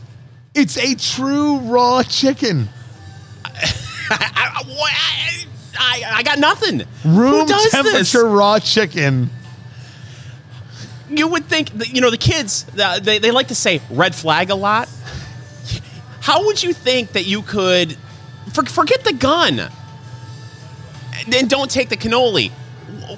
It's 0.53 0.77
a 0.77 0.93
true 0.93 1.57
raw 1.59 2.03
chicken. 2.03 2.69
I, 3.45 3.73
I, 4.12 5.45
I, 5.79 6.03
I 6.17 6.23
got 6.23 6.38
nothing. 6.38 6.83
Room 7.03 7.47
temperature 7.47 7.97
this? 7.97 8.13
raw 8.15 8.59
chicken. 8.59 9.31
You 11.15 11.28
would 11.28 11.45
think, 11.45 11.69
that, 11.78 11.93
you 11.93 12.02
know, 12.02 12.10
the 12.10 12.17
kids, 12.17 12.65
uh, 12.80 12.99
they, 12.99 13.19
they 13.19 13.32
like 13.32 13.49
to 13.49 13.56
say 13.56 13.82
red 13.89 14.15
flag 14.15 14.49
a 14.49 14.56
lot. 14.56 14.89
How 16.21 16.45
would 16.45 16.63
you 16.63 16.73
think 16.73 17.12
that 17.13 17.26
you 17.26 17.41
could 17.41 17.97
for, 18.54 18.63
forget 18.65 19.04
the 19.04 19.13
gun 19.13 19.60
and 21.32 21.49
don't 21.49 21.69
take 21.69 21.89
the 21.89 21.97
cannoli? 21.97 22.52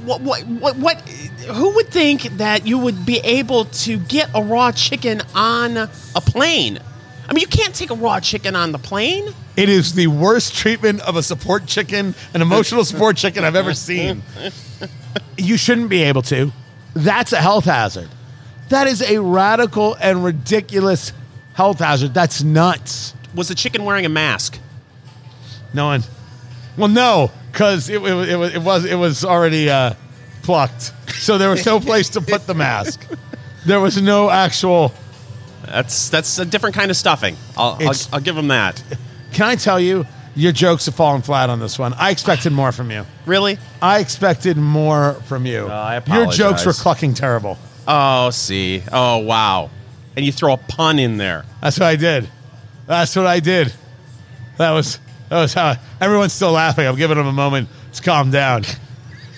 What, 0.04 0.22
what, 0.22 0.44
what, 0.46 0.76
what, 0.78 1.02
who 1.48 1.76
would 1.76 1.90
think 1.90 2.24
that 2.38 2.66
you 2.66 2.78
would 2.78 3.06
be 3.06 3.20
able 3.20 3.66
to 3.66 3.98
get 3.98 4.30
a 4.34 4.42
raw 4.42 4.72
chicken 4.72 5.22
on 5.34 5.78
a 5.78 5.90
plane? 6.16 6.80
I 7.28 7.34
mean, 7.34 7.42
you 7.42 7.48
can't 7.48 7.74
take 7.74 7.92
a 7.92 7.96
raw 7.96 8.20
chicken 8.20 8.56
on 8.56 8.72
the 8.72 8.78
plane. 8.78 9.34
It 9.56 9.70
is 9.70 9.94
the 9.94 10.08
worst 10.08 10.56
treatment 10.56 11.02
of 11.02 11.16
a 11.16 11.24
support 11.24 11.66
chicken, 11.66 12.14
an 12.34 12.42
emotional 12.42 12.84
support 12.86 13.18
chicken 13.18 13.44
I've 13.44 13.56
ever 13.56 13.74
seen. 13.74 14.24
You 15.38 15.58
shouldn't 15.58 15.90
be 15.90 16.04
able 16.04 16.22
to. 16.24 16.52
That's 16.96 17.34
a 17.34 17.42
health 17.42 17.66
hazard. 17.66 18.10
That 18.70 18.88
is 18.88 19.02
a 19.04 19.20
radical 19.22 19.96
and 20.02 20.24
ridiculous 20.24 21.14
health 21.54 21.80
hazard. 21.80 22.14
That's 22.14 22.42
nuts. 22.42 23.14
Was 23.36 23.50
the 23.50 23.56
chicken 23.56 23.86
wearing 23.86 24.06
a 24.06 24.10
mask? 24.10 24.58
No 25.74 25.86
one. 25.88 26.04
Well, 26.78 26.88
no, 26.88 27.32
because 27.52 27.90
it, 27.90 27.96
it, 27.96 28.00
was- 28.02 28.30
it, 28.30 28.36
was- 28.38 28.54
it 28.56 28.62
was 28.62 28.86
it 28.86 28.96
was 28.96 29.26
already 29.26 29.70
uh, 29.70 29.94
plucked, 30.42 30.94
so 31.14 31.38
there 31.38 31.50
was 31.50 31.66
no 31.66 31.80
place 31.92 32.10
to 32.12 32.22
put 32.22 32.48
the 32.48 32.54
mask. 32.56 33.06
There 33.66 33.80
was 33.80 34.02
no 34.02 34.30
actual. 34.30 34.94
That's 35.66 36.10
that's 36.10 36.38
a 36.40 36.46
different 36.46 36.76
kind 36.76 36.92
of 36.92 36.98
stuffing. 36.98 37.36
I'll, 37.58 37.78
I'll, 37.82 37.94
I'll 38.14 38.20
give 38.22 38.36
them 38.36 38.48
that. 38.50 38.82
Can 39.34 39.46
I 39.48 39.56
tell 39.56 39.80
you, 39.80 40.06
your 40.36 40.52
jokes 40.52 40.86
have 40.86 40.96
fallen 40.96 41.22
flat 41.22 41.50
on 41.50 41.60
this 41.60 41.80
one. 41.80 41.94
I 41.94 42.12
expected 42.12 42.52
more 42.52 42.72
from 42.72 42.92
you. 42.92 43.06
Really? 43.26 43.58
I 43.82 44.00
expected 44.00 44.58
more 44.58 45.14
from 45.26 45.46
you. 45.46 45.68
I 45.68 46.02
Your 46.08 46.28
jokes 46.28 46.66
were 46.66 46.74
clucking 46.74 47.14
terrible. 47.14 47.58
Oh, 47.88 48.30
see. 48.32 48.84
Oh, 48.92 49.20
wow. 49.20 49.70
And 50.16 50.26
you 50.26 50.32
throw 50.32 50.54
a 50.54 50.58
pun 50.58 51.00
in 51.00 51.18
there. 51.18 51.46
That's 51.62 51.80
what 51.80 51.88
I 51.88 51.96
did. 51.96 52.30
That's 52.88 53.16
what 53.16 53.26
I 53.26 53.40
did. 53.40 53.74
That 54.58 54.72
was 54.72 55.00
that 55.30 55.42
was 55.42 55.54
how 55.54 55.76
everyone's 56.00 56.34
still 56.34 56.52
laughing. 56.52 56.88
I'm 56.88 56.96
giving 56.96 57.18
them 57.18 57.28
a 57.28 57.34
moment 57.34 57.68
to 57.94 58.02
calm 58.02 58.32
down 58.32 58.64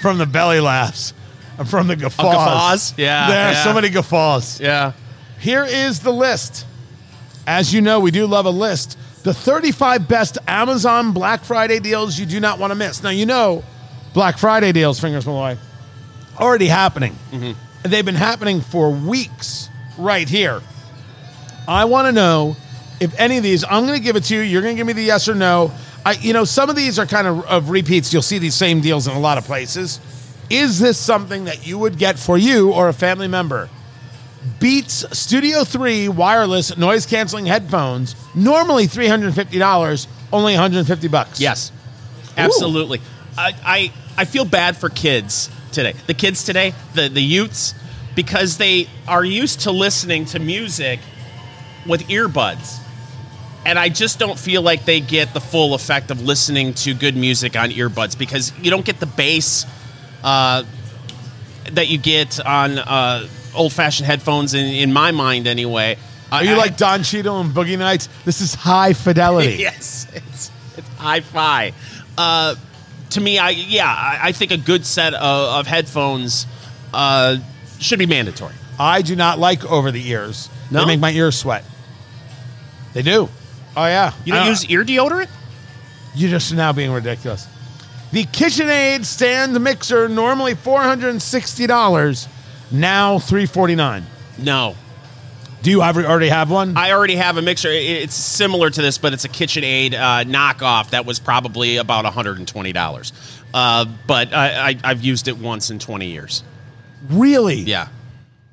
from 0.02 0.18
the 0.18 0.26
belly 0.26 0.60
laughs 0.60 1.14
and 1.58 1.68
from 1.68 1.88
the 1.88 1.96
guffaws. 1.96 2.26
Oh, 2.26 2.32
guffaws? 2.32 2.94
Yeah, 2.98 3.28
there 3.30 3.48
are 3.48 3.52
yeah. 3.54 3.64
so 3.64 3.74
many 3.74 3.90
guffaws. 3.90 4.60
Yeah. 4.60 4.94
Here 5.40 5.64
is 5.64 6.02
the 6.02 6.12
list. 6.12 6.66
As 7.46 7.74
you 7.74 7.82
know, 7.82 8.00
we 8.00 8.12
do 8.12 8.28
love 8.28 8.46
a 8.46 8.52
list. 8.52 8.98
The 9.28 9.34
35 9.34 10.08
best 10.08 10.38
Amazon 10.48 11.12
Black 11.12 11.44
Friday 11.44 11.80
deals 11.80 12.18
you 12.18 12.26
do 12.26 12.40
not 12.40 12.60
want 12.60 12.72
to 12.72 12.76
miss. 12.76 13.04
Now, 13.04 13.10
you 13.10 13.26
know, 13.26 13.62
Black 14.14 14.38
Friday 14.38 14.72
deals, 14.72 15.02
Fingers 15.02 15.26
Malloy, 15.26 15.58
already 16.40 16.68
happening. 16.68 17.14
Mm-hmm. 17.32 17.90
They've 17.90 18.06
been 18.06 18.16
happening 18.16 18.62
for 18.62 18.90
weeks 18.90 19.68
right 19.98 20.30
here. 20.30 20.62
I 21.68 21.84
want 21.84 22.06
to 22.06 22.14
know 22.14 22.56
if 23.02 23.20
any 23.20 23.36
of 23.36 23.44
these, 23.44 23.66
I'm 23.66 23.86
going 23.86 24.00
to 24.00 24.02
give 24.02 24.16
it 24.16 24.24
to 24.24 24.36
you. 24.38 24.44
You're 24.44 24.62
going 24.62 24.78
to 24.78 24.80
give 24.80 24.88
me 24.88 24.94
the 24.94 25.04
yes 25.04 25.28
or 25.28 25.36
no. 25.36 25.74
I, 26.06 26.14
you 26.14 26.32
know, 26.32 26.46
some 26.46 26.70
of 26.70 26.78
these 26.78 26.98
are 26.98 27.06
kind 27.06 27.28
of, 27.28 27.46
of 27.48 27.70
repeats. 27.70 28.14
You'll 28.14 28.22
see 28.22 28.40
these 28.40 28.56
same 28.56 28.80
deals 28.80 29.08
in 29.08 29.14
a 29.14 29.20
lot 29.20 29.38
of 29.38 29.44
places. 29.44 30.00
Is 30.50 30.80
this 30.80 30.98
something 30.98 31.44
that 31.44 31.68
you 31.68 31.78
would 31.80 31.98
get 31.98 32.18
for 32.18 32.38
you 32.38 32.72
or 32.72 32.88
a 32.88 32.94
family 32.94 33.28
member? 33.28 33.70
Beats 34.60 35.06
Studio 35.18 35.64
3 35.64 36.10
wireless 36.10 36.78
noise 36.78 37.06
canceling 37.06 37.46
headphones, 37.46 38.16
normally 38.36 38.86
$350, 38.88 40.08
only 40.32 40.54
150 40.54 41.08
bucks. 41.08 41.40
Yes. 41.40 41.72
Absolutely. 42.38 43.02
I, 43.38 43.54
I 43.64 43.94
I 44.20 44.26
feel 44.26 44.46
bad 44.46 44.78
for 44.78 44.90
kids 44.90 45.50
today. 45.72 45.94
The 46.08 46.14
kids 46.14 46.44
today, 46.44 46.74
the 46.94 47.10
the 47.10 47.22
Utes, 47.22 47.74
because 48.16 48.58
they 48.58 48.88
are 49.08 49.24
used 49.24 49.62
to 49.62 49.72
listening 49.72 50.26
to 50.26 50.40
music 50.40 51.00
with 51.88 52.08
earbuds. 52.08 52.80
And 53.66 53.78
I 53.78 53.90
just 53.90 54.18
don't 54.18 54.40
feel 54.40 54.62
like 54.62 54.86
they 54.86 55.00
get 55.00 55.34
the 55.34 55.42
full 55.42 55.74
effect 55.74 56.10
of 56.10 56.22
listening 56.22 56.74
to 56.76 56.94
good 56.94 57.18
music 57.18 57.56
on 57.58 57.70
earbuds 57.70 58.18
because 58.18 58.58
you 58.60 58.72
don't 58.72 58.86
get 58.86 59.00
the 59.00 59.06
bass 59.06 59.66
uh, 60.24 60.64
that 61.72 61.88
you 61.90 61.98
get 61.98 62.40
on 62.46 62.80
uh, 62.80 63.28
old 63.54 63.74
fashioned 63.74 64.08
headphones 64.08 64.54
in, 64.54 64.66
in 64.66 64.94
my 64.94 65.12
mind 65.12 65.48
anyway. 65.48 65.98
Are 66.32 66.44
you 66.44 66.54
I, 66.54 66.58
like 66.58 66.78
Don 66.78 67.04
Cheadle 67.04 67.40
and 67.40 67.52
Boogie 67.52 67.78
Nights? 67.78 68.10
This 68.26 68.42
is 68.42 68.54
high 68.54 68.94
fidelity. 68.94 69.56
yes, 69.60 70.08
it's, 70.14 70.52
it's 70.76 70.88
high 70.96 71.22
fi. 71.22 71.74
Uh, 72.18 72.56
to 73.12 73.22
me, 73.22 73.38
I 73.40 73.52
yeah, 73.52 73.86
I, 73.86 74.20
I, 74.24 74.32
think 74.34 74.52
a 74.52 74.58
good 74.58 74.86
set 74.86 75.14
of, 75.14 75.60
of 75.60 75.68
headphones 75.68 76.46
uh, 76.94 77.38
should 77.80 78.00
be 78.00 78.06
mandatory. 78.06 78.54
I 78.80 79.02
do 79.02 79.16
not 79.16 79.40
like 79.40 79.64
over 79.66 79.92
the 79.92 80.06
ears. 80.10 80.50
No? 80.70 80.82
They 80.82 80.86
make 80.86 81.00
my 81.00 81.12
ears 81.12 81.38
sweat. 81.38 81.64
They 82.94 83.02
do. 83.02 83.30
Oh 83.76 83.86
yeah. 83.86 84.14
You 84.26 84.34
don't 84.34 84.48
uh, 84.48 84.50
use 84.50 84.66
ear 84.66 84.84
deodorant? 84.84 85.30
You're 86.16 86.30
just 86.30 86.54
now 86.54 86.74
being 86.74 86.92
ridiculous. 86.92 87.48
The 88.12 88.24
KitchenAid 88.24 89.06
stand 89.06 89.62
mixer, 89.62 90.08
normally 90.08 90.56
$460, 90.56 92.28
now 92.72 93.20
three 93.20 93.46
forty 93.46 93.76
nine. 93.76 94.06
No, 94.38 94.76
Do 95.64 95.72
you 95.72 95.82
have, 95.82 95.98
already 95.98 96.30
have 96.30 96.52
one? 96.52 96.78
I 96.78 96.92
already 96.92 97.16
have 97.16 97.38
a 97.38 97.42
mixer. 97.42 97.70
It's 97.72 98.14
similar 98.16 98.70
to 98.70 98.82
this, 98.82 98.98
but 98.98 99.14
it's 99.14 99.26
a 99.26 99.30
KitchenAid 99.30 99.94
uh, 99.94 100.24
knockoff 100.26 100.92
that 100.92 101.06
was 101.06 101.20
probably 101.20 101.78
about 101.78 102.04
one 102.04 102.14
hundred 102.14 102.38
and 102.38 102.48
twenty 102.48 102.72
dollars. 102.74 103.14
Uh, 103.54 103.86
but 104.06 104.34
I, 104.34 104.70
I, 104.70 104.76
I've 104.84 105.02
used 105.04 105.28
it 105.28 105.38
once 105.38 105.70
in 105.72 105.80
twenty 105.80 106.08
years. 106.08 106.44
really? 107.10 107.62
Yeah, 107.62 107.88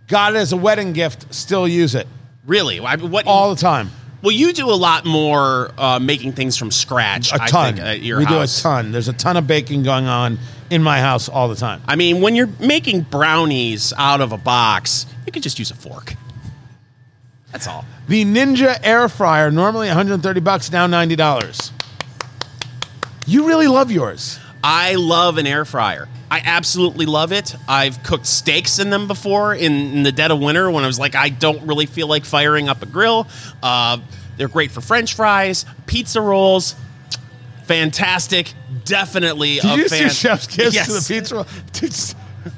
Got 0.06 0.34
it 0.34 0.38
as 0.38 0.52
a 0.52 0.56
wedding 0.56 0.92
gift. 0.92 1.34
Still 1.34 1.66
use 1.66 1.94
it 1.94 2.06
really. 2.46 2.78
I, 2.80 2.96
what 2.96 3.26
all 3.26 3.54
the 3.54 3.60
time. 3.60 3.90
Well, 4.24 4.32
you 4.32 4.54
do 4.54 4.70
a 4.70 4.72
lot 4.72 5.04
more 5.04 5.70
uh, 5.76 5.98
making 5.98 6.32
things 6.32 6.56
from 6.56 6.70
scratch. 6.70 7.30
A 7.30 7.42
I 7.42 7.46
ton. 7.46 7.74
think, 7.74 7.86
at 7.86 8.00
your 8.00 8.18
we 8.20 8.24
house. 8.24 8.62
do 8.62 8.68
a 8.68 8.72
ton. 8.72 8.90
There's 8.90 9.08
a 9.08 9.12
ton 9.12 9.36
of 9.36 9.46
baking 9.46 9.82
going 9.82 10.06
on 10.06 10.38
in 10.70 10.82
my 10.82 10.98
house 11.00 11.28
all 11.28 11.46
the 11.48 11.56
time. 11.56 11.82
I 11.86 11.96
mean, 11.96 12.22
when 12.22 12.34
you're 12.34 12.48
making 12.58 13.02
brownies 13.02 13.92
out 13.98 14.22
of 14.22 14.32
a 14.32 14.38
box, 14.38 15.04
you 15.26 15.32
could 15.32 15.42
just 15.42 15.58
use 15.58 15.70
a 15.70 15.74
fork. 15.74 16.14
That's 17.52 17.68
all. 17.68 17.84
The 18.08 18.24
Ninja 18.24 18.80
air 18.82 19.10
fryer 19.10 19.50
normally 19.50 19.88
130 19.88 20.40
bucks, 20.40 20.72
now 20.72 20.86
90 20.86 21.16
dollars. 21.16 21.70
You 23.26 23.46
really 23.46 23.66
love 23.68 23.90
yours. 23.90 24.38
I 24.62 24.94
love 24.94 25.36
an 25.36 25.46
air 25.46 25.66
fryer. 25.66 26.08
I 26.30 26.42
absolutely 26.44 27.06
love 27.06 27.32
it. 27.32 27.54
I've 27.68 28.02
cooked 28.02 28.26
steaks 28.26 28.78
in 28.78 28.90
them 28.90 29.06
before 29.06 29.54
in, 29.54 29.72
in 29.72 30.02
the 30.02 30.12
dead 30.12 30.30
of 30.30 30.40
winter 30.40 30.70
when 30.70 30.84
I 30.84 30.86
was 30.86 30.98
like, 30.98 31.14
I 31.14 31.28
don't 31.28 31.66
really 31.66 31.86
feel 31.86 32.06
like 32.06 32.24
firing 32.24 32.68
up 32.68 32.82
a 32.82 32.86
grill. 32.86 33.28
Uh, 33.62 33.98
they're 34.36 34.48
great 34.48 34.70
for 34.70 34.80
French 34.80 35.14
fries, 35.14 35.64
pizza 35.86 36.20
rolls. 36.20 36.74
Fantastic. 37.64 38.52
Definitely 38.84 39.56
Did 39.56 39.64
a 39.64 39.76
you 39.76 39.88
fan. 39.88 40.02
do 40.02 40.08
chef's 40.10 40.46
kiss 40.46 40.74
yes. 40.74 40.86
to 40.86 40.92
the 40.92 41.20
pizza? 41.20 41.34
roll? 41.36 41.46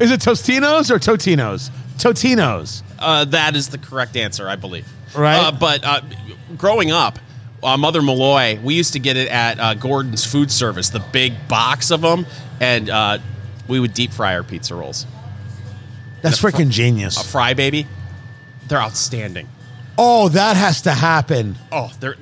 Is 0.01 0.11
it 0.11 0.21
Tostinos 0.21 0.91
or 0.91 0.99
Totinos? 0.99 1.71
Totinos. 1.97 2.83
Uh, 2.99 3.25
that 3.27 3.55
is 3.57 3.69
the 3.69 3.79
correct 3.79 4.17
answer, 4.17 4.49
I 4.49 4.57
believe. 4.57 4.87
Right. 5.15 5.37
Uh, 5.37 5.53
but 5.53 5.85
uh, 5.85 6.01
growing 6.57 6.91
up, 6.91 7.19
uh, 7.63 7.77
Mother 7.77 8.03
Malloy, 8.03 8.59
we 8.63 8.75
used 8.75 8.95
to 8.95 8.99
get 8.99 9.17
it 9.17 9.29
at 9.29 9.61
uh, 9.61 9.75
Gordon's 9.75 10.25
Food 10.25 10.51
Service, 10.51 10.91
the 10.91 11.01
big 11.01 11.49
box 11.49 11.91
of 11.91 12.01
them, 12.01 12.27
and 12.61 12.91
uh, 12.91 13.19
we 13.69 13.81
would 13.81 13.95
deep 13.95 14.13
fry 14.13 14.35
our 14.37 14.43
pizza 14.43 14.75
rolls. 14.75 15.07
That's 16.23 16.41
freaking 16.41 16.71
genius. 16.71 17.21
A 17.21 17.25
fry 17.25 17.55
baby, 17.55 17.87
they're 18.69 18.81
outstanding. 18.81 19.49
Oh, 19.99 20.29
that 20.31 20.57
has 20.57 20.83
to 20.83 20.91
happen. 20.91 21.57
Oh, 21.73 21.91
they're, 22.01 22.17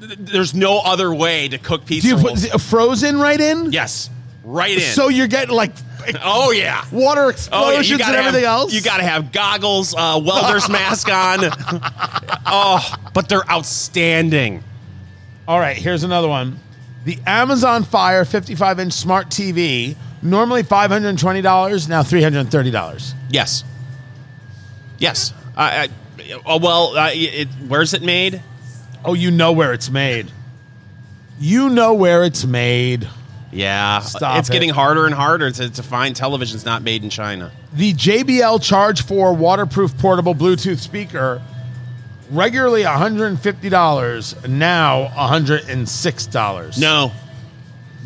there's 0.00 0.54
no 0.54 0.78
other 0.80 1.14
way 1.14 1.48
to 1.48 1.58
cook 1.58 1.86
pizza 1.86 2.08
Do 2.08 2.16
you 2.16 2.26
rolls. 2.26 2.48
put 2.48 2.60
frozen 2.60 3.18
right 3.18 3.40
in? 3.40 3.72
yes, 3.72 4.10
right 4.44 4.74
in. 4.74 4.80
So 4.80 5.08
you're 5.08 5.28
getting 5.28 5.54
like 5.54 5.72
oh 6.22 6.50
yeah. 6.50 6.84
water 6.90 7.20
Oh, 7.22 7.24
yeah, 7.26 7.30
explosions 7.30 8.00
and 8.00 8.16
everything 8.16 8.44
have, 8.44 8.50
else. 8.52 8.72
You 8.72 8.80
got 8.82 8.96
to 8.98 9.02
have 9.04 9.32
goggles, 9.32 9.94
uh, 9.94 10.20
welder's 10.24 10.68
mask 10.70 11.08
on. 11.08 11.40
oh, 12.46 12.94
but 13.14 13.28
they're 13.28 13.48
outstanding. 13.50 14.62
All 15.46 15.58
right, 15.58 15.76
here's 15.76 16.04
another 16.04 16.28
one. 16.28 16.58
The 17.04 17.18
Amazon 17.26 17.84
Fire 17.84 18.24
55 18.24 18.80
inch 18.80 18.92
smart 18.92 19.28
TV, 19.28 19.96
normally 20.22 20.62
$520, 20.62 21.88
now 21.88 22.02
$330. 22.02 23.14
Yes. 23.30 23.64
Yes. 24.98 25.32
I, 25.56 25.84
I, 25.84 25.88
oh, 26.46 26.58
well, 26.58 26.96
uh, 26.96 27.10
it, 27.12 27.48
where's 27.66 27.94
it 27.94 28.02
made? 28.02 28.42
Oh, 29.04 29.14
you 29.14 29.30
know 29.30 29.52
where 29.52 29.72
it's 29.72 29.90
made. 29.90 30.30
You 31.38 31.70
know 31.70 31.94
where 31.94 32.22
it's 32.24 32.44
made. 32.44 33.08
Yeah. 33.50 34.00
Stop 34.00 34.38
it's 34.38 34.48
it. 34.48 34.52
getting 34.52 34.68
harder 34.68 35.06
and 35.06 35.14
harder 35.14 35.50
to, 35.50 35.70
to 35.70 35.82
find 35.82 36.14
televisions 36.14 36.64
not 36.64 36.82
made 36.82 37.02
in 37.02 37.10
China. 37.10 37.50
The 37.72 37.94
JBL 37.94 38.62
Charge 38.62 39.02
4 39.02 39.34
waterproof 39.34 39.96
portable 39.98 40.34
Bluetooth 40.34 40.78
speaker, 40.78 41.40
regularly 42.30 42.82
$150, 42.82 44.48
now 44.48 45.06
$106. 45.08 46.78
No. 46.80 47.12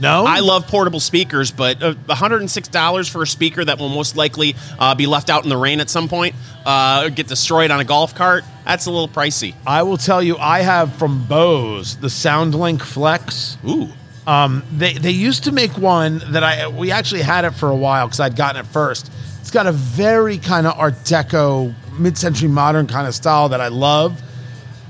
No? 0.01 0.25
I 0.27 0.41
love 0.41 0.67
portable 0.67 1.01
speakers, 1.01 1.51
but 1.51 1.83
uh, 1.83 1.95
$106 2.09 3.11
for 3.11 3.23
a 3.23 3.27
speaker 3.27 3.65
that 3.65 3.79
will 3.79 3.89
most 3.89 4.17
likely 4.17 4.57
uh, 4.79 4.95
be 4.95 5.07
left 5.07 5.31
out 5.31 5.45
in 5.45 5.51
the 5.51 5.57
rain 5.57 5.81
at 5.81 5.89
some 5.89 6.09
point, 6.09 6.35
uh, 6.67 7.09
get 7.11 7.29
destroyed 7.29 7.71
on 7.71 7.81
a 7.81 7.85
golf 7.85 8.15
cart, 8.15 8.45
that's 8.65 8.87
a 8.87 8.91
little 8.91 9.09
pricey. 9.09 9.55
I 9.67 9.83
will 9.83 9.99
tell 9.99 10.23
you, 10.23 10.37
I 10.39 10.61
have 10.61 10.95
from 10.97 11.27
Bose 11.27 11.97
the 11.97 12.09
SoundLink 12.09 12.83
Flex. 12.83 13.59
Ooh. 13.67 13.89
Um, 14.27 14.63
they 14.73 14.95
they 14.95 15.11
used 15.11 15.45
to 15.45 15.53
make 15.53 15.77
one 15.77 16.23
that 16.31 16.43
I 16.43 16.69
we 16.69 16.91
actually 16.91 17.21
had 17.21 17.45
it 17.45 17.51
for 17.51 17.69
a 17.69 17.77
while 17.77 18.07
because 18.07 18.21
I'd 18.21 18.37
gotten 18.37 18.65
it 18.65 18.67
first. 18.67 19.13
It's 19.41 19.51
got 19.51 19.67
a 19.67 19.73
very 19.73 20.39
kind 20.39 20.67
of 20.67 20.79
Art 20.79 20.95
Deco, 21.05 21.75
mid-century 21.99 22.49
modern 22.49 22.87
kind 22.87 23.07
of 23.07 23.15
style 23.15 23.51
that 23.51 23.61
I 23.61 23.69
love, 23.69 24.23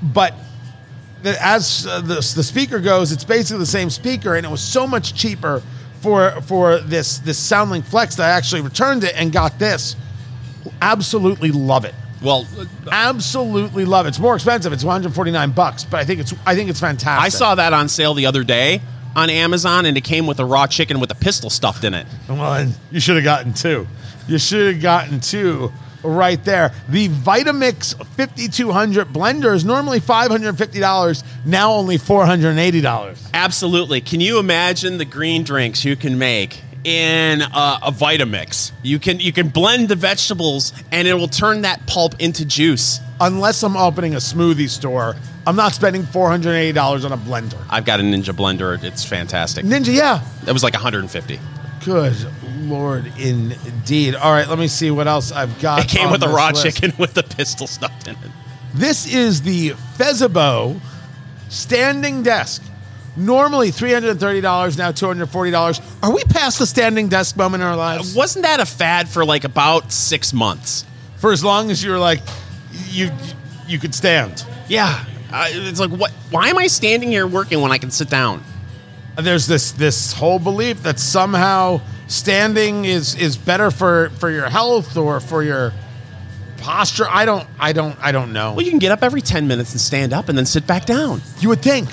but 0.01 0.33
the, 1.25 1.43
as 1.43 1.87
uh, 1.87 2.01
the, 2.01 2.15
the 2.35 2.43
speaker 2.43 2.79
goes, 2.79 3.11
it's 3.11 3.23
basically 3.23 3.57
the 3.57 3.65
same 3.65 3.89
speaker, 3.89 4.35
and 4.35 4.45
it 4.45 4.49
was 4.49 4.61
so 4.61 4.85
much 4.85 5.15
cheaper 5.15 5.63
for 6.01 6.39
for 6.41 6.77
this 6.79 7.17
this 7.17 7.39
SoundLink 7.39 7.83
Flex 7.83 8.15
that 8.17 8.29
I 8.29 8.37
actually 8.37 8.61
returned 8.61 9.03
it 9.03 9.13
and 9.15 9.31
got 9.31 9.57
this. 9.57 9.95
Absolutely 10.81 11.49
love 11.49 11.83
it. 11.83 11.95
Well, 12.21 12.47
Absolutely 12.91 13.85
love 13.85 14.05
it. 14.05 14.09
It's 14.09 14.19
more 14.19 14.35
expensive. 14.35 14.71
It's 14.71 14.83
149 14.83 15.51
bucks, 15.51 15.83
but 15.83 15.97
I 15.97 16.05
think 16.05 16.19
it's 16.19 16.33
I 16.45 16.53
think 16.53 16.69
it's 16.69 16.79
fantastic. 16.79 17.25
I 17.25 17.29
saw 17.29 17.55
that 17.55 17.73
on 17.73 17.89
sale 17.89 18.13
the 18.13 18.27
other 18.27 18.43
day 18.43 18.81
on 19.15 19.31
Amazon, 19.31 19.87
and 19.87 19.97
it 19.97 20.03
came 20.03 20.27
with 20.27 20.39
a 20.39 20.45
raw 20.45 20.67
chicken 20.67 20.99
with 20.99 21.09
a 21.09 21.15
pistol 21.15 21.49
stuffed 21.49 21.83
in 21.83 21.95
it. 21.95 22.05
Well, 22.29 22.53
and 22.53 22.75
you 22.91 22.99
should 22.99 23.15
have 23.15 23.25
gotten 23.25 23.55
two. 23.55 23.87
You 24.27 24.37
should 24.37 24.75
have 24.75 24.81
gotten 24.83 25.21
two 25.21 25.71
right 26.05 26.43
there. 26.43 26.71
The 26.89 27.09
Vitamix 27.09 27.95
5200 28.15 29.07
blender 29.07 29.53
is 29.53 29.65
normally 29.65 29.99
$550, 29.99 31.23
now 31.45 31.73
only 31.73 31.97
$480. 31.97 33.29
Absolutely. 33.33 34.01
Can 34.01 34.21
you 34.21 34.39
imagine 34.39 34.97
the 34.97 35.05
green 35.05 35.43
drinks 35.43 35.83
you 35.83 35.95
can 35.95 36.17
make 36.17 36.61
in 36.83 37.41
uh, 37.41 37.79
a 37.83 37.91
Vitamix? 37.91 38.71
You 38.83 38.99
can 38.99 39.19
you 39.19 39.33
can 39.33 39.49
blend 39.49 39.89
the 39.89 39.95
vegetables 39.95 40.73
and 40.91 41.07
it 41.07 41.13
will 41.13 41.27
turn 41.27 41.61
that 41.61 41.85
pulp 41.87 42.15
into 42.19 42.45
juice. 42.45 42.99
Unless 43.19 43.63
I'm 43.63 43.77
opening 43.77 44.13
a 44.13 44.17
smoothie 44.17 44.69
store, 44.69 45.15
I'm 45.47 45.55
not 45.55 45.73
spending 45.73 46.03
$480 46.03 47.05
on 47.05 47.11
a 47.11 47.17
blender. 47.17 47.63
I've 47.69 47.85
got 47.85 47.99
a 47.99 48.03
Ninja 48.03 48.35
blender. 48.35 48.81
It's 48.83 49.05
fantastic. 49.05 49.63
Ninja, 49.65 49.93
yeah. 49.93 50.21
It 50.47 50.51
was 50.51 50.63
like 50.63 50.73
150. 50.73 51.39
Good 51.85 52.15
lord, 52.61 53.05
indeed. 53.17 54.15
All 54.15 54.31
right, 54.31 54.47
let 54.47 54.57
me 54.57 54.67
see 54.67 54.89
what 54.91 55.07
else 55.07 55.31
I've 55.31 55.59
got. 55.61 55.85
It 55.85 55.87
came 55.87 56.11
with 56.11 56.23
a 56.23 56.29
raw 56.29 56.49
list. 56.49 56.63
chicken 56.63 56.93
with 56.97 57.13
the 57.13 57.23
pistol 57.23 57.67
stuffed 57.67 58.07
in 58.07 58.15
it. 58.15 58.31
This 58.73 59.05
is 59.05 59.41
the 59.43 59.69
Fezibo 59.97 60.79
standing 61.49 62.23
desk. 62.23 62.63
Normally 63.15 63.69
$330, 63.69 64.77
now 64.77 64.91
$240. 64.91 66.03
Are 66.03 66.13
we 66.13 66.23
past 66.25 66.59
the 66.59 66.65
standing 66.65 67.07
desk 67.07 67.37
moment 67.37 67.61
in 67.61 67.67
our 67.67 67.77
lives? 67.77 68.13
Wasn't 68.13 68.43
that 68.43 68.59
a 68.59 68.65
fad 68.65 69.07
for 69.07 69.23
like 69.23 69.45
about 69.45 69.91
six 69.91 70.33
months? 70.33 70.85
For 71.17 71.31
as 71.31 71.43
long 71.43 71.71
as 71.71 71.81
you 71.81 71.91
were 71.91 71.99
like, 71.99 72.19
you 72.89 73.09
you 73.67 73.79
could 73.79 73.95
stand. 73.95 74.45
Yeah. 74.67 75.05
Uh, 75.31 75.47
it's 75.49 75.79
like, 75.79 75.91
what? 75.91 76.11
Why 76.29 76.49
am 76.49 76.57
I 76.57 76.67
standing 76.67 77.09
here 77.09 77.25
working 77.25 77.61
when 77.61 77.71
I 77.71 77.77
can 77.77 77.89
sit 77.89 78.09
down? 78.09 78.43
There's 79.17 79.47
this 79.47 79.71
this 79.71 80.13
whole 80.13 80.39
belief 80.39 80.83
that 80.83 80.99
somehow 80.99 81.81
standing 82.07 82.85
is 82.85 83.15
is 83.15 83.37
better 83.37 83.71
for 83.71 84.09
for 84.19 84.29
your 84.29 84.49
health 84.49 84.97
or 84.97 85.19
for 85.19 85.43
your 85.43 85.73
posture. 86.57 87.05
I 87.09 87.25
don't 87.25 87.47
I 87.59 87.73
don't 87.73 87.97
I 88.01 88.11
don't 88.11 88.33
know. 88.33 88.53
Well, 88.53 88.65
you 88.65 88.71
can 88.71 88.79
get 88.79 88.91
up 88.91 89.03
every 89.03 89.21
10 89.21 89.47
minutes 89.47 89.71
and 89.71 89.79
stand 89.79 90.13
up 90.13 90.29
and 90.29 90.37
then 90.37 90.45
sit 90.45 90.67
back 90.67 90.85
down. 90.85 91.21
You 91.39 91.49
would 91.49 91.61
think. 91.61 91.89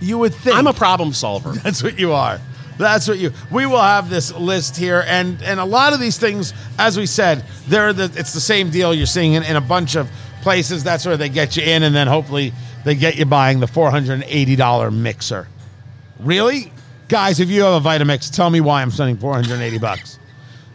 You 0.00 0.18
would 0.18 0.34
think. 0.34 0.56
I'm 0.56 0.66
a 0.66 0.72
problem 0.72 1.12
solver. 1.12 1.52
That's 1.64 1.82
what 1.82 1.98
you 1.98 2.12
are. 2.12 2.40
That's 2.78 3.06
what 3.06 3.18
you. 3.18 3.32
We 3.50 3.66
will 3.66 3.80
have 3.80 4.08
this 4.10 4.32
list 4.34 4.76
here, 4.76 5.04
and 5.06 5.40
and 5.42 5.60
a 5.60 5.64
lot 5.64 5.92
of 5.92 6.00
these 6.00 6.18
things, 6.18 6.54
as 6.78 6.96
we 6.96 7.06
said, 7.06 7.44
they're 7.68 7.92
the. 7.92 8.04
It's 8.16 8.32
the 8.32 8.40
same 8.40 8.70
deal 8.70 8.94
you're 8.94 9.06
seeing 9.06 9.34
in, 9.34 9.42
in 9.42 9.56
a 9.56 9.60
bunch 9.60 9.94
of 9.94 10.10
places. 10.40 10.82
That's 10.82 11.06
where 11.06 11.16
they 11.16 11.28
get 11.28 11.56
you 11.56 11.62
in, 11.62 11.82
and 11.82 11.94
then 11.94 12.06
hopefully 12.06 12.52
they 12.84 12.94
get 12.94 13.16
you 13.16 13.26
buying 13.26 13.60
the 13.60 13.66
four 13.66 13.90
hundred 13.90 14.14
and 14.14 14.24
eighty 14.24 14.56
dollar 14.56 14.90
mixer. 14.90 15.46
Really, 16.22 16.72
guys? 17.08 17.40
If 17.40 17.50
you 17.50 17.62
have 17.62 17.84
a 17.84 17.88
Vitamix, 17.88 18.30
tell 18.34 18.50
me 18.50 18.60
why 18.60 18.82
I'm 18.82 18.90
spending 18.90 19.16
four 19.16 19.34
hundred 19.34 19.52
and 19.52 19.62
eighty 19.62 19.78
bucks. 19.78 20.18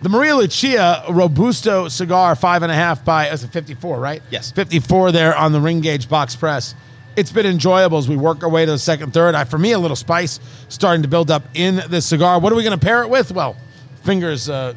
The 0.02 0.10
Maria 0.10 0.36
Lucia 0.36 1.04
Robusto 1.10 1.88
cigar, 1.88 2.36
five 2.36 2.62
and 2.62 2.72
a 2.72 2.76
half 2.76 3.04
by, 3.04 3.30
as 3.30 3.44
a 3.44 3.48
54, 3.48 4.00
right? 4.00 4.22
Yes. 4.30 4.52
54 4.52 5.12
there 5.12 5.36
on 5.36 5.54
the 5.54 5.60
ring 5.60 5.82
gauge 5.82 6.08
box 6.08 6.36
press. 6.36 6.76
It's 7.16 7.32
been 7.32 7.48
enjoyable 7.48 7.98
as 7.98 8.08
we 8.08 8.16
work 8.16 8.44
our 8.44 8.50
way 8.50 8.64
to 8.64 8.72
the 8.74 8.78
second, 8.78 9.12
third. 9.12 9.34
I, 9.34 9.44
for 9.44 9.58
me, 9.58 9.72
a 9.72 9.80
little 9.80 9.96
spice 9.96 10.40
starting 10.70 11.02
to 11.02 11.08
build 11.08 11.32
up 11.32 11.42
in 11.56 11.82
this 11.90 12.06
cigar. 12.06 12.40
What 12.40 12.54
are 12.54 12.56
we 12.56 12.62
going 12.62 12.78
to 12.80 12.86
pair 12.86 13.02
it 13.02 13.10
with? 13.10 13.32
Well, 13.32 13.58
fingers. 14.04 14.50
Uh, 14.50 14.76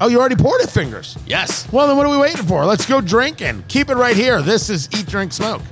oh, 0.00 0.08
you 0.08 0.18
already 0.18 0.34
poured 0.34 0.60
it, 0.62 0.68
fingers. 0.68 1.16
Yes. 1.26 1.70
Well, 1.70 1.86
then 1.86 1.96
what 1.96 2.04
are 2.04 2.10
we 2.10 2.18
waiting 2.18 2.42
for? 2.44 2.64
Let's 2.64 2.86
go 2.86 3.00
drinking. 3.00 3.62
Keep 3.68 3.90
it 3.90 3.94
right 3.94 4.16
here. 4.16 4.42
This 4.42 4.68
is 4.68 4.88
Eat, 4.98 5.06
Drink, 5.06 5.32
Smoke. 5.32 5.62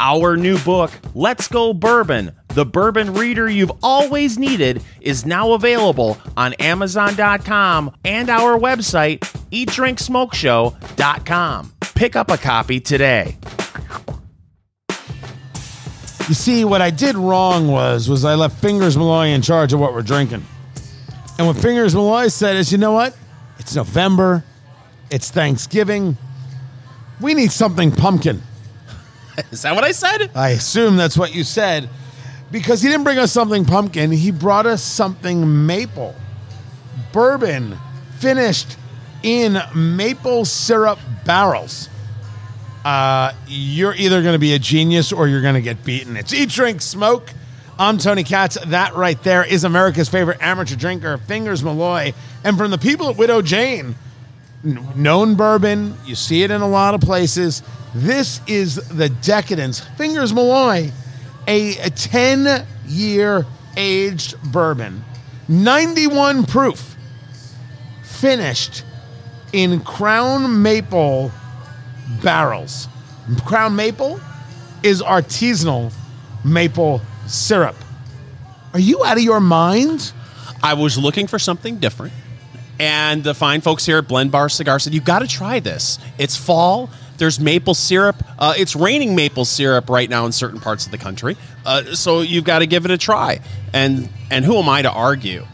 Our 0.00 0.36
new 0.36 0.58
book, 0.58 0.90
Let's 1.14 1.46
Go 1.46 1.72
Bourbon, 1.72 2.32
the 2.54 2.66
bourbon 2.66 3.14
reader 3.14 3.48
you've 3.48 3.72
always 3.82 4.38
needed, 4.38 4.82
is 5.00 5.26
now 5.26 5.52
available 5.52 6.18
on 6.36 6.52
Amazon.com 6.54 7.94
and 8.04 8.28
our 8.28 8.58
website, 8.58 9.20
eatdrinksmokeshow.com. 9.50 11.72
Pick 11.94 12.16
up 12.16 12.30
a 12.30 12.38
copy 12.38 12.80
today. 12.80 13.36
You 16.28 16.34
see, 16.34 16.64
what 16.64 16.80
I 16.80 16.90
did 16.90 17.16
wrong 17.16 17.66
was 17.66 18.08
was 18.08 18.24
I 18.24 18.36
left 18.36 18.60
Fingers 18.60 18.96
Malloy 18.96 19.28
in 19.28 19.42
charge 19.42 19.72
of 19.72 19.80
what 19.80 19.92
we're 19.92 20.02
drinking. 20.02 20.44
And 21.38 21.46
what 21.46 21.56
Fingers 21.56 21.94
Malloy 21.94 22.28
said 22.28 22.56
is, 22.56 22.70
you 22.70 22.78
know 22.78 22.92
what? 22.92 23.16
It's 23.58 23.74
November. 23.74 24.44
It's 25.10 25.30
Thanksgiving. 25.30 26.16
We 27.20 27.34
need 27.34 27.50
something 27.50 27.90
pumpkin. 27.90 28.42
Is 29.50 29.62
that 29.62 29.74
what 29.74 29.82
I 29.82 29.92
said? 29.92 30.30
I 30.34 30.50
assume 30.50 30.96
that's 30.96 31.18
what 31.18 31.34
you 31.34 31.44
said. 31.44 31.88
Because 32.50 32.82
he 32.82 32.88
didn't 32.88 33.04
bring 33.04 33.18
us 33.18 33.32
something 33.32 33.64
pumpkin, 33.64 34.10
he 34.10 34.30
brought 34.30 34.66
us 34.66 34.82
something 34.82 35.66
maple. 35.66 36.14
Bourbon 37.12 37.76
finished 38.18 38.76
in 39.22 39.58
maple 39.74 40.44
syrup 40.44 40.98
barrels. 41.24 41.88
Uh, 42.84 43.32
you're 43.46 43.94
either 43.94 44.22
going 44.22 44.32
to 44.32 44.38
be 44.38 44.54
a 44.54 44.58
genius 44.58 45.12
or 45.12 45.28
you're 45.28 45.42
going 45.42 45.54
to 45.54 45.60
get 45.60 45.84
beaten. 45.84 46.16
It's 46.16 46.32
Eat, 46.32 46.48
Drink, 46.48 46.80
Smoke. 46.80 47.32
I'm 47.78 47.98
Tony 47.98 48.24
Katz. 48.24 48.58
That 48.66 48.94
right 48.94 49.22
there 49.22 49.44
is 49.44 49.64
America's 49.64 50.08
favorite 50.08 50.38
amateur 50.40 50.76
drinker, 50.76 51.18
Fingers 51.18 51.62
Malloy. 51.62 52.12
And 52.44 52.56
from 52.56 52.70
the 52.70 52.78
people 52.78 53.08
at 53.10 53.16
Widow 53.16 53.42
Jane, 53.42 53.94
known 54.62 55.34
bourbon. 55.34 55.94
You 56.04 56.14
see 56.14 56.42
it 56.42 56.50
in 56.50 56.60
a 56.60 56.68
lot 56.68 56.94
of 56.94 57.00
places. 57.00 57.62
This 57.94 58.40
is 58.46 58.76
the 58.88 59.08
decadence. 59.08 59.80
Fingers 59.80 60.32
Malloy, 60.32 60.90
a 61.46 61.90
10 61.90 62.66
year 62.86 63.46
aged 63.76 64.40
bourbon, 64.52 65.04
91 65.48 66.46
proof, 66.46 66.96
finished 68.02 68.84
in 69.52 69.80
Crown 69.80 70.62
Maple 70.62 71.32
barrels. 72.22 72.88
Crown 73.44 73.76
Maple 73.76 74.20
is 74.82 75.02
artisanal 75.02 75.92
maple 76.44 77.00
syrup. 77.26 77.76
Are 78.72 78.80
you 78.80 79.04
out 79.04 79.16
of 79.16 79.22
your 79.22 79.40
mind? 79.40 80.12
I 80.62 80.74
was 80.74 80.96
looking 80.96 81.26
for 81.26 81.38
something 81.38 81.78
different. 81.78 82.12
And 82.78 83.22
the 83.22 83.34
fine 83.34 83.60
folks 83.60 83.84
here 83.84 83.98
at 83.98 84.08
Blend 84.08 84.32
Bar 84.32 84.48
Cigar 84.48 84.78
said, 84.78 84.94
You've 84.94 85.04
got 85.04 85.18
to 85.18 85.26
try 85.26 85.60
this. 85.60 85.98
It's 86.18 86.36
fall. 86.36 86.88
There's 87.20 87.38
maple 87.38 87.74
syrup. 87.74 88.24
Uh, 88.38 88.54
it's 88.56 88.74
raining 88.74 89.14
maple 89.14 89.44
syrup 89.44 89.90
right 89.90 90.08
now 90.08 90.24
in 90.24 90.32
certain 90.32 90.58
parts 90.58 90.86
of 90.86 90.90
the 90.90 90.96
country. 90.96 91.36
Uh, 91.66 91.94
so 91.94 92.22
you've 92.22 92.44
got 92.44 92.60
to 92.60 92.66
give 92.66 92.86
it 92.86 92.90
a 92.90 92.96
try. 92.96 93.40
And 93.74 94.08
and 94.30 94.42
who 94.42 94.56
am 94.56 94.70
I 94.70 94.80
to 94.80 94.90
argue? 94.90 95.46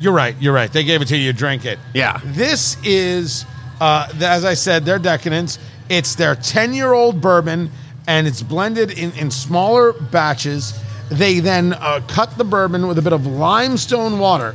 You're 0.00 0.14
right. 0.14 0.34
You're 0.40 0.54
right. 0.54 0.72
They 0.72 0.82
gave 0.82 1.02
it 1.02 1.08
to 1.08 1.16
you. 1.18 1.34
Drank 1.34 1.66
it. 1.66 1.78
Yeah. 1.92 2.22
This 2.24 2.78
is, 2.84 3.44
uh, 3.82 4.08
as 4.18 4.46
I 4.46 4.54
said, 4.54 4.86
their 4.86 4.98
decadence. 4.98 5.58
It's 5.90 6.14
their 6.14 6.34
10 6.36 6.72
year 6.72 6.94
old 6.94 7.20
bourbon, 7.20 7.70
and 8.06 8.26
it's 8.26 8.42
blended 8.42 8.92
in, 8.92 9.12
in 9.12 9.30
smaller 9.30 9.92
batches. 9.92 10.72
They 11.10 11.40
then 11.40 11.74
uh, 11.74 12.00
cut 12.08 12.38
the 12.38 12.44
bourbon 12.44 12.86
with 12.86 12.96
a 12.96 13.02
bit 13.02 13.12
of 13.12 13.26
limestone 13.26 14.18
water, 14.18 14.54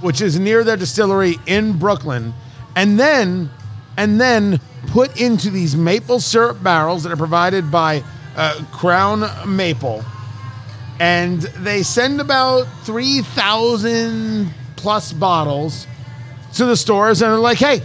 which 0.00 0.22
is 0.22 0.38
near 0.38 0.64
their 0.64 0.78
distillery 0.78 1.36
in 1.46 1.78
Brooklyn, 1.78 2.32
and 2.74 2.98
then 2.98 3.50
and 3.96 4.20
then 4.20 4.60
put 4.88 5.20
into 5.20 5.50
these 5.50 5.76
maple 5.76 6.20
syrup 6.20 6.62
barrels 6.62 7.02
that 7.04 7.12
are 7.12 7.16
provided 7.16 7.70
by 7.70 8.02
uh, 8.36 8.62
Crown 8.72 9.24
Maple 9.46 10.04
and 11.00 11.42
they 11.42 11.82
send 11.82 12.20
about 12.20 12.64
3,000 12.84 14.50
plus 14.76 15.12
bottles 15.12 15.86
to 16.54 16.64
the 16.66 16.76
stores 16.76 17.22
and 17.22 17.32
they're 17.32 17.38
like, 17.38 17.58
hey, 17.58 17.82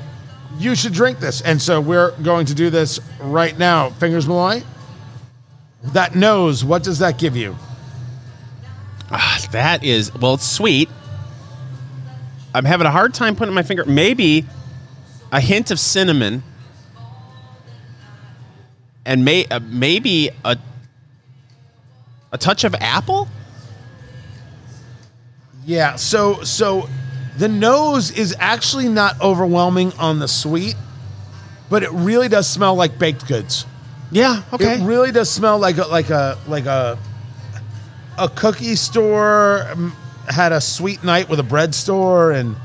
you 0.58 0.76
should 0.76 0.94
drink 0.94 1.20
this. 1.20 1.42
And 1.42 1.62
so 1.62 1.82
we're 1.82 2.12
going 2.22 2.46
to 2.48 2.54
do 2.54 2.70
this 2.70 3.00
right 3.20 3.58
now. 3.58 3.90
Fingers 3.92 4.28
Malloy, 4.28 4.64
that 5.86 6.16
nose, 6.16 6.64
what 6.64 6.84
does 6.84 7.00
that 7.00 7.18
give 7.18 7.36
you? 7.36 7.56
Ah, 9.12 9.44
that 9.52 9.84
is, 9.84 10.14
well, 10.14 10.36
it's 10.36 10.46
sweet. 10.46 10.90
I'm 12.54 12.66
having 12.66 12.86
a 12.86 12.92
hard 12.92 13.14
time 13.14 13.36
putting 13.36 13.56
my 13.56 13.64
finger. 13.64 13.86
Maybe 13.86 14.46
a 15.32 15.40
hint 15.40 15.72
of 15.72 15.80
cinnamon. 15.80 16.44
And 19.06 19.26
may, 19.26 19.46
uh, 19.46 19.60
maybe 19.60 20.30
a 20.46 20.58
a 22.32 22.38
touch 22.38 22.64
of 22.64 22.76
apple. 22.76 23.28
Yeah, 25.66 25.96
so 25.96 26.44
so 26.44 26.88
the 27.38 27.48
nose 27.48 28.12
is 28.12 28.36
actually 28.40 28.90
not 28.90 29.20
overwhelming 29.22 29.94
on 29.94 30.20
the 30.20 30.28
sweet, 30.28 30.76
but 31.70 31.84
it 31.84 31.92
really 31.92 32.28
does 32.28 32.48
smell 32.48 32.76
like 32.76 33.00
baked 33.00 33.28
goods. 33.28 33.66
Yeah. 34.12 34.44
Okay. 34.54 34.82
It 34.82 34.84
really 34.84 35.12
does 35.12 35.30
smell 35.30 35.60
like 35.60 35.78
a 35.78 35.88
like 35.88 36.10
a 36.10 36.38
like 36.48 36.66
a 36.66 36.98
a 38.18 38.30
cookie 38.30 38.76
store 38.76 39.66
had 40.28 40.52
a 40.52 40.62
sweet 40.62 41.04
night 41.04 41.30
with 41.30 41.40
a 41.40 41.44
bread 41.44 41.74
store 41.74 42.32
and 42.32 42.56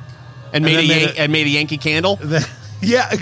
and 0.54 0.64
made 0.64 0.74
a 0.78 0.88
made 0.88 1.00
Yan- 1.02 1.08
it- 1.10 1.18
and 1.18 1.32
made 1.32 1.46
a 1.46 1.50
Yankee 1.50 1.76
candle. 1.78 2.16
the, 2.22 2.48
yeah, 2.80 3.12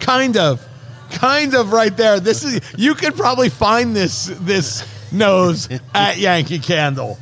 kind 0.00 0.36
of, 0.36 0.66
kind 1.10 1.54
of 1.54 1.72
right 1.72 1.94
there. 1.96 2.20
This 2.20 2.44
is 2.44 2.60
you 2.78 2.94
could 2.94 3.14
probably 3.16 3.48
find 3.50 3.94
this 3.94 4.26
this 4.40 4.86
nose 5.12 5.68
at 5.94 6.16
Yankee 6.18 6.58
Candle. 6.58 7.18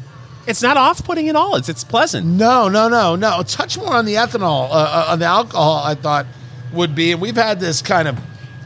It's 0.46 0.62
not 0.62 0.76
off-putting 0.76 1.28
at 1.28 1.34
all. 1.34 1.56
It's 1.56 1.68
it's 1.68 1.82
pleasant. 1.82 2.24
No, 2.24 2.68
no, 2.68 2.88
no, 2.88 3.16
no. 3.16 3.40
A 3.40 3.44
touch 3.44 3.76
more 3.76 3.92
on 3.94 4.04
the 4.04 4.14
ethanol, 4.14 4.68
uh, 4.70 4.74
uh, 4.74 5.06
on 5.08 5.18
the 5.18 5.24
alcohol. 5.24 5.82
I 5.84 5.94
thought 5.96 6.26
would 6.72 6.94
be, 6.94 7.10
and 7.12 7.20
we've 7.20 7.34
had 7.36 7.58
this 7.58 7.82
kind 7.82 8.06
of 8.06 8.16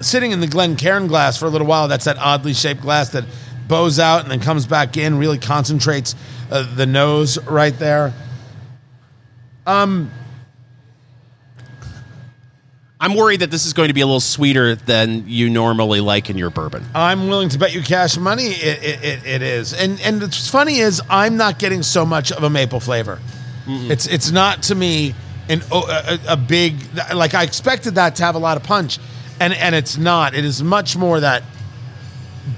sitting 0.03 0.33
in 0.33 0.40
the 0.40 0.46
Glencairn 0.46 1.07
glass 1.07 1.38
for 1.38 1.46
a 1.46 1.48
little 1.48 1.66
while. 1.66 1.88
That's 1.88 2.05
that 2.05 2.18
oddly 2.18 2.53
shaped 2.53 2.83
glass 2.83 3.11
that 3.11 3.24
bows 3.68 3.98
out 3.98 4.22
and 4.22 4.31
then 4.31 4.40
comes 4.40 4.66
back 4.66 4.96
in. 4.98 5.16
Really 5.16 5.38
concentrates 5.38 6.14
uh, 6.50 6.66
the 6.74 6.85
nose 6.87 7.38
right 7.46 7.79
there. 7.79 8.12
I'm 13.03 13.15
worried 13.15 13.41
that 13.41 13.51
this 13.51 13.65
is 13.65 13.73
going 13.73 13.89
to 13.89 13.95
be 13.95 14.03
a 14.03 14.07
little 14.07 14.21
sweeter 14.21 14.75
than 14.75 15.27
you 15.27 15.49
normally 15.49 16.01
like 16.01 16.29
in 16.29 16.37
your 16.37 16.51
bourbon. 16.51 16.85
I'm 16.95 17.29
willing 17.29 17.49
to 17.49 17.59
bet 17.59 17.75
you 17.75 17.81
cash 17.83 18.19
money 18.19 18.49
it, 18.49 18.85
it, 18.85 19.05
it, 19.05 19.27
it 19.27 19.43
is. 19.43 19.73
And 19.73 19.99
and 20.03 20.21
what's 20.21 20.51
funny 20.51 20.81
is 20.81 21.01
I'm 21.09 21.39
not 21.39 21.59
getting 21.59 21.83
so 21.83 22.05
much 22.05 22.31
of 22.31 22.43
a 22.43 22.51
maple 22.51 22.79
flavor. 22.79 23.19
Mm-hmm. 23.65 23.91
It's 23.91 24.07
it's 24.07 24.31
not 24.31 24.65
to 24.65 24.75
me 24.75 25.15
an 25.49 25.63
a, 25.73 26.19
a 26.29 26.37
big 26.37 26.77
like 27.15 27.33
I 27.33 27.43
expected 27.43 27.95
that 27.95 28.17
to 28.17 28.23
have 28.23 28.35
a 28.35 28.39
lot 28.39 28.59
of 28.59 28.65
punch, 28.65 28.99
and 29.41 29.55
and 29.55 29.75
it's 29.75 29.97
not. 29.97 30.35
It 30.35 30.45
is 30.45 30.63
much 30.63 30.95
more 30.95 31.21
that 31.21 31.43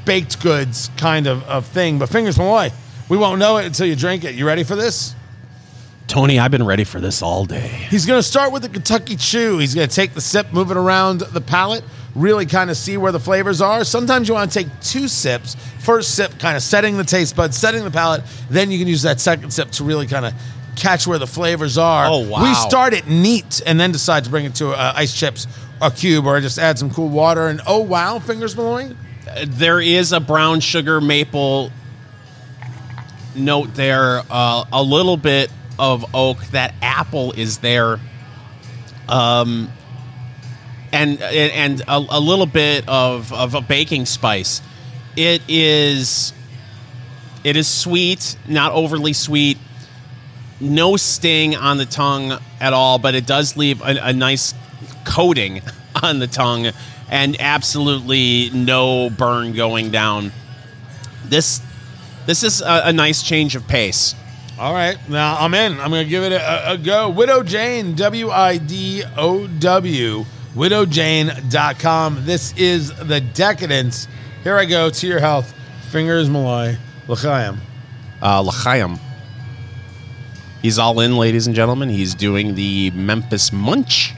baked 0.05 0.43
goods 0.43 0.91
kind 0.97 1.29
of, 1.29 1.45
of 1.45 1.67
thing. 1.67 2.01
But 2.01 2.09
fingers 2.09 2.37
Malloy, 2.37 2.73
we 3.09 3.17
won't 3.17 3.39
know 3.39 3.59
it 3.59 3.67
until 3.67 3.87
you 3.87 3.95
drink 3.95 4.25
it. 4.25 4.35
You 4.35 4.45
ready 4.45 4.65
for 4.65 4.75
this? 4.75 5.15
Tony, 6.07 6.39
I've 6.39 6.51
been 6.51 6.65
ready 6.67 6.85
for 6.85 7.01
this 7.01 7.23
all 7.23 7.45
day. 7.45 7.69
He's 7.69 8.05
going 8.05 8.19
to 8.19 8.23
start 8.23 8.53
with 8.53 8.63
the 8.63 8.69
Kentucky 8.69 9.17
Chew. 9.17 9.59
He's 9.59 9.75
going 9.75 9.89
to 9.89 9.95
take 9.95 10.13
the 10.13 10.21
sip, 10.21 10.53
move 10.53 10.71
it 10.71 10.77
around 10.77 11.21
the 11.21 11.41
palate, 11.41 11.85
really 12.15 12.45
kind 12.45 12.71
of 12.71 12.77
see 12.77 12.97
where 12.97 13.13
the 13.13 13.21
flavors 13.21 13.61
are. 13.61 13.83
Sometimes 13.85 14.29
you 14.29 14.35
want 14.35 14.53
to 14.53 14.63
take 14.63 14.81
two 14.83 15.09
sips. 15.09 15.55
First 15.81 16.15
sip, 16.15 16.39
kind 16.39 16.57
of 16.57 16.63
setting 16.63 16.99
the 16.99 17.05
taste 17.05 17.35
buds, 17.35 17.57
setting 17.57 17.85
the 17.85 17.91
palate. 17.91 18.23
Then 18.51 18.71
you 18.71 18.79
can 18.79 18.89
use 18.89 19.03
that 19.03 19.21
second 19.21 19.53
sip 19.53 19.71
to 19.73 19.85
really 19.85 20.07
kind 20.07 20.27
of 20.27 20.35
catch 20.77 21.07
where 21.07 21.19
the 21.19 21.27
flavors 21.27 21.79
are. 21.79 22.07
Oh, 22.09 22.29
wow. 22.29 22.43
We 22.43 22.55
start 22.55 22.93
it 22.93 23.07
neat 23.09 23.63
and 23.65 23.81
then 23.81 23.93
decide 23.93 24.25
to 24.25 24.31
bring 24.31 24.45
it 24.45 24.55
to 24.57 24.71
uh, 24.71 24.93
ice 24.95 25.19
chips, 25.19 25.47
a 25.81 25.91
cube, 25.91 26.27
or 26.27 26.41
just 26.41 26.59
add 26.59 26.79
some 26.79 26.91
cool 26.91 27.09
water. 27.09 27.49
And 27.49 27.61
oh, 27.67 27.81
wow, 27.81 28.19
fingers 28.19 28.57
Malloy. 28.57 28.95
There 29.47 29.81
is 29.81 30.13
a 30.13 30.21
brown 30.21 30.61
sugar 30.61 31.01
maple 31.01 31.71
note 33.35 33.75
there, 33.75 34.23
uh, 34.31 34.65
a 34.71 34.83
little 34.83 35.17
bit 35.17 35.51
of 35.79 36.05
oak. 36.15 36.39
That 36.47 36.75
apple 36.83 37.33
is 37.33 37.59
there, 37.59 38.01
um, 39.09 39.71
and 40.93 41.21
and 41.21 41.81
a, 41.83 41.97
a 41.97 42.21
little 42.21 42.47
bit 42.47 42.89
of 42.89 43.33
of 43.33 43.55
a 43.55 43.61
baking 43.61 44.07
spice. 44.07 44.61
It 45.17 45.43
is 45.49 46.33
it 47.45 47.57
is 47.57 47.67
sweet, 47.67 48.37
not 48.47 48.73
overly 48.73 49.13
sweet. 49.13 49.59
No 50.61 50.97
sting 50.97 51.57
on 51.57 51.77
the 51.77 51.87
tongue 51.87 52.39
at 52.61 52.73
all, 52.73 52.99
but 52.99 53.17
it 53.17 53.27
does 53.27 53.57
leave 53.57 53.83
a, 53.83 53.97
a 54.01 54.13
nice 54.13 54.55
coating 55.05 55.61
on 56.03 56.21
the 56.21 56.29
tongue, 56.29 56.69
and 57.11 57.37
absolutely 57.41 58.51
no 58.51 59.11
burn 59.11 59.55
going 59.55 59.91
down. 59.91 60.31
This 61.25 61.61
this 62.27 62.45
is 62.45 62.61
a, 62.61 62.83
a 62.87 62.93
nice 62.93 63.23
change 63.23 63.57
of 63.57 63.67
pace. 63.67 64.15
All 64.59 64.75
right, 64.75 64.99
now 65.09 65.37
I'm 65.39 65.55
in. 65.55 65.81
I'm 65.81 65.91
going 65.91 66.05
to 66.05 66.11
give 66.11 66.25
it 66.25 66.33
a, 66.33 66.73
a 66.73 66.79
go. 66.79 67.09
Widow 67.09 67.43
Jane, 67.43 67.95
W 67.95 68.31
I 68.31 68.59
D 68.59 69.03
O 69.17 69.47
W, 69.47 70.25
widowjane.com. 70.55 72.25
This 72.25 72.53
is 72.57 72.95
the 72.95 73.21
decadence. 73.21 74.09
Here 74.45 74.57
I 74.57 74.67
go 74.67 74.91
to 74.91 75.07
your 75.07 75.21
health. 75.21 75.55
Fingers 75.91 76.29
Malloy, 76.29 76.77
L'chaim. 77.09 77.59
Uh, 78.21 78.41
L'chaim. 78.43 78.99
He's 80.61 80.79
all 80.79 81.01
in, 81.01 81.17
ladies 81.17 81.47
and 81.47 81.57
gentlemen. 81.57 81.89
He's 81.89 82.15
doing 82.15 82.55
the 82.55 82.91
Memphis 82.93 83.53
Munch. 83.53 84.15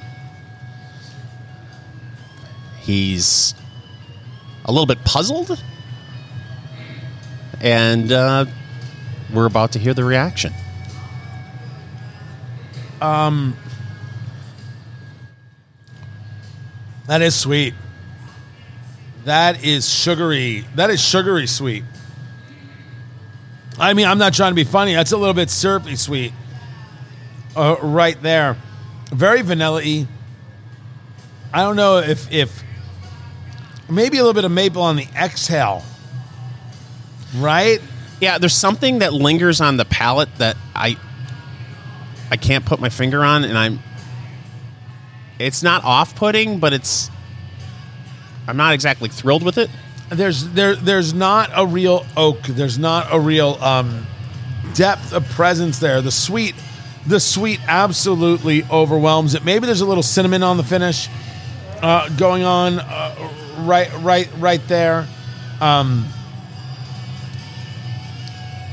He's 2.81 3.55
a 4.65 4.73
little 4.73 4.87
bit 4.87 5.05
puzzled. 5.05 5.63
And 7.61 8.13
uh, 8.13 8.45
we're 9.35 9.47
about 9.47 9.73
to 9.73 9.79
hear 9.79 9.95
the 9.95 10.05
reaction. 10.05 10.53
Um, 13.01 13.57
That 17.07 17.21
is 17.21 17.35
sweet. 17.35 17.75
That 19.25 19.63
is 19.65 19.89
sugary. 19.89 20.65
That 20.75 20.91
is 20.91 21.03
sugary 21.03 21.47
sweet. 21.47 21.85
I 23.79 23.93
mean, 23.93 24.07
I'm 24.07 24.19
not 24.19 24.33
trying 24.33 24.53
to 24.53 24.55
be 24.55 24.65
funny. 24.65 24.95
That's 24.95 25.13
a 25.13 25.17
little 25.17 25.35
bit 25.35 25.51
syrupy 25.51 25.97
sweet. 25.97 26.33
Uh, 27.57 27.77
right 27.83 28.21
there. 28.23 28.57
Very 29.11 29.43
vanilla 29.43 29.83
y. 29.85 30.07
I 31.53 31.63
don't 31.63 31.77
know 31.77 31.99
if 31.99 32.33
if 32.33 32.63
maybe 33.89 34.19
a 34.19 34.21
little 34.21 34.35
bit 34.35 34.45
of 34.45 34.51
maple 34.51 34.83
on 34.83 34.97
the 34.97 35.07
exhale. 35.17 35.85
Right? 37.37 37.81
Yeah, 38.21 38.39
there's 38.39 38.55
something 38.55 39.01
that 39.01 39.13
lingers 39.13 39.61
on 39.61 39.77
the 39.77 39.85
palate 39.85 40.35
that 40.39 40.57
I 40.75 40.97
I 42.31 42.37
can't 42.37 42.65
put 42.65 42.81
my 42.81 42.89
finger 42.89 43.25
on, 43.25 43.45
and 43.45 43.57
I'm. 43.57 43.81
It's 45.39 45.63
not 45.63 45.85
off-putting, 45.85 46.59
but 46.59 46.73
it's. 46.73 47.11
I'm 48.47 48.57
not 48.57 48.75
exactly 48.75 49.09
thrilled 49.09 49.43
with 49.43 49.59
it. 49.59 49.71
There's 50.11 50.49
there 50.51 50.75
there's 50.75 51.15
not 51.15 51.51
a 51.55 51.67
real 51.67 52.07
oak. 52.17 52.43
There's 52.43 52.79
not 52.79 53.09
a 53.13 53.19
real 53.21 53.57
um, 53.61 54.07
depth 54.75 55.13
of 55.13 55.29
presence 55.31 55.79
there. 55.79 56.01
The 56.03 56.11
sweet, 56.11 56.55
the 57.07 57.21
sweet 57.21 57.61
absolutely 57.67 58.65
overwhelms 58.65 59.35
it. 59.35 59.45
Maybe 59.45 59.67
there's 59.67 59.81
a 59.81 59.87
little 59.87 60.03
cinnamon 60.03 60.43
on 60.43 60.57
the 60.57 60.65
finish 60.65 61.09
uh, 61.83 62.09
going 62.17 62.43
on 62.43 62.79
uh, 62.81 63.33
right 63.61 63.91
right 64.01 64.29
right 64.39 64.67
there. 64.69 65.07
Um, 65.61 66.07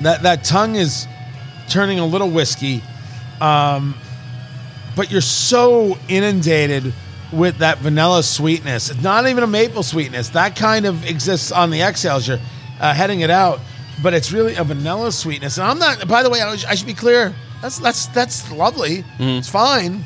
that 0.01 0.23
that 0.23 0.43
tongue 0.43 0.75
is 0.75 1.07
turning 1.69 1.99
a 1.99 2.05
little 2.05 2.29
whiskey, 2.29 2.81
um, 3.39 3.95
but 4.95 5.11
you're 5.11 5.21
so 5.21 5.97
inundated 6.07 6.93
with 7.31 7.59
that 7.59 7.77
vanilla 7.77 8.23
sweetness. 8.23 8.89
It's 8.89 9.01
not 9.01 9.27
even 9.27 9.43
a 9.43 9.47
maple 9.47 9.83
sweetness. 9.83 10.29
That 10.29 10.55
kind 10.55 10.85
of 10.85 11.05
exists 11.09 11.51
on 11.51 11.69
the 11.69 11.81
exhales. 11.81 12.27
You're 12.27 12.39
uh, 12.79 12.93
heading 12.93 13.21
it 13.21 13.29
out, 13.29 13.59
but 14.03 14.13
it's 14.13 14.31
really 14.31 14.55
a 14.55 14.63
vanilla 14.63 15.11
sweetness. 15.11 15.57
And 15.57 15.67
I'm 15.67 15.79
not. 15.79 16.07
By 16.07 16.23
the 16.23 16.29
way, 16.29 16.41
I 16.41 16.51
I 16.51 16.75
should 16.75 16.87
be 16.87 16.93
clear. 16.93 17.33
That's 17.61 17.79
that's 17.79 18.07
that's 18.07 18.51
lovely. 18.51 19.03
It's 19.19 19.49
fine. 19.49 20.03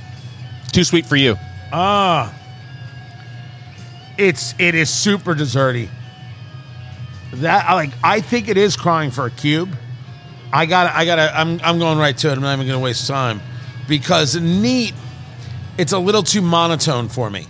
Too 0.72 0.84
sweet 0.84 1.06
for 1.06 1.16
you. 1.16 1.38
Ah, 1.72 2.34
it's 4.18 4.54
it 4.60 4.76
is 4.76 4.90
super 4.90 5.34
desserty. 5.34 5.90
That 7.36 7.72
like 7.74 7.92
I 8.04 8.22
think 8.22 8.50
it 8.50 8.58
is 8.58 8.76
crying 8.76 9.10
for 9.12 9.26
a 9.26 9.32
cube. 9.32 9.76
I 10.56 10.65
got 10.65 10.94
I 10.96 11.06
got 11.06 11.15
to 11.18 11.38
I'm 11.38 11.60
I'm 11.63 11.80
going 11.80 11.98
right 11.98 12.18
to 12.18 12.30
it. 12.30 12.34
I'm 12.34 12.41
not 12.41 12.54
even 12.54 12.65
going 12.65 12.80
to 12.80 12.84
waste 12.84 13.08
time 13.08 13.41
because 13.89 14.36
neat 14.39 14.94
it's 15.78 15.91
a 15.91 16.00
little 16.00 16.24
too 16.24 16.41
monotone 16.41 17.10
for 17.10 17.30
me. 17.30 17.46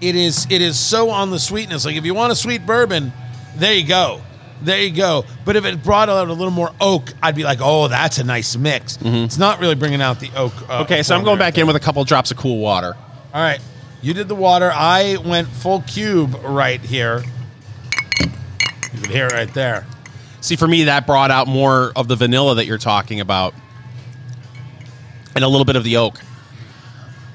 It 0.00 0.14
is 0.14 0.46
it 0.50 0.60
is 0.60 0.78
so 0.78 1.08
on 1.10 1.30
the 1.30 1.38
sweetness. 1.38 1.84
Like 1.86 1.96
if 1.96 2.04
you 2.04 2.12
want 2.14 2.32
a 2.32 2.36
sweet 2.36 2.66
bourbon, 2.66 3.12
there 3.56 3.72
you 3.74 3.86
go. 3.86 4.20
There 4.62 4.82
you 4.82 4.94
go. 4.94 5.24
But 5.46 5.56
if 5.56 5.64
it 5.64 5.82
brought 5.82 6.10
out 6.10 6.28
a 6.28 6.32
little 6.34 6.50
more 6.50 6.70
oak, 6.82 7.14
I'd 7.22 7.34
be 7.34 7.44
like, 7.44 7.60
"Oh, 7.62 7.88
that's 7.88 8.18
a 8.18 8.24
nice 8.24 8.56
mix." 8.58 8.98
It's 9.02 9.38
not 9.38 9.58
really 9.58 9.74
bringing 9.74 10.02
out 10.02 10.20
the 10.20 10.30
oak. 10.36 10.52
Uh, 10.68 10.82
Okay, 10.82 11.02
so 11.02 11.14
I'm 11.16 11.24
going 11.24 11.38
back 11.38 11.56
in 11.56 11.66
with 11.66 11.76
a 11.76 11.80
couple 11.80 12.04
drops 12.04 12.30
of 12.30 12.36
cool 12.36 12.58
water. 12.58 12.94
all 13.32 13.40
right. 13.42 13.60
You 14.02 14.12
did 14.12 14.28
the 14.28 14.34
water. 14.34 14.70
I 14.74 15.16
went 15.24 15.48
full 15.48 15.80
cube 15.82 16.34
right 16.44 16.80
here. 16.80 17.22
You 18.20 19.00
can 19.00 19.10
hear 19.10 19.26
it 19.28 19.32
right 19.32 19.52
there. 19.54 19.86
See, 20.40 20.56
for 20.56 20.66
me, 20.66 20.84
that 20.84 21.06
brought 21.06 21.30
out 21.30 21.48
more 21.48 21.92
of 21.94 22.08
the 22.08 22.16
vanilla 22.16 22.56
that 22.56 22.66
you're 22.66 22.78
talking 22.78 23.20
about, 23.20 23.54
and 25.34 25.44
a 25.44 25.48
little 25.48 25.64
bit 25.64 25.76
of 25.76 25.84
the 25.84 25.98
oak. 25.98 26.18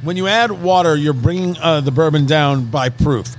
When 0.01 0.17
you 0.17 0.27
add 0.27 0.51
water, 0.51 0.95
you're 0.95 1.13
bringing 1.13 1.57
uh, 1.57 1.81
the 1.81 1.91
bourbon 1.91 2.25
down 2.25 2.65
by 2.65 2.89
proof, 2.89 3.35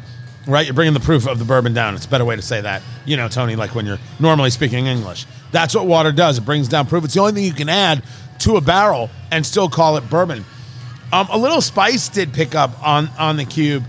right? 0.46 0.64
You're 0.66 0.74
bringing 0.74 0.94
the 0.94 1.00
proof 1.00 1.26
of 1.26 1.38
the 1.38 1.44
bourbon 1.44 1.74
down. 1.74 1.94
It's 1.94 2.06
a 2.06 2.08
better 2.08 2.24
way 2.24 2.36
to 2.36 2.42
say 2.42 2.60
that. 2.60 2.82
You 3.04 3.16
know, 3.16 3.28
Tony, 3.28 3.56
like 3.56 3.74
when 3.74 3.86
you're 3.86 3.98
normally 4.18 4.50
speaking 4.50 4.86
English. 4.86 5.26
That's 5.52 5.74
what 5.74 5.86
water 5.86 6.12
does. 6.12 6.38
It 6.38 6.44
brings 6.44 6.68
down 6.68 6.86
proof. 6.86 7.04
It's 7.04 7.14
the 7.14 7.20
only 7.20 7.32
thing 7.32 7.44
you 7.44 7.52
can 7.52 7.68
add 7.68 8.02
to 8.40 8.56
a 8.56 8.60
barrel 8.60 9.10
and 9.30 9.44
still 9.44 9.68
call 9.68 9.96
it 9.96 10.08
bourbon. 10.10 10.44
Um, 11.12 11.28
a 11.30 11.38
little 11.38 11.60
spice 11.60 12.08
did 12.08 12.32
pick 12.32 12.54
up 12.54 12.82
on 12.86 13.08
on 13.18 13.36
the 13.36 13.44
cube, 13.44 13.84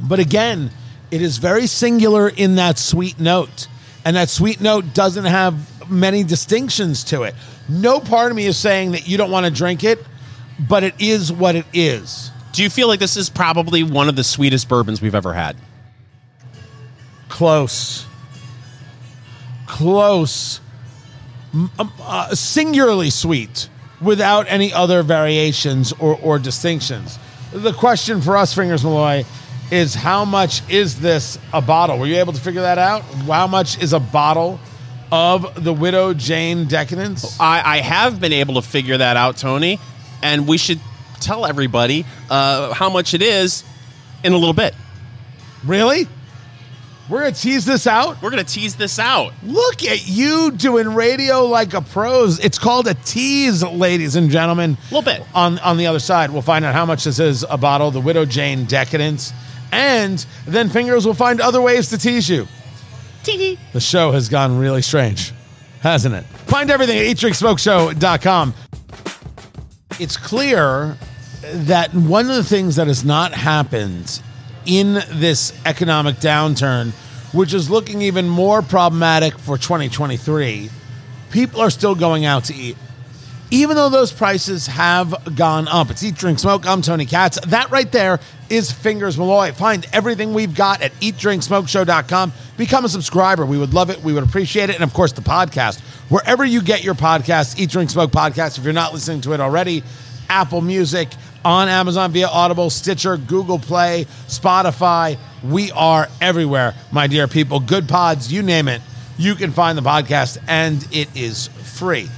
but 0.00 0.20
again, 0.20 0.70
it 1.10 1.22
is 1.22 1.38
very 1.38 1.66
singular 1.66 2.28
in 2.28 2.54
that 2.54 2.78
sweet 2.78 3.18
note, 3.18 3.66
and 4.08 4.16
that 4.16 4.30
sweet 4.30 4.58
note 4.58 4.94
doesn't 4.94 5.26
have 5.26 5.90
many 5.90 6.24
distinctions 6.24 7.04
to 7.04 7.24
it. 7.24 7.34
No 7.68 8.00
part 8.00 8.30
of 8.30 8.36
me 8.38 8.46
is 8.46 8.56
saying 8.56 8.92
that 8.92 9.06
you 9.06 9.18
don't 9.18 9.30
want 9.30 9.44
to 9.44 9.52
drink 9.52 9.84
it, 9.84 10.02
but 10.66 10.82
it 10.82 10.94
is 10.98 11.30
what 11.30 11.56
it 11.56 11.66
is. 11.74 12.30
Do 12.52 12.62
you 12.62 12.70
feel 12.70 12.88
like 12.88 13.00
this 13.00 13.18
is 13.18 13.28
probably 13.28 13.82
one 13.82 14.08
of 14.08 14.16
the 14.16 14.24
sweetest 14.24 14.66
bourbons 14.66 15.02
we've 15.02 15.14
ever 15.14 15.34
had? 15.34 15.56
Close, 17.28 18.06
close. 19.66 20.60
um, 21.52 21.92
uh, 22.00 22.34
singularly 22.34 23.10
sweet 23.10 23.68
without 24.00 24.46
any 24.48 24.72
other 24.72 25.02
variations 25.02 25.92
or, 25.92 26.18
or 26.22 26.38
distinctions. 26.38 27.18
The 27.52 27.74
question 27.74 28.22
for 28.22 28.38
us, 28.38 28.54
Fingers 28.54 28.82
Malloy, 28.82 29.26
is 29.70 29.94
how 29.94 30.24
much 30.24 30.68
is 30.70 31.00
this 31.00 31.38
a 31.52 31.60
bottle? 31.60 31.98
Were 31.98 32.06
you 32.06 32.16
able 32.16 32.32
to 32.32 32.40
figure 32.40 32.62
that 32.62 32.78
out? 32.78 33.02
How 33.02 33.46
much 33.46 33.80
is 33.82 33.92
a 33.92 34.00
bottle 34.00 34.58
of 35.12 35.62
the 35.62 35.72
Widow 35.72 36.14
Jane 36.14 36.66
Decadence? 36.66 37.38
I, 37.40 37.62
I 37.64 37.80
have 37.80 38.20
been 38.20 38.32
able 38.32 38.54
to 38.54 38.62
figure 38.62 38.96
that 38.96 39.16
out, 39.16 39.36
Tony, 39.36 39.78
and 40.22 40.48
we 40.48 40.58
should 40.58 40.80
tell 41.20 41.46
everybody 41.46 42.04
uh, 42.30 42.72
how 42.72 42.90
much 42.90 43.14
it 43.14 43.22
is 43.22 43.64
in 44.24 44.32
a 44.32 44.36
little 44.36 44.54
bit. 44.54 44.74
Really? 45.64 46.06
We're 47.08 47.20
gonna 47.20 47.32
tease 47.32 47.64
this 47.64 47.86
out. 47.86 48.20
We're 48.20 48.30
going 48.30 48.44
to 48.44 48.52
tease 48.52 48.76
this 48.76 48.98
out. 48.98 49.32
Look 49.42 49.82
at 49.82 50.06
you 50.06 50.50
doing 50.50 50.94
radio 50.94 51.46
like 51.46 51.72
a 51.72 51.80
pros. 51.80 52.38
It's 52.38 52.58
called 52.58 52.86
a 52.86 52.92
tease, 52.92 53.62
ladies 53.62 54.14
and 54.14 54.28
gentlemen. 54.28 54.76
A 54.90 54.94
little 54.94 55.10
bit. 55.10 55.26
On 55.34 55.58
on 55.60 55.78
the 55.78 55.86
other 55.86 56.00
side, 56.00 56.30
we'll 56.30 56.42
find 56.42 56.66
out 56.66 56.74
how 56.74 56.84
much 56.84 57.04
this 57.04 57.18
is 57.18 57.46
a 57.48 57.56
bottle, 57.56 57.90
the 57.90 58.00
Widow 58.00 58.26
Jane 58.26 58.66
Decadence, 58.66 59.32
and 59.72 60.24
then 60.46 60.68
Fingers 60.68 61.06
will 61.06 61.14
find 61.14 61.40
other 61.40 61.60
ways 61.60 61.88
to 61.90 61.98
tease 61.98 62.28
you. 62.28 62.46
Tee 63.22 63.58
The 63.72 63.80
show 63.80 64.12
has 64.12 64.28
gone 64.28 64.58
really 64.58 64.82
strange, 64.82 65.32
hasn't 65.80 66.14
it? 66.14 66.24
Find 66.46 66.70
everything 66.70 66.98
at 66.98 67.04
eatdrinksmokeshow.com. 67.04 68.54
It's 70.00 70.16
clear 70.16 70.96
that 71.42 71.92
one 71.92 72.28
of 72.30 72.36
the 72.36 72.44
things 72.44 72.76
that 72.76 72.86
has 72.86 73.04
not 73.04 73.32
happened 73.32 74.22
in 74.64 74.94
this 75.12 75.52
economic 75.64 76.16
downturn, 76.16 76.92
which 77.32 77.54
is 77.54 77.70
looking 77.70 78.02
even 78.02 78.28
more 78.28 78.62
problematic 78.62 79.38
for 79.38 79.56
2023, 79.58 80.70
people 81.30 81.60
are 81.60 81.70
still 81.70 81.94
going 81.94 82.24
out 82.24 82.44
to 82.44 82.54
eat. 82.54 82.76
Even 83.50 83.76
though 83.76 83.88
those 83.88 84.12
prices 84.12 84.66
have 84.66 85.34
gone 85.34 85.68
up. 85.68 85.90
It's 85.90 86.02
Eat, 86.02 86.16
Drink, 86.16 86.38
Smoke. 86.38 86.66
I'm 86.66 86.82
Tony 86.82 87.06
Katz. 87.06 87.40
That 87.46 87.70
right 87.70 87.90
there 87.90 88.20
is 88.50 88.70
Fingers 88.70 89.16
Malloy. 89.16 89.52
Find 89.52 89.86
everything 89.94 90.34
we've 90.34 90.54
got 90.54 90.82
at 90.82 90.92
eatdrinksmokeshow.com. 91.00 92.32
Become 92.58 92.84
a 92.84 92.88
subscriber. 92.90 93.46
We 93.46 93.56
would 93.56 93.72
love 93.72 93.88
it. 93.88 94.02
We 94.02 94.12
would 94.12 94.22
appreciate 94.22 94.68
it. 94.68 94.74
And 94.74 94.84
of 94.84 94.92
course, 94.92 95.12
the 95.12 95.22
podcast. 95.22 95.80
Wherever 96.10 96.44
you 96.44 96.60
get 96.60 96.84
your 96.84 96.94
podcasts, 96.94 97.58
Eat, 97.58 97.70
Drink, 97.70 97.88
Smoke 97.88 98.10
podcast. 98.10 98.58
If 98.58 98.64
you're 98.64 98.74
not 98.74 98.92
listening 98.92 99.22
to 99.22 99.32
it 99.32 99.40
already, 99.40 99.82
Apple 100.28 100.60
Music, 100.60 101.08
on 101.42 101.68
Amazon 101.68 102.12
via 102.12 102.28
Audible, 102.28 102.68
Stitcher, 102.68 103.16
Google 103.16 103.58
Play, 103.58 104.06
Spotify. 104.26 105.16
We 105.42 105.72
are 105.72 106.08
everywhere, 106.20 106.74
my 106.92 107.06
dear 107.06 107.26
people. 107.26 107.60
Goodpods, 107.60 108.30
you 108.30 108.42
name 108.42 108.68
it. 108.68 108.82
You 109.16 109.34
can 109.36 109.52
find 109.52 109.78
the 109.78 109.82
podcast, 109.82 110.36
and 110.46 110.86
it 110.92 111.08
is 111.16 111.46
free. 111.46 112.10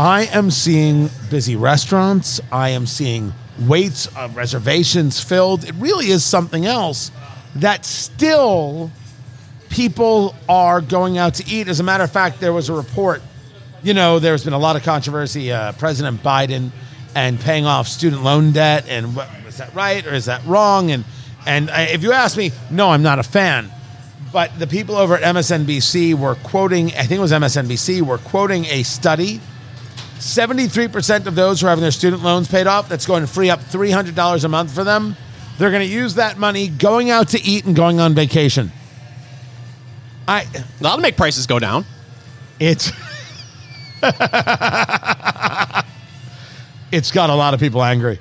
I 0.00 0.30
am 0.32 0.50
seeing 0.50 1.10
busy 1.28 1.56
restaurants. 1.56 2.40
I 2.50 2.70
am 2.70 2.86
seeing 2.86 3.34
waits, 3.58 4.08
uh, 4.16 4.30
reservations 4.32 5.22
filled. 5.22 5.64
It 5.64 5.74
really 5.74 6.06
is 6.06 6.24
something 6.24 6.64
else 6.64 7.10
that 7.56 7.84
still 7.84 8.90
people 9.68 10.34
are 10.48 10.80
going 10.80 11.18
out 11.18 11.34
to 11.34 11.46
eat. 11.46 11.68
As 11.68 11.80
a 11.80 11.82
matter 11.82 12.02
of 12.02 12.10
fact, 12.10 12.40
there 12.40 12.54
was 12.54 12.70
a 12.70 12.72
report. 12.72 13.20
You 13.82 13.92
know, 13.92 14.18
there's 14.18 14.42
been 14.42 14.54
a 14.54 14.58
lot 14.58 14.74
of 14.74 14.84
controversy. 14.84 15.52
Uh, 15.52 15.72
President 15.72 16.22
Biden 16.22 16.70
and 17.14 17.38
paying 17.38 17.66
off 17.66 17.86
student 17.86 18.22
loan 18.22 18.52
debt, 18.52 18.86
and 18.88 19.14
what, 19.14 19.28
is 19.48 19.58
that 19.58 19.74
right 19.74 20.06
or 20.06 20.14
is 20.14 20.24
that 20.24 20.42
wrong? 20.46 20.90
And 20.92 21.04
and 21.46 21.70
I, 21.70 21.82
if 21.88 22.02
you 22.02 22.12
ask 22.12 22.38
me, 22.38 22.52
no, 22.70 22.88
I'm 22.88 23.02
not 23.02 23.18
a 23.18 23.22
fan. 23.22 23.70
But 24.32 24.58
the 24.58 24.66
people 24.66 24.96
over 24.96 25.14
at 25.16 25.34
MSNBC 25.34 26.14
were 26.14 26.36
quoting, 26.36 26.86
I 26.86 27.02
think 27.02 27.18
it 27.18 27.20
was 27.20 27.32
MSNBC, 27.32 28.00
were 28.00 28.16
quoting 28.16 28.64
a 28.64 28.82
study 28.82 29.42
73% 30.20 31.26
of 31.26 31.34
those 31.34 31.60
who 31.60 31.66
are 31.66 31.70
having 31.70 31.82
their 31.82 31.90
student 31.90 32.22
loans 32.22 32.46
paid 32.46 32.66
off, 32.66 32.88
that's 32.88 33.06
going 33.06 33.22
to 33.22 33.26
free 33.26 33.48
up 33.50 33.60
$300 33.60 34.44
a 34.44 34.48
month 34.48 34.74
for 34.74 34.84
them. 34.84 35.16
They're 35.58 35.70
going 35.70 35.86
to 35.86 35.92
use 35.92 36.14
that 36.14 36.38
money 36.38 36.68
going 36.68 37.10
out 37.10 37.28
to 37.28 37.42
eat 37.42 37.64
and 37.64 37.74
going 37.74 38.00
on 38.00 38.14
vacation. 38.14 38.70
I 40.28 40.44
That'll 40.80 40.98
make 40.98 41.16
prices 41.16 41.46
go 41.46 41.58
down. 41.58 41.84
it's 42.58 42.92
It's 46.92 47.12
got 47.12 47.30
a 47.30 47.34
lot 47.34 47.54
of 47.54 47.60
people 47.60 47.82
angry. 47.82 48.18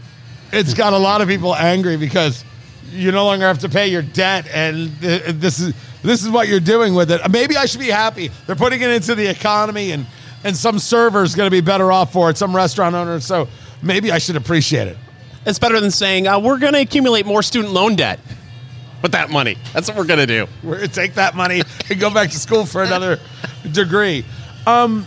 It's 0.52 0.74
got 0.74 0.94
a 0.94 0.98
lot 0.98 1.22
of 1.22 1.28
people 1.28 1.56
angry 1.56 1.98
because 1.98 2.44
you 2.92 3.12
no 3.12 3.26
longer 3.26 3.46
have 3.46 3.60
to 3.60 3.70
pay 3.70 3.88
your 3.88 4.02
debt 4.02 4.48
and 4.54 4.90
this 5.00 5.60
is 5.60 5.74
this 6.02 6.24
is 6.24 6.30
what 6.30 6.48
you're 6.48 6.60
doing 6.60 6.96
with 6.96 7.12
it. 7.12 7.22
Maybe 7.30 7.58
I 7.58 7.66
should 7.66 7.82
be 7.82 7.88
happy. 7.90 8.32
They're 8.48 8.56
putting 8.56 8.82
it 8.82 8.90
into 8.90 9.16
the 9.16 9.28
economy 9.28 9.92
and 9.92 10.06
and 10.44 10.56
some 10.56 10.80
server's 10.80 11.36
going 11.36 11.48
to 11.48 11.52
be 11.52 11.62
better 11.62 11.92
off 11.92 12.14
for 12.14 12.30
it, 12.30 12.38
some 12.38 12.56
restaurant 12.56 12.96
owner, 12.96 13.20
so 13.20 13.48
maybe 13.82 14.12
I 14.12 14.18
should 14.18 14.36
appreciate 14.36 14.88
it. 14.88 14.98
It's 15.46 15.60
better 15.60 15.80
than 15.80 15.92
saying, 15.92 16.28
uh, 16.28 16.40
we're 16.40 16.60
going 16.60 16.74
to 16.74 16.82
accumulate 16.82 17.26
more 17.26 17.42
student 17.42 17.74
loan 17.74 17.96
debt 17.96 18.20
with 19.02 19.14
that 19.14 19.30
money. 19.30 19.58
That's 19.74 19.88
what 19.88 19.98
we're 19.98 20.06
going 20.06 20.20
to 20.20 20.28
do. 20.28 20.48
We're 20.64 20.78
going 20.78 20.90
to 20.90 20.94
take 20.94 21.16
that 21.16 21.36
money 21.36 21.62
and 21.90 22.00
go 22.00 22.10
back 22.10 22.30
to 22.32 22.38
school 22.38 22.66
for 22.66 22.84
another 22.84 23.20
degree. 23.72 24.26
Um, 24.68 25.06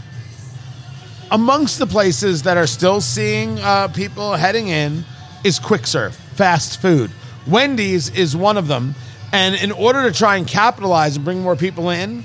amongst 1.31 1.79
the 1.79 1.87
places 1.87 2.43
that 2.43 2.57
are 2.57 2.67
still 2.67 3.01
seeing 3.01 3.59
uh, 3.59 3.89
people 3.89 4.35
heading 4.35 4.69
in 4.69 5.05
is 5.45 5.59
quick 5.59 5.87
serve, 5.87 6.15
fast 6.15 6.81
food. 6.81 7.11
Wendy's 7.47 8.11
is 8.11 8.37
one 8.37 8.57
of 8.57 8.69
them. 8.69 8.95
And 9.33 9.55
in 9.55 9.73
order 9.73 10.03
to 10.11 10.17
try 10.17 10.37
and 10.37 10.47
capitalize 10.47 11.17
and 11.17 11.25
bring 11.25 11.41
more 11.41 11.57
people 11.57 11.91
in, 11.91 12.25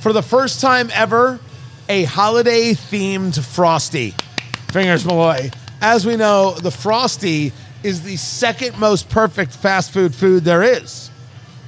for 0.00 0.12
the 0.12 0.22
first 0.22 0.60
time 0.60 0.90
ever, 0.92 1.40
a 1.92 2.04
holiday 2.04 2.72
themed 2.72 3.38
Frosty. 3.38 4.14
Fingers 4.72 5.04
Malloy. 5.04 5.50
As 5.82 6.06
we 6.06 6.16
know, 6.16 6.52
the 6.52 6.70
Frosty 6.70 7.52
is 7.82 8.02
the 8.02 8.16
second 8.16 8.78
most 8.78 9.10
perfect 9.10 9.52
fast 9.52 9.90
food 9.90 10.14
food 10.14 10.42
there 10.42 10.62
is. 10.62 11.10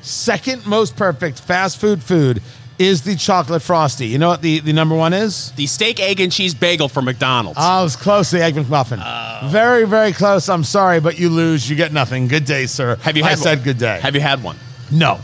Second 0.00 0.64
most 0.66 0.96
perfect 0.96 1.40
fast 1.40 1.78
food 1.78 2.02
food 2.02 2.40
is 2.78 3.02
the 3.02 3.16
chocolate 3.16 3.60
Frosty. 3.60 4.06
You 4.06 4.16
know 4.16 4.28
what 4.30 4.40
the, 4.40 4.60
the 4.60 4.72
number 4.72 4.94
one 4.94 5.12
is? 5.12 5.52
The 5.52 5.66
steak, 5.66 6.00
egg, 6.00 6.20
and 6.20 6.32
cheese 6.32 6.54
bagel 6.54 6.88
from 6.88 7.04
McDonald's. 7.04 7.58
I 7.58 7.82
was 7.82 7.94
close 7.94 8.30
to 8.30 8.36
the 8.38 8.44
Egg 8.44 8.54
McMuffin. 8.54 9.02
Oh. 9.04 9.48
Very, 9.48 9.86
very 9.86 10.12
close. 10.12 10.48
I'm 10.48 10.64
sorry, 10.64 11.00
but 11.00 11.18
you 11.18 11.28
lose. 11.28 11.68
You 11.68 11.76
get 11.76 11.92
nothing. 11.92 12.28
Good 12.28 12.46
day, 12.46 12.64
sir. 12.64 12.96
have 12.96 13.14
you 13.18 13.24
I 13.24 13.30
had 13.30 13.38
said 13.40 13.58
one? 13.58 13.64
good 13.64 13.78
day. 13.78 14.00
Have 14.00 14.14
you 14.14 14.22
had 14.22 14.42
one? 14.42 14.56
no, 14.90 15.20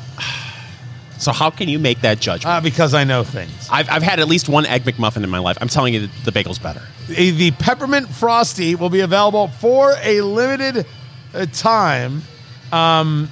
So 1.20 1.32
how 1.32 1.50
can 1.50 1.68
you 1.68 1.78
make 1.78 2.00
that 2.00 2.18
judgment? 2.18 2.46
uh, 2.56 2.60
because 2.62 2.94
I 2.94 3.04
know 3.04 3.22
things. 3.24 3.68
I've, 3.70 3.90
I've 3.90 4.02
had 4.02 4.20
at 4.20 4.26
least 4.28 4.48
one 4.48 4.64
egg 4.64 4.84
McMuffin 4.84 5.22
in 5.22 5.28
my 5.28 5.38
life. 5.38 5.58
I'm 5.60 5.68
telling 5.68 5.92
you, 5.92 6.06
the, 6.06 6.10
the 6.24 6.32
bagel's 6.32 6.58
better. 6.58 6.80
The 7.08 7.30
the 7.30 7.50
peppermint 7.52 8.08
frosty 8.08 8.74
will 8.74 8.88
be 8.88 9.00
available 9.00 9.48
for 9.48 9.92
a 10.02 10.22
limited 10.22 10.86
uh, 11.34 11.46
time. 11.52 12.22
Um, 12.72 13.28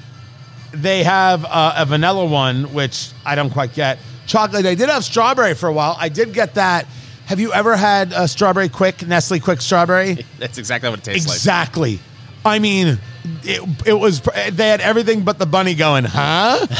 they 0.72 1.02
have 1.02 1.44
uh, 1.46 1.74
a 1.78 1.86
vanilla 1.86 2.26
one, 2.26 2.74
which 2.74 3.10
I 3.24 3.34
don't 3.34 3.50
quite 3.50 3.72
get. 3.72 3.98
Chocolate. 4.26 4.62
They 4.62 4.74
did 4.74 4.90
have 4.90 5.02
strawberry 5.02 5.54
for 5.54 5.68
a 5.68 5.72
while. 5.72 5.96
I 5.98 6.10
did 6.10 6.34
get 6.34 6.54
that. 6.54 6.86
Have 7.24 7.40
you 7.40 7.52
ever 7.54 7.74
had 7.76 8.12
a 8.12 8.28
strawberry 8.28 8.68
quick 8.68 8.98
Nestlé 8.98 9.40
Quik 9.40 9.62
strawberry? 9.62 10.26
That's 10.38 10.58
exactly 10.58 10.90
what 10.90 10.98
it 10.98 11.04
tastes 11.04 11.26
like. 11.26 11.36
exactly. 11.36 12.00
I 12.44 12.58
mean, 12.58 12.98
it, 13.44 13.86
it 13.86 13.94
was. 13.94 14.20
They 14.20 14.68
had 14.68 14.82
everything 14.82 15.22
but 15.22 15.38
the 15.38 15.46
bunny 15.46 15.74
going. 15.74 16.04
Huh? 16.04 16.66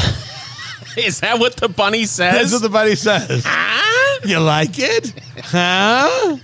Is 0.96 1.20
that 1.20 1.38
what 1.38 1.56
the 1.56 1.68
bunny 1.68 2.04
says? 2.06 2.34
That's 2.34 2.52
what 2.52 2.62
the 2.62 2.68
bunny 2.68 2.94
says. 2.94 3.42
Huh? 3.46 4.20
You 4.24 4.40
like 4.40 4.78
it? 4.78 5.12
Huh? 5.44 6.36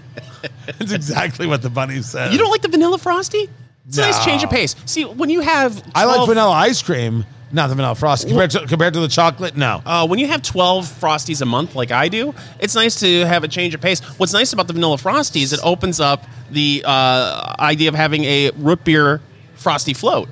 That's 0.79 0.93
exactly 0.93 1.47
what 1.47 1.63
the 1.63 1.71
bunny 1.71 2.03
says. 2.03 2.33
You 2.33 2.39
don't 2.39 2.51
like 2.51 2.63
the 2.63 2.69
vanilla 2.69 2.99
frosty? 2.99 3.49
It's 3.89 3.99
a 3.99 4.03
nice 4.03 4.19
No. 4.19 4.25
change 4.25 4.43
of 4.45 4.51
pace. 4.51 4.77
See, 4.87 5.05
when 5.05 5.31
you 5.31 5.41
have 5.41 5.73
12, 5.73 5.93
I 5.95 6.05
like 6.05 6.27
vanilla 6.29 6.51
ice 6.53 6.81
cream, 6.83 7.25
not 7.53 7.69
the 7.69 7.75
vanilla 7.75 7.95
frosty. 7.95 8.29
Compared 8.29 8.51
to, 8.53 8.67
compared 8.67 8.95
to 8.95 9.01
the 9.01 9.09
chocolate, 9.09 9.57
no. 9.57 9.83
Uh, 9.85 10.07
when 10.07 10.19
you 10.19 10.27
have 10.29 10.43
12 10.43 10.87
frosties 10.87 11.43
a 11.43 11.47
month 11.47 11.75
like 11.75 11.91
I 11.91 12.09
do, 12.09 12.35
it's 12.61 12.75
nice 12.75 12.99
to 13.01 13.27
have 13.27 13.45
a 13.45 13.49
change 13.49 13.75
of 13.75 13.81
pace. 13.81 14.01
What's 14.19 14.33
nice 14.33 14.53
about 14.53 14.67
the 14.69 14.73
vanilla 14.75 14.99
frosty 14.99 15.43
is 15.43 15.53
it 15.53 15.61
opens 15.63 16.01
up 16.01 16.25
the 16.51 16.83
uh, 16.87 17.55
idea 17.59 17.89
of 17.89 17.95
having 17.95 18.25
a 18.25 18.51
root 18.53 18.85
beer 18.85 19.21
frosty 19.57 19.95
float. 19.95 20.29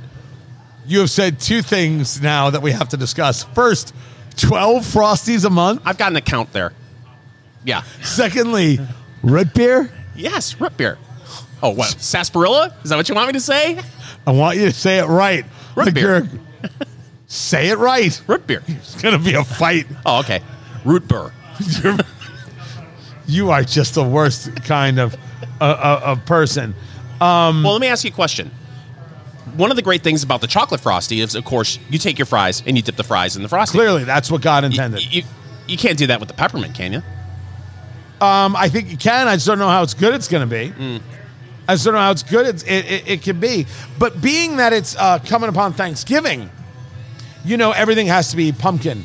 You 0.86 1.00
have 1.00 1.10
said 1.10 1.38
two 1.40 1.62
things 1.62 2.20
now 2.20 2.50
that 2.50 2.62
we 2.62 2.72
have 2.72 2.88
to 2.90 2.96
discuss. 2.96 3.44
First, 3.44 3.94
12 4.36 4.82
frosties 4.82 5.44
a 5.44 5.50
month. 5.50 5.82
I've 5.84 5.98
got 5.98 6.10
an 6.10 6.16
account 6.16 6.52
there. 6.52 6.72
Yeah. 7.64 7.82
Secondly, 8.02 8.78
root 9.22 9.54
beer. 9.54 9.90
Yes, 10.16 10.60
root 10.60 10.76
beer. 10.76 10.98
Oh, 11.62 11.70
what? 11.70 11.88
Sarsaparilla? 12.00 12.74
Is 12.82 12.90
that 12.90 12.96
what 12.96 13.08
you 13.08 13.14
want 13.14 13.28
me 13.28 13.32
to 13.34 13.40
say? 13.40 13.78
I 14.26 14.32
want 14.32 14.58
you 14.58 14.66
to 14.66 14.72
say 14.72 14.98
it 14.98 15.06
right. 15.06 15.44
Root 15.76 15.94
beer. 15.94 16.28
say 17.28 17.68
it 17.68 17.78
right. 17.78 18.20
Root 18.26 18.46
beer. 18.46 18.62
It's 18.66 19.00
going 19.00 19.16
to 19.16 19.24
be 19.24 19.34
a 19.34 19.44
fight. 19.44 19.86
Oh, 20.04 20.20
okay. 20.20 20.40
Root 20.84 21.06
beer. 21.06 21.32
You're- 23.26 23.64
just 23.64 23.94
the 23.94 24.02
worst 24.02 24.54
kind 24.64 24.98
of 24.98 25.14
uh, 25.60 25.64
uh, 25.64 26.00
of 26.04 26.26
person. 26.26 26.74
well, 27.20 27.52
let 27.72 27.80
me 27.80 27.86
ask 27.86 28.04
you 28.04 28.10
a 28.10 28.14
question. 28.14 28.50
One 29.56 29.70
of 29.70 29.76
the 29.76 29.82
great 29.82 30.02
things 30.02 30.22
about 30.22 30.40
the 30.40 30.46
chocolate 30.46 30.80
frosty 30.80 31.20
is, 31.20 31.34
of 31.34 31.44
course, 31.44 31.78
you 31.90 31.98
take 31.98 32.18
your 32.18 32.26
fries 32.26 32.62
and 32.66 32.76
you 32.76 32.82
dip 32.82 32.96
the 32.96 33.04
fries 33.04 33.36
in 33.36 33.42
the 33.42 33.48
frosty. 33.48 33.76
Clearly, 33.76 34.04
that's 34.04 34.30
what 34.30 34.40
God 34.40 34.64
intended. 34.64 35.12
you, 35.12 35.22
you 35.66 35.76
can't 35.76 35.98
do 35.98 36.06
that 36.08 36.20
with 36.20 36.28
the 36.28 36.34
peppermint, 36.34 36.74
can 36.74 36.92
you? 36.92 37.02
Um, 38.20 38.54
I 38.54 38.68
think 38.68 38.90
you 38.90 38.96
can. 38.96 39.26
I 39.26 39.34
just 39.34 39.46
don't 39.46 39.58
know 39.58 39.68
how 39.68 39.82
it's 39.82 39.94
good 39.94 40.14
it's 40.14 40.28
going 40.28 40.48
to 40.48 40.54
be. 40.54 41.00
I 41.68 41.74
just 41.74 41.84
don't 41.84 41.94
know 41.94 42.00
how 42.00 42.12
it's 42.12 42.22
good 42.22 42.46
it's, 42.46 42.62
it, 42.62 42.84
it, 42.90 43.08
it 43.08 43.22
can 43.22 43.40
be. 43.40 43.66
But 43.98 44.22
being 44.22 44.56
that 44.58 44.72
it's 44.72 44.96
uh, 44.96 45.18
coming 45.20 45.48
upon 45.48 45.72
Thanksgiving, 45.72 46.50
you 47.44 47.56
know 47.56 47.72
everything 47.72 48.06
has 48.06 48.30
to 48.30 48.36
be 48.36 48.52
pumpkin. 48.52 49.04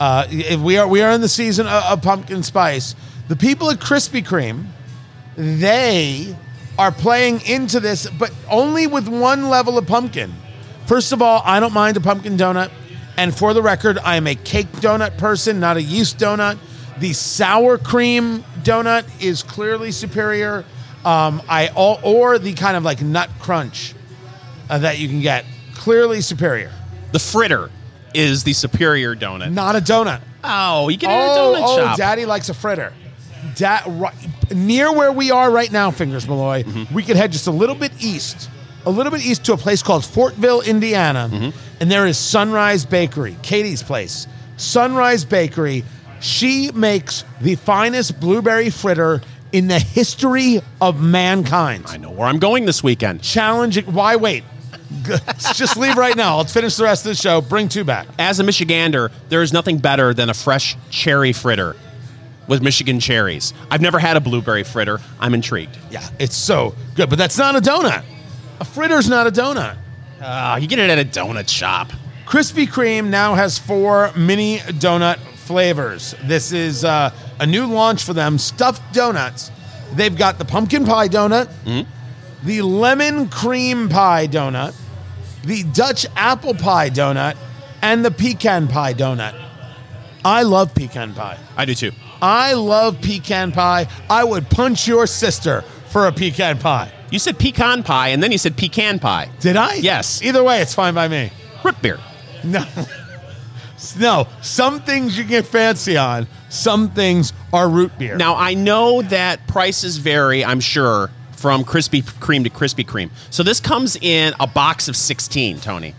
Uh, 0.00 0.26
if 0.30 0.58
we 0.60 0.78
are 0.78 0.88
we 0.88 1.02
are 1.02 1.12
in 1.12 1.20
the 1.20 1.28
season 1.28 1.66
of, 1.66 1.84
of 1.84 2.02
pumpkin 2.02 2.42
spice. 2.42 2.94
The 3.28 3.36
people 3.36 3.70
at 3.70 3.78
Krispy 3.78 4.24
Kreme, 4.24 4.66
they 5.36 6.36
are 6.78 6.92
playing 6.92 7.40
into 7.46 7.80
this, 7.80 8.08
but 8.10 8.32
only 8.50 8.86
with 8.86 9.08
one 9.08 9.48
level 9.48 9.78
of 9.78 9.86
pumpkin. 9.86 10.32
First 10.86 11.12
of 11.12 11.22
all, 11.22 11.42
I 11.44 11.60
don't 11.60 11.72
mind 11.72 11.96
a 11.96 12.00
pumpkin 12.00 12.36
donut, 12.36 12.70
and 13.16 13.36
for 13.36 13.54
the 13.54 13.62
record, 13.62 13.98
I 13.98 14.16
am 14.16 14.26
a 14.26 14.34
cake 14.34 14.70
donut 14.72 15.18
person, 15.18 15.60
not 15.60 15.76
a 15.76 15.82
yeast 15.82 16.18
donut. 16.18 16.58
The 16.98 17.12
sour 17.12 17.78
cream 17.78 18.44
donut 18.62 19.04
is 19.22 19.42
clearly 19.42 19.92
superior. 19.92 20.64
Um, 21.04 21.42
I 21.48 21.68
all, 21.68 21.98
or 22.02 22.38
the 22.38 22.52
kind 22.54 22.76
of 22.76 22.84
like 22.84 23.02
nut 23.02 23.28
crunch 23.40 23.94
uh, 24.70 24.78
that 24.78 24.98
you 24.98 25.08
can 25.08 25.20
get, 25.20 25.44
clearly 25.74 26.20
superior. 26.20 26.70
The 27.12 27.18
fritter 27.18 27.70
is 28.14 28.44
the 28.44 28.52
superior 28.52 29.16
donut. 29.16 29.52
Not 29.52 29.76
a 29.76 29.80
donut. 29.80 30.20
Oh, 30.44 30.88
you 30.88 30.96
get 30.96 31.10
it 31.10 31.14
at 31.14 31.26
a 31.28 31.40
Oh, 31.40 31.54
donut 31.54 31.62
oh, 31.64 31.76
shop. 31.76 31.96
Daddy 31.96 32.24
likes 32.24 32.48
a 32.48 32.54
fritter. 32.54 32.92
Da- 33.56 33.82
right, 33.86 34.14
near 34.54 34.92
where 34.92 35.12
we 35.12 35.30
are 35.30 35.50
right 35.50 35.70
now, 35.70 35.90
Fingers 35.90 36.26
Malloy, 36.26 36.62
Mm-hmm. 36.62 36.94
we 36.94 37.02
could 37.02 37.16
head 37.16 37.32
just 37.32 37.46
a 37.46 37.50
little 37.50 37.74
bit 37.74 37.92
east, 38.00 38.48
a 38.86 38.90
little 38.90 39.12
bit 39.12 39.24
east 39.24 39.44
to 39.46 39.52
a 39.52 39.56
place 39.56 39.82
called 39.82 40.02
Fortville, 40.02 40.64
Indiana, 40.66 41.28
Mm-hmm. 41.32 41.58
and 41.80 41.90
there 41.90 42.06
is 42.06 42.16
Sunrise 42.18 42.84
Bakery, 42.86 43.36
Katie's 43.42 43.82
place. 43.82 44.26
Sunrise 44.56 45.24
Bakery. 45.24 45.84
She 46.20 46.70
makes 46.72 47.24
the 47.40 47.56
finest 47.56 48.20
blueberry 48.20 48.70
fritter 48.70 49.20
in 49.50 49.66
the 49.66 49.78
history 49.80 50.60
of 50.80 51.00
mankind. 51.02 51.84
I 51.88 51.96
know 51.96 52.10
where 52.10 52.28
I'm 52.28 52.38
going 52.38 52.64
this 52.64 52.82
weekend. 52.82 53.22
Challenging. 53.22 53.84
Why 53.92 54.16
wait? 54.16 54.44
just 55.54 55.76
leave 55.76 55.96
right 55.96 56.16
now. 56.16 56.36
Let's 56.38 56.52
finish 56.52 56.76
the 56.76 56.84
rest 56.84 57.04
of 57.04 57.10
the 57.10 57.14
show. 57.16 57.40
Bring 57.40 57.68
two 57.68 57.82
back. 57.82 58.06
As 58.18 58.38
a 58.40 58.44
Michigander, 58.44 59.10
there 59.30 59.42
is 59.42 59.52
nothing 59.52 59.78
better 59.78 60.14
than 60.14 60.30
a 60.30 60.34
fresh 60.34 60.76
cherry 60.90 61.32
fritter 61.32 61.74
with 62.48 62.62
Michigan 62.62 63.00
cherries. 63.00 63.52
I've 63.70 63.80
never 63.80 63.98
had 63.98 64.16
a 64.16 64.20
blueberry 64.20 64.64
fritter. 64.64 65.00
I'm 65.20 65.34
intrigued. 65.34 65.76
Yeah, 65.90 66.06
it's 66.18 66.36
so 66.36 66.74
good, 66.94 67.08
but 67.08 67.18
that's 67.18 67.38
not 67.38 67.56
a 67.56 67.60
donut. 67.60 68.04
A 68.60 68.64
fritter's 68.64 69.08
not 69.08 69.26
a 69.26 69.30
donut. 69.30 69.76
Ah, 70.20 70.56
you 70.56 70.66
get 70.68 70.78
it 70.78 70.90
at 70.90 70.98
a 70.98 71.04
donut 71.04 71.48
shop. 71.48 71.92
Krispy 72.26 72.66
Kreme 72.66 73.08
now 73.08 73.34
has 73.34 73.58
four 73.58 74.12
mini 74.16 74.58
donut 74.58 75.18
flavors. 75.18 76.14
This 76.24 76.52
is 76.52 76.84
uh, 76.84 77.10
a 77.40 77.46
new 77.46 77.66
launch 77.66 78.04
for 78.04 78.12
them 78.14 78.38
stuffed 78.38 78.94
donuts. 78.94 79.50
They've 79.94 80.16
got 80.16 80.38
the 80.38 80.44
pumpkin 80.44 80.84
pie 80.86 81.08
donut, 81.08 81.48
the 82.44 82.62
lemon 82.62 83.28
cream 83.28 83.88
pie 83.88 84.26
donut, 84.26 84.74
the 85.44 85.64
Dutch 85.64 86.06
apple 86.16 86.54
pie 86.54 86.88
donut, 86.88 87.36
and 87.82 88.04
the 88.04 88.10
pecan 88.10 88.68
pie 88.68 88.94
donut. 88.94 89.38
I 90.24 90.42
love 90.42 90.74
pecan 90.74 91.14
pie. 91.14 91.38
I 91.56 91.64
do 91.64 91.74
too. 91.74 91.90
I 92.22 92.54
love 92.54 93.00
pecan 93.02 93.52
pie. 93.52 93.88
I 94.08 94.22
would 94.24 94.48
punch 94.48 94.86
your 94.86 95.06
sister 95.06 95.62
for 95.88 96.06
a 96.06 96.12
pecan 96.12 96.58
pie. 96.58 96.92
You 97.10 97.18
said 97.18 97.38
pecan 97.38 97.82
pie 97.82 98.08
and 98.08 98.22
then 98.22 98.32
you 98.32 98.38
said 98.38 98.56
pecan 98.56 98.98
pie. 98.98 99.28
Did 99.40 99.56
I? 99.56 99.74
Yes. 99.74 100.22
Either 100.22 100.42
way, 100.42 100.62
it's 100.62 100.74
fine 100.74 100.94
by 100.94 101.08
me. 101.08 101.30
Root 101.64 101.82
beer. 101.82 101.98
No. 102.44 102.64
No, 103.98 104.28
some 104.42 104.80
things 104.80 105.18
you 105.18 105.24
get 105.24 105.44
fancy 105.44 105.96
on, 105.96 106.28
some 106.48 106.90
things 106.90 107.32
are 107.52 107.68
root 107.68 107.96
beer. 107.98 108.16
Now, 108.16 108.36
I 108.36 108.54
know 108.54 109.02
that 109.02 109.46
prices 109.48 109.96
vary, 109.96 110.44
I'm 110.44 110.60
sure, 110.60 111.10
from 111.32 111.64
Krispy 111.64 112.02
Kreme 112.02 112.44
to 112.44 112.50
Krispy 112.50 112.86
Kreme. 112.86 113.10
So 113.30 113.42
this 113.42 113.58
comes 113.58 113.96
in 113.96 114.34
a 114.38 114.46
box 114.46 114.88
of 114.88 114.96
16, 114.96 115.58
Tony. 115.58 115.94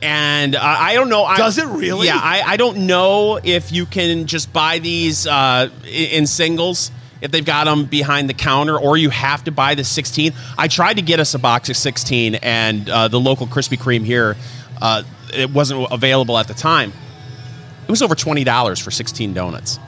And 0.00 0.54
uh, 0.54 0.60
I 0.62 0.94
don't 0.94 1.08
know. 1.08 1.24
I, 1.24 1.36
Does 1.36 1.58
it 1.58 1.66
really? 1.66 2.06
Yeah, 2.06 2.20
I, 2.22 2.42
I 2.42 2.56
don't 2.56 2.86
know 2.86 3.40
if 3.42 3.72
you 3.72 3.84
can 3.84 4.26
just 4.26 4.52
buy 4.52 4.78
these 4.78 5.26
uh, 5.26 5.70
in 5.84 6.26
singles, 6.26 6.92
if 7.20 7.32
they've 7.32 7.44
got 7.44 7.64
them 7.64 7.86
behind 7.86 8.28
the 8.28 8.34
counter, 8.34 8.78
or 8.78 8.96
you 8.96 9.10
have 9.10 9.42
to 9.44 9.50
buy 9.50 9.74
the 9.74 9.82
16. 9.82 10.32
I 10.56 10.68
tried 10.68 10.94
to 10.94 11.02
get 11.02 11.18
us 11.18 11.34
a 11.34 11.38
box 11.38 11.68
of 11.68 11.76
16, 11.76 12.36
and 12.36 12.88
uh, 12.88 13.08
the 13.08 13.18
local 13.18 13.48
Krispy 13.48 13.76
Kreme 13.76 14.04
here, 14.04 14.36
uh, 14.80 15.02
it 15.34 15.50
wasn't 15.50 15.88
available 15.90 16.38
at 16.38 16.46
the 16.46 16.54
time. 16.54 16.92
It 17.86 17.90
was 17.90 18.02
over 18.02 18.14
$20 18.14 18.82
for 18.82 18.90
16 18.90 19.34
donuts. 19.34 19.80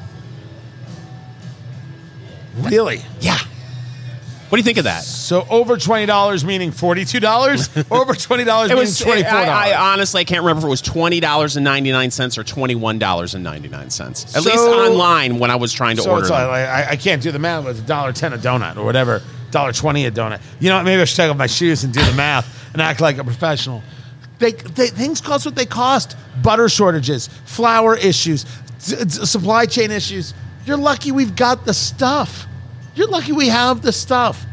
really? 2.56 3.02
Yeah. 3.20 3.38
What 4.50 4.56
do 4.56 4.58
you 4.58 4.64
think 4.64 4.78
of 4.78 4.84
that? 4.84 5.04
So 5.04 5.46
over 5.48 5.76
twenty 5.76 6.06
dollars 6.06 6.44
meaning 6.44 6.72
forty 6.72 7.04
two 7.04 7.20
dollars? 7.20 7.68
over 7.90 8.14
twenty 8.14 8.42
dollars 8.42 8.70
meaning 8.70 8.92
twenty 8.92 9.22
four 9.22 9.32
I, 9.32 9.46
dollars. 9.46 9.72
I 9.74 9.92
honestly 9.92 10.20
I 10.22 10.24
can't 10.24 10.40
remember 10.40 10.58
if 10.62 10.64
it 10.66 10.70
was 10.70 10.82
twenty 10.82 11.20
dollars 11.20 11.56
and 11.56 11.62
ninety 11.64 11.92
nine 11.92 12.10
cents 12.10 12.36
or 12.36 12.42
twenty 12.42 12.74
one 12.74 12.98
dollars 12.98 13.36
and 13.36 13.44
ninety 13.44 13.68
nine 13.68 13.90
cents. 13.90 14.34
At 14.36 14.44
least 14.44 14.58
online 14.58 15.38
when 15.38 15.52
I 15.52 15.56
was 15.56 15.72
trying 15.72 15.96
to 15.96 16.02
so 16.02 16.10
order 16.10 16.22
it's 16.22 16.30
them. 16.30 16.48
like, 16.48 16.68
I, 16.68 16.90
I 16.90 16.96
can't 16.96 17.22
do 17.22 17.30
the 17.30 17.38
math, 17.38 17.64
it's 17.66 17.78
a 17.78 17.82
dollar 17.82 18.12
ten 18.12 18.32
a 18.32 18.38
donut 18.38 18.76
or 18.76 18.84
whatever, 18.84 19.22
dollar 19.52 19.72
twenty 19.72 20.04
a 20.06 20.10
donut. 20.10 20.40
You 20.58 20.68
know 20.70 20.78
what? 20.78 20.84
Maybe 20.84 21.00
I 21.00 21.04
should 21.04 21.16
take 21.16 21.30
off 21.30 21.36
my 21.36 21.46
shoes 21.46 21.84
and 21.84 21.94
do 21.94 22.02
the 22.02 22.14
math 22.14 22.72
and 22.72 22.82
act 22.82 23.00
like 23.00 23.18
a 23.18 23.24
professional. 23.24 23.82
They, 24.40 24.50
they 24.52 24.88
things 24.88 25.20
cost 25.20 25.46
what 25.46 25.54
they 25.54 25.66
cost. 25.66 26.16
Butter 26.42 26.68
shortages, 26.68 27.28
flour 27.44 27.94
issues, 27.96 28.46
s- 28.78 28.92
s- 29.20 29.30
supply 29.30 29.66
chain 29.66 29.90
issues. 29.92 30.34
You're 30.64 30.76
lucky 30.78 31.12
we've 31.12 31.36
got 31.36 31.66
the 31.66 31.74
stuff. 31.74 32.46
You're 32.94 33.08
lucky 33.08 33.32
we 33.32 33.48
have 33.48 33.82
the 33.82 33.92
stuff. 33.92 34.44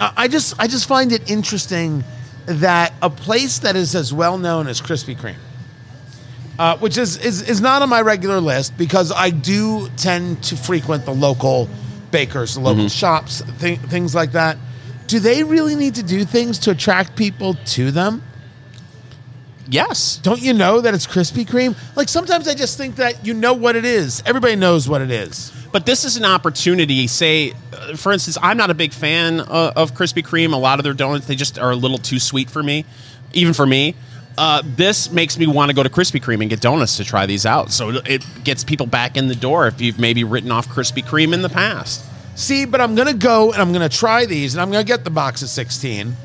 I 0.00 0.12
I 0.16 0.28
just 0.28 0.54
I 0.58 0.66
just 0.66 0.88
find 0.88 1.12
it 1.12 1.30
interesting 1.30 2.04
that 2.46 2.92
a 3.02 3.10
place 3.10 3.58
that 3.60 3.76
is 3.76 3.94
as 3.94 4.12
well 4.12 4.38
known 4.38 4.66
as 4.66 4.80
Krispy 4.80 5.16
Kreme, 5.16 5.36
uh, 6.58 6.76
which 6.78 6.98
is, 6.98 7.16
is 7.18 7.42
is 7.48 7.60
not 7.60 7.82
on 7.82 7.88
my 7.88 8.00
regular 8.00 8.40
list 8.40 8.76
because 8.76 9.12
I 9.12 9.30
do 9.30 9.88
tend 9.96 10.42
to 10.44 10.56
frequent 10.56 11.04
the 11.04 11.14
local 11.14 11.68
bakers, 12.10 12.54
the 12.54 12.60
local 12.60 12.88
shops, 12.88 13.42
th- 13.60 13.78
things 13.78 14.14
like 14.14 14.32
that. 14.32 14.56
Do 15.06 15.20
they 15.20 15.44
really 15.44 15.76
need 15.76 15.96
to 15.96 16.02
do 16.02 16.24
things 16.24 16.58
to 16.60 16.70
attract 16.72 17.16
people 17.16 17.54
to 17.66 17.90
them? 17.90 18.22
yes. 19.72 20.16
Don't 20.16 20.42
you 20.42 20.52
know 20.52 20.80
that 20.80 20.94
it's 20.94 21.06
Krispy 21.06 21.46
Kreme? 21.46 21.76
Like 21.96 22.08
sometimes 22.08 22.48
I 22.48 22.54
just 22.54 22.76
think 22.76 22.96
that 22.96 23.24
you 23.24 23.34
know 23.34 23.54
what 23.54 23.76
it 23.76 23.84
is. 23.84 24.22
Everybody 24.26 24.56
knows 24.56 24.88
what 24.88 25.00
it 25.00 25.10
is. 25.10 25.52
But 25.72 25.86
this 25.86 26.04
is 26.04 26.16
an 26.16 26.24
opportunity. 26.24 27.06
Say, 27.06 27.52
uh, 27.72 27.96
for 27.96 28.12
instance, 28.12 28.36
I'm 28.42 28.56
not 28.56 28.70
a 28.70 28.74
big 28.74 28.92
fan 28.92 29.40
uh, 29.40 29.72
of 29.76 29.94
Krispy 29.94 30.24
Kreme. 30.24 30.52
A 30.52 30.56
lot 30.56 30.78
of 30.80 30.84
their 30.84 30.94
donuts, 30.94 31.26
they 31.26 31.36
just 31.36 31.58
are 31.58 31.70
a 31.70 31.76
little 31.76 31.98
too 31.98 32.18
sweet 32.18 32.50
for 32.50 32.62
me, 32.62 32.84
even 33.32 33.54
for 33.54 33.66
me. 33.66 33.94
Uh, 34.36 34.62
this 34.64 35.10
makes 35.10 35.38
me 35.38 35.46
want 35.46 35.70
to 35.70 35.74
go 35.74 35.82
to 35.82 35.88
Krispy 35.88 36.20
Kreme 36.20 36.40
and 36.40 36.50
get 36.50 36.60
donuts 36.60 36.96
to 36.96 37.04
try 37.04 37.26
these 37.26 37.44
out. 37.44 37.70
So 37.70 38.00
it 38.06 38.24
gets 38.42 38.64
people 38.64 38.86
back 38.86 39.16
in 39.16 39.28
the 39.28 39.34
door 39.34 39.66
if 39.66 39.80
you've 39.80 39.98
maybe 39.98 40.24
written 40.24 40.50
off 40.50 40.68
Krispy 40.68 41.04
Kreme 41.04 41.34
in 41.34 41.42
the 41.42 41.48
past. 41.48 42.04
See, 42.36 42.64
but 42.64 42.80
I'm 42.80 42.94
gonna 42.94 43.12
go 43.12 43.52
and 43.52 43.60
I'm 43.60 43.72
gonna 43.72 43.88
try 43.88 44.24
these 44.24 44.54
and 44.54 44.62
I'm 44.62 44.70
gonna 44.70 44.84
get 44.84 45.04
the 45.04 45.10
box 45.10 45.42
of 45.42 45.48
16. 45.48 46.16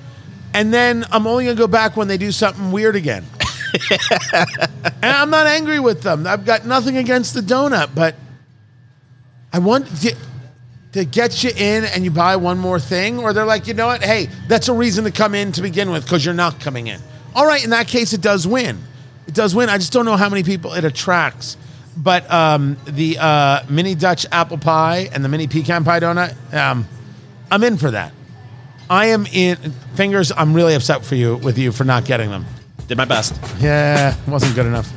And 0.53 0.73
then 0.73 1.05
I'm 1.11 1.27
only 1.27 1.45
gonna 1.45 1.57
go 1.57 1.67
back 1.67 1.97
when 1.97 2.07
they 2.07 2.17
do 2.17 2.31
something 2.31 2.71
weird 2.71 2.95
again. 2.95 3.25
and 3.91 5.03
I'm 5.03 5.29
not 5.29 5.47
angry 5.47 5.79
with 5.79 6.01
them. 6.01 6.25
I've 6.25 6.45
got 6.45 6.65
nothing 6.65 6.95
against 6.95 7.33
the 7.33 7.41
donut, 7.41 7.89
but 7.93 8.15
I 9.55 9.59
want 9.59 9.87
to, 10.01 10.13
to 10.91 11.05
get 11.05 11.41
you 11.41 11.49
in 11.55 11.85
and 11.85 12.03
you 12.03 12.11
buy 12.11 12.35
one 12.35 12.57
more 12.59 12.77
thing, 12.77 13.19
or 13.19 13.31
they're 13.31 13.45
like, 13.45 13.67
you 13.67 13.73
know 13.73 13.87
what? 13.87 14.03
Hey, 14.03 14.27
that's 14.49 14.67
a 14.67 14.73
reason 14.73 15.05
to 15.05 15.11
come 15.11 15.33
in 15.33 15.53
to 15.53 15.61
begin 15.61 15.91
with 15.91 16.03
because 16.03 16.25
you're 16.25 16.33
not 16.33 16.59
coming 16.59 16.87
in. 16.87 16.99
All 17.33 17.47
right, 17.47 17.63
in 17.63 17.69
that 17.69 17.87
case, 17.87 18.11
it 18.11 18.19
does 18.19 18.45
win. 18.45 18.77
It 19.27 19.33
does 19.33 19.55
win. 19.55 19.69
I 19.69 19.77
just 19.77 19.93
don't 19.93 20.03
know 20.03 20.17
how 20.17 20.27
many 20.27 20.43
people 20.43 20.73
it 20.73 20.83
attracts. 20.83 21.55
But 21.95 22.29
um, 22.29 22.75
the 22.83 23.17
uh, 23.17 23.63
mini 23.69 23.95
Dutch 23.95 24.25
apple 24.29 24.57
pie 24.57 25.07
and 25.13 25.23
the 25.23 25.29
mini 25.29 25.47
pecan 25.47 25.85
pie 25.85 26.01
donut, 26.01 26.53
um, 26.53 26.85
I'm 27.49 27.63
in 27.63 27.77
for 27.77 27.91
that. 27.91 28.11
I 28.89 29.05
am 29.05 29.25
in. 29.27 29.55
Fingers, 29.95 30.33
I'm 30.35 30.53
really 30.53 30.73
upset 30.73 31.05
for 31.05 31.15
you 31.15 31.37
with 31.37 31.57
you 31.57 31.71
for 31.71 31.85
not 31.85 32.03
getting 32.03 32.29
them. 32.29 32.45
Did 32.89 32.97
my 32.97 33.05
best. 33.05 33.39
Yeah, 33.61 34.17
wasn't 34.27 34.53
good 34.53 34.65
enough. 34.65 34.91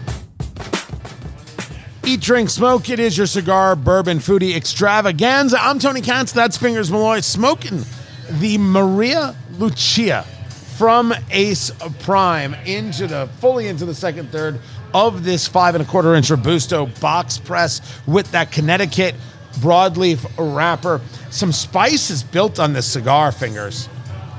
Eat, 2.08 2.22
drink, 2.22 2.48
smoke. 2.48 2.88
It 2.88 3.00
is 3.00 3.18
your 3.18 3.26
cigar, 3.26 3.76
bourbon, 3.76 4.18
foodie 4.18 4.56
extravaganza. 4.56 5.58
I'm 5.60 5.78
Tony 5.78 6.00
Katz. 6.00 6.32
That's 6.32 6.56
Fingers 6.56 6.90
Malloy 6.90 7.20
smoking 7.20 7.84
the 8.30 8.56
Maria 8.56 9.36
Lucia 9.58 10.22
from 10.78 11.12
Ace 11.30 11.70
Prime 11.98 12.54
into 12.64 13.06
the 13.08 13.28
fully 13.40 13.68
into 13.68 13.84
the 13.84 13.94
second 13.94 14.30
third 14.30 14.58
of 14.94 15.22
this 15.22 15.46
five 15.46 15.74
and 15.74 15.84
a 15.84 15.86
quarter 15.86 16.14
inch 16.14 16.30
Robusto 16.30 16.86
box 16.98 17.36
press 17.36 17.82
with 18.06 18.30
that 18.30 18.52
Connecticut 18.52 19.14
broadleaf 19.56 20.24
wrapper. 20.38 21.02
Some 21.28 21.52
spice 21.52 22.08
is 22.08 22.22
built 22.22 22.58
on 22.58 22.72
this 22.72 22.86
cigar, 22.86 23.32
Fingers. 23.32 23.86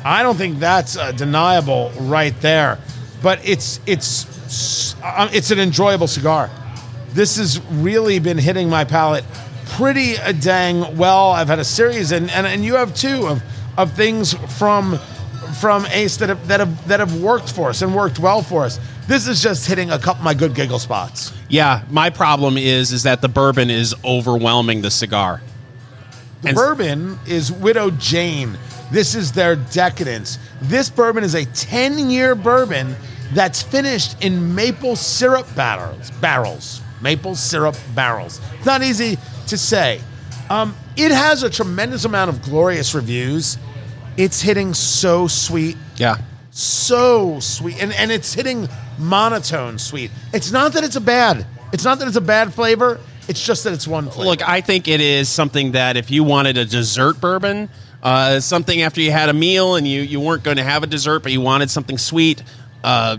I 0.03 0.23
don't 0.23 0.37
think 0.37 0.57
that's 0.57 0.97
uh, 0.97 1.11
deniable 1.11 1.91
right 1.99 2.33
there. 2.41 2.79
But 3.21 3.47
it's 3.47 3.79
it's 3.85 4.95
uh, 5.03 5.29
it's 5.31 5.51
an 5.51 5.59
enjoyable 5.59 6.07
cigar. 6.07 6.49
This 7.13 7.37
has 7.37 7.59
really 7.71 8.19
been 8.19 8.37
hitting 8.37 8.69
my 8.69 8.83
palate 8.83 9.23
pretty 9.71 10.15
dang 10.39 10.97
well. 10.97 11.31
I've 11.31 11.47
had 11.47 11.59
a 11.59 11.63
series, 11.63 12.11
and, 12.11 12.29
and, 12.31 12.45
and 12.47 12.63
you 12.63 12.75
have 12.75 12.95
too, 12.95 13.27
of, 13.27 13.43
of 13.77 13.93
things 13.93 14.33
from 14.57 14.99
from 15.59 15.85
Ace 15.87 16.17
that 16.17 16.29
have, 16.29 16.47
that 16.47 16.59
have 16.59 16.87
that 16.87 16.99
have 16.99 17.21
worked 17.21 17.51
for 17.51 17.69
us 17.69 17.81
and 17.81 17.95
worked 17.95 18.19
well 18.19 18.41
for 18.41 18.63
us. 18.65 18.79
This 19.07 19.27
is 19.27 19.41
just 19.41 19.67
hitting 19.67 19.89
a 19.89 19.97
couple 19.97 20.19
of 20.19 20.23
my 20.23 20.33
good 20.35 20.53
giggle 20.53 20.79
spots. 20.79 21.33
Yeah, 21.49 21.83
my 21.89 22.09
problem 22.11 22.57
is 22.57 22.91
is 22.91 23.03
that 23.03 23.21
the 23.21 23.29
bourbon 23.29 23.69
is 23.69 23.95
overwhelming 24.05 24.81
the 24.81 24.91
cigar. 24.91 25.41
The 26.41 26.49
And- 26.49 26.55
bourbon 26.55 27.19
is 27.25 27.51
Widow 27.51 27.91
Jane. 27.91 28.57
This 28.91 29.15
is 29.15 29.31
their 29.31 29.55
decadence. 29.55 30.37
This 30.61 30.89
bourbon 30.89 31.23
is 31.23 31.35
a 31.35 31.45
10 31.45 32.09
year 32.09 32.35
bourbon 32.35 32.95
that's 33.33 33.61
finished 33.61 34.15
in 34.23 34.55
maple 34.55 34.95
syrup 34.95 35.47
barrels. 35.55 36.11
Barrels. 36.21 36.81
Maple 37.01 37.35
syrup 37.35 37.75
barrels. 37.95 38.41
It's 38.57 38.65
not 38.65 38.81
easy 38.83 39.17
to 39.47 39.57
say. 39.57 40.01
Um, 40.49 40.75
it 40.95 41.11
has 41.11 41.43
a 41.43 41.49
tremendous 41.49 42.05
amount 42.05 42.29
of 42.29 42.41
glorious 42.41 42.93
reviews. 42.95 43.57
It's 44.17 44.41
hitting 44.41 44.73
so 44.73 45.27
sweet 45.27 45.77
Yeah. 45.95 46.17
so 46.51 47.39
sweet 47.39 47.81
and, 47.81 47.93
and 47.93 48.11
it's 48.11 48.33
hitting 48.33 48.67
monotone 48.97 49.77
sweet 49.79 50.11
it's 50.33 50.51
not 50.51 50.73
that 50.73 50.83
it's 50.83 50.97
a 50.97 51.01
bad 51.01 51.45
it's 51.71 51.85
not 51.85 51.99
that 51.99 52.07
it's 52.09 52.17
a 52.17 52.21
bad 52.21 52.53
flavor 52.53 52.99
it's 53.29 53.45
just 53.45 53.63
that 53.63 53.71
it's 53.71 53.87
one 53.87 54.09
flavor 54.09 54.29
Look, 54.29 54.47
I 54.49 54.59
think 54.59 54.89
it 54.89 54.99
is 54.99 55.29
something 55.29 55.71
that 55.73 55.95
if 55.95 56.11
you 56.11 56.23
wanted 56.25 56.57
a 56.57 56.65
dessert 56.65 57.21
bourbon, 57.21 57.69
uh, 58.03 58.39
something 58.41 58.81
after 58.81 58.99
you 59.01 59.11
had 59.11 59.29
a 59.29 59.33
meal 59.33 59.75
and 59.75 59.87
you, 59.87 60.01
you 60.01 60.19
weren't 60.19 60.43
going 60.43 60.57
to 60.57 60.63
have 60.63 60.81
a 60.83 60.87
dessert, 60.87 61.19
but 61.21 61.31
you 61.31 61.39
wanted 61.39 61.69
something 61.69 61.97
sweet, 61.99 62.41
uh, 62.83 63.17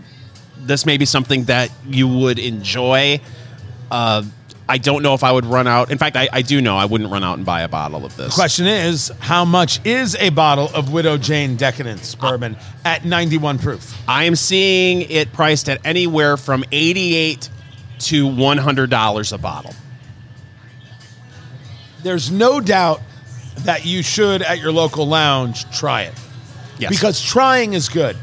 this 0.59 0.85
may 0.85 0.97
be 0.99 1.05
something 1.07 1.45
that 1.45 1.71
you 1.87 2.09
would 2.09 2.41
enjoy. 2.41 3.21
Uh, 3.91 4.23
I 4.69 4.79
don't 4.79 5.03
know 5.03 5.15
if 5.15 5.25
I 5.25 5.33
would 5.33 5.47
run 5.47 5.67
out. 5.67 5.91
In 5.91 5.99
fact, 5.99 6.15
I, 6.17 6.29
I 6.33 6.43
do 6.43 6.61
know 6.61 6.77
I 6.77 6.85
wouldn't 6.85 7.11
run 7.11 7.25
out 7.25 7.37
and 7.39 7.45
buy 7.45 7.63
a 7.63 7.69
bottle 7.69 8.05
of 8.05 8.17
this. 8.17 8.33
question 8.35 8.67
is 8.69 9.11
how 9.19 9.45
much 9.45 9.85
is 9.85 10.15
a 10.15 10.29
bottle 10.31 10.69
of 10.75 10.93
widow 10.93 11.17
jane 11.17 11.57
decadence 11.57 12.15
bourbon 12.15 12.57
at 12.85 13.05
91 13.05 13.59
proof 13.59 13.97
I 14.07 14.25
am 14.25 14.37
seeing 14.37 15.03
it 15.03 15.33
priced 15.33 15.69
at 15.69 15.85
anywhere 15.85 16.37
from 16.37 16.63
88 16.71 17.49
to 18.01 18.29
$100 18.29 19.33
a 19.33 19.39
bottle. 19.39 19.75
there's 22.03 22.31
no 22.31 22.61
doubt 22.61 23.01
that 23.65 23.85
you 23.85 24.03
should 24.03 24.41
at 24.43 24.59
your 24.61 24.73
local 24.73 25.07
lounge 25.07 25.69
try 25.77 26.03
it 26.03 26.15
Yes. 26.79 26.91
because 26.91 27.21
trying 27.21 27.75
is 27.75 27.89
good. 27.91 28.17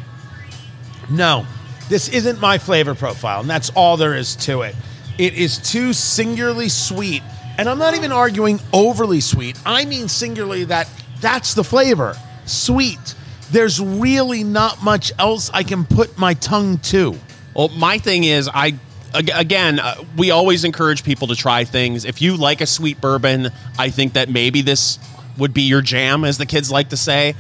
No, 1.12 1.46
this 1.90 2.10
isn't 2.10 2.40
my 2.42 2.58
flavor 2.58 2.96
profile, 2.96 3.42
and 3.42 3.50
that's 3.50 3.70
all 3.72 3.98
there 3.98 4.16
is 4.16 4.36
to 4.38 4.64
it. 4.64 4.76
It 5.18 5.34
is 5.34 5.58
too 5.58 5.94
singularly 5.94 6.70
sweet, 6.70 7.24
and 7.58 7.68
I'm 7.68 7.80
not 7.80 7.96
even 7.96 8.12
arguing 8.12 8.60
overly 8.72 9.20
sweet. 9.20 9.60
I 9.66 9.86
mean 9.86 10.08
singularly 10.08 10.66
that 10.66 10.90
that's 11.22 11.56
the 11.56 11.64
flavor, 11.64 12.16
sweet. 12.46 13.16
There's 13.52 13.80
really 13.80 14.44
not 14.44 14.84
much 14.84 15.12
else 15.18 15.50
I 15.54 15.64
can 15.64 15.86
put 15.86 16.18
my 16.18 16.34
tongue 16.36 16.78
to. 16.80 17.18
Well, 17.56 17.70
my 17.70 17.98
thing 17.98 18.26
is, 18.26 18.50
I 18.54 18.76
again, 19.14 19.80
uh, 19.80 19.96
we 20.16 20.32
always 20.32 20.64
encourage 20.64 21.04
people 21.04 21.28
to 21.28 21.36
try 21.36 21.64
things. 21.64 22.06
If 22.06 22.22
you 22.22 22.38
like 22.38 22.62
a 22.62 22.68
sweet 22.68 23.02
bourbon, 23.02 23.50
I 23.80 23.90
think 23.90 24.14
that 24.14 24.30
maybe 24.30 24.62
this 24.62 25.00
would 25.38 25.54
be 25.54 25.64
your 25.64 25.82
jam, 25.82 26.24
as 26.24 26.38
the 26.38 26.46
kids 26.46 26.72
like 26.72 26.90
to 26.90 26.98
say. 26.98 27.36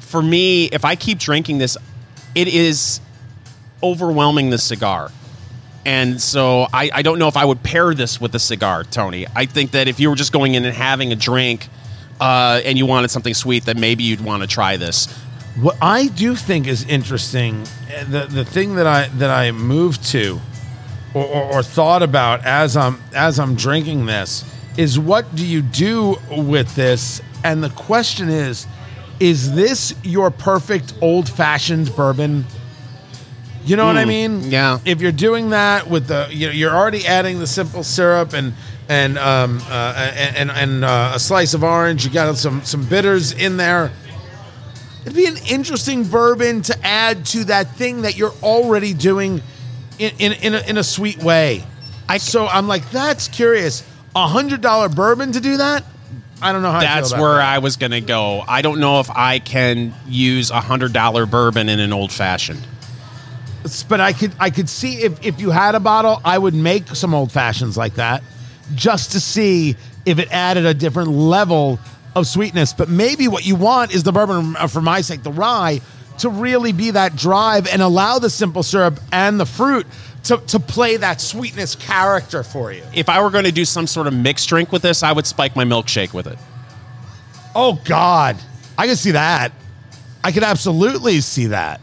For 0.00 0.22
me, 0.22 0.66
if 0.66 0.84
I 0.84 0.96
keep 0.96 1.18
drinking 1.18 1.58
this, 1.58 1.76
it 2.34 2.48
is 2.48 3.00
overwhelming 3.82 4.50
the 4.50 4.58
cigar. 4.58 5.10
And 5.86 6.20
so 6.20 6.66
I, 6.72 6.90
I 6.92 7.02
don't 7.02 7.18
know 7.18 7.28
if 7.28 7.36
I 7.36 7.44
would 7.44 7.62
pair 7.62 7.94
this 7.94 8.20
with 8.20 8.34
a 8.34 8.38
cigar, 8.38 8.84
Tony. 8.84 9.26
I 9.34 9.46
think 9.46 9.72
that 9.72 9.88
if 9.88 10.00
you 10.00 10.08
were 10.08 10.16
just 10.16 10.32
going 10.32 10.54
in 10.54 10.64
and 10.64 10.74
having 10.74 11.12
a 11.12 11.16
drink 11.16 11.68
uh, 12.20 12.60
and 12.64 12.78
you 12.78 12.86
wanted 12.86 13.10
something 13.10 13.34
sweet, 13.34 13.66
that 13.66 13.76
maybe 13.76 14.04
you'd 14.04 14.22
want 14.22 14.42
to 14.42 14.46
try 14.46 14.76
this. 14.76 15.06
What 15.60 15.76
I 15.80 16.08
do 16.08 16.34
think 16.34 16.66
is 16.66 16.84
interesting, 16.84 17.62
eh, 17.88 18.04
the 18.04 18.26
the 18.26 18.44
thing 18.44 18.74
that 18.74 18.88
I 18.88 19.06
that 19.18 19.30
I 19.30 19.52
moved 19.52 20.04
to, 20.06 20.40
or, 21.14 21.24
or, 21.24 21.42
or 21.44 21.62
thought 21.62 22.02
about 22.02 22.44
as 22.44 22.76
I'm 22.76 23.00
as 23.14 23.38
I'm 23.38 23.54
drinking 23.54 24.06
this, 24.06 24.44
is 24.76 24.98
what 24.98 25.32
do 25.36 25.46
you 25.46 25.62
do 25.62 26.16
with 26.30 26.74
this? 26.74 27.22
And 27.44 27.62
the 27.62 27.70
question 27.70 28.28
is, 28.28 28.66
is 29.20 29.54
this 29.54 29.94
your 30.02 30.30
perfect 30.30 30.94
old 31.00 31.28
fashioned 31.28 31.94
bourbon? 31.94 32.46
You 33.64 33.76
know 33.76 33.86
what 33.86 33.96
I 33.96 34.04
mean? 34.04 34.50
yeah. 34.50 34.78
If 34.84 35.00
you're 35.00 35.12
doing 35.12 35.50
that 35.50 35.88
with 35.88 36.08
the, 36.08 36.28
you 36.30 36.48
know, 36.48 36.52
you're 36.52 36.74
already 36.74 37.06
adding 37.06 37.38
the 37.38 37.46
simple 37.46 37.82
syrup 37.82 38.34
and 38.34 38.52
and 38.88 39.16
um, 39.18 39.60
uh, 39.68 40.12
and 40.36 40.50
and 40.50 40.84
uh, 40.84 41.12
a 41.14 41.18
slice 41.18 41.54
of 41.54 41.64
orange. 41.64 42.04
You 42.04 42.10
got 42.12 42.36
some 42.36 42.62
some 42.62 42.84
bitters 42.84 43.32
in 43.32 43.56
there. 43.56 43.90
It'd 45.02 45.16
be 45.16 45.26
an 45.26 45.36
interesting 45.50 46.04
bourbon 46.04 46.62
to 46.62 46.86
add 46.86 47.26
to 47.26 47.44
that 47.44 47.76
thing 47.76 48.02
that 48.02 48.16
you're 48.16 48.34
already 48.42 48.94
doing 48.94 49.42
in 49.98 50.12
in 50.18 50.32
in 50.32 50.54
a, 50.54 50.60
in 50.68 50.78
a 50.78 50.84
sweet 50.84 51.22
way. 51.22 51.64
I 52.08 52.18
so 52.18 52.46
I'm 52.46 52.68
like 52.68 52.90
that's 52.90 53.28
curious. 53.28 53.88
A 54.14 54.28
hundred 54.28 54.60
dollar 54.60 54.88
bourbon 54.88 55.32
to 55.32 55.40
do 55.40 55.56
that? 55.56 55.84
I 56.40 56.52
don't 56.52 56.62
know 56.62 56.70
how. 56.70 56.78
I 56.78 56.84
That's 56.84 57.10
about 57.10 57.20
where 57.22 57.34
that. 57.36 57.48
I 57.48 57.58
was 57.58 57.76
going 57.76 57.92
to 57.92 58.00
go. 58.00 58.42
I 58.46 58.62
don't 58.62 58.78
know 58.78 59.00
if 59.00 59.10
I 59.10 59.38
can 59.38 59.94
use 60.06 60.50
a 60.50 60.60
hundred 60.60 60.92
dollar 60.92 61.26
bourbon 61.26 61.68
in 61.68 61.80
an 61.80 61.92
old 61.92 62.12
fashioned. 62.12 62.64
But 63.88 64.00
I 64.00 64.12
could 64.12 64.32
I 64.38 64.50
could 64.50 64.68
see 64.68 65.02
if 65.02 65.24
if 65.24 65.40
you 65.40 65.50
had 65.50 65.74
a 65.74 65.80
bottle, 65.80 66.20
I 66.24 66.36
would 66.36 66.54
make 66.54 66.88
some 66.88 67.14
old 67.14 67.32
fashions 67.32 67.76
like 67.76 67.94
that, 67.94 68.22
just 68.74 69.12
to 69.12 69.20
see 69.20 69.76
if 70.04 70.18
it 70.18 70.28
added 70.30 70.66
a 70.66 70.74
different 70.74 71.10
level 71.10 71.78
of 72.14 72.26
sweetness. 72.26 72.74
But 72.74 72.88
maybe 72.88 73.26
what 73.26 73.46
you 73.46 73.56
want 73.56 73.94
is 73.94 74.02
the 74.02 74.12
bourbon, 74.12 74.56
uh, 74.56 74.66
for 74.66 74.82
my 74.82 75.00
sake, 75.00 75.22
the 75.22 75.32
rye, 75.32 75.80
to 76.18 76.28
really 76.28 76.72
be 76.72 76.90
that 76.90 77.16
drive 77.16 77.66
and 77.66 77.80
allow 77.80 78.18
the 78.18 78.30
simple 78.30 78.62
syrup 78.62 79.00
and 79.12 79.40
the 79.40 79.46
fruit 79.46 79.86
to 80.24 80.36
to 80.48 80.60
play 80.60 80.98
that 80.98 81.20
sweetness 81.20 81.74
character 81.74 82.42
for 82.42 82.70
you. 82.70 82.82
If 82.94 83.08
I 83.08 83.22
were 83.22 83.30
going 83.30 83.44
to 83.44 83.52
do 83.52 83.64
some 83.64 83.86
sort 83.86 84.06
of 84.06 84.14
mixed 84.14 84.48
drink 84.48 84.72
with 84.72 84.82
this, 84.82 85.02
I 85.02 85.12
would 85.12 85.26
spike 85.26 85.56
my 85.56 85.64
milkshake 85.64 86.12
with 86.12 86.26
it. 86.26 86.38
Oh 87.54 87.80
God, 87.84 88.36
I 88.76 88.86
can 88.86 88.96
see 88.96 89.12
that. 89.12 89.52
I 90.22 90.32
could 90.32 90.42
absolutely 90.42 91.20
see 91.20 91.46
that. 91.46 91.80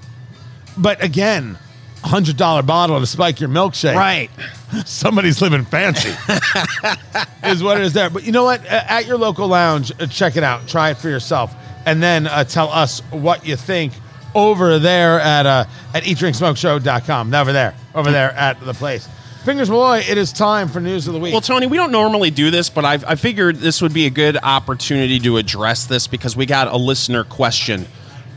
But 0.78 1.04
again, 1.04 1.58
hundred 2.04 2.38
dollar 2.38 2.64
bottle 2.64 3.00
to 3.00 3.06
spike 3.06 3.40
your 3.40 3.50
milkshake. 3.50 3.96
Right. 3.96 4.30
somebody's 4.86 5.42
living 5.42 5.66
fancy. 5.66 6.10
Is 7.44 7.64
what 7.64 7.78
it 7.78 7.84
is 7.84 7.94
there. 7.94 8.10
But 8.10 8.24
you 8.24 8.32
know 8.32 8.44
what? 8.44 8.66
At 8.66 9.06
your 9.06 9.18
local 9.18 9.48
lounge 9.48 9.92
uh, 10.00 10.08
check 10.08 10.38
it 10.38 10.44
out. 10.44 10.68
Try 10.68 10.92
it 10.92 10.98
for 10.98 11.10
yourself. 11.10 11.54
And 11.86 12.02
then 12.02 12.28
uh, 12.28 12.44
tell 12.44 12.70
us 12.70 13.00
what 13.12 13.46
you 13.46 13.56
think 13.56 13.94
over 14.36 14.80
there 14.80 15.20
at 15.20 15.46
uh, 15.46 15.66
at 15.94 16.04
eatdrinksmokeshow.com 16.04 17.34
over 17.34 17.54
there. 17.54 17.74
Over 17.94 18.12
there 18.12 18.32
at 18.32 18.60
the 18.62 18.74
place. 18.74 19.08
Fingers 19.44 19.72
malloy 19.72 20.04
it 20.08 20.20
is 20.20 20.32
time 20.32 20.68
for 20.68 20.80
news 20.80 21.08
of 21.08 21.14
the 21.14 21.20
week. 21.20 21.32
Well, 21.32 21.42
Tony, 21.42 21.66
we 21.66 21.76
don't 21.76 21.92
normally 21.92 22.30
do 22.30 22.52
this, 22.52 22.70
but 22.70 22.86
I've, 22.86 23.04
I 23.06 23.16
figured 23.16 23.56
this 23.56 23.82
would 23.82 23.94
be 23.94 24.06
a 24.06 24.12
good 24.12 24.38
opportunity 24.38 25.18
to 25.22 25.38
address 25.38 25.88
this 25.88 26.06
because 26.06 26.38
we 26.38 26.46
got 26.46 26.68
a 26.68 26.78
listener 26.78 27.24
question. 27.24 27.88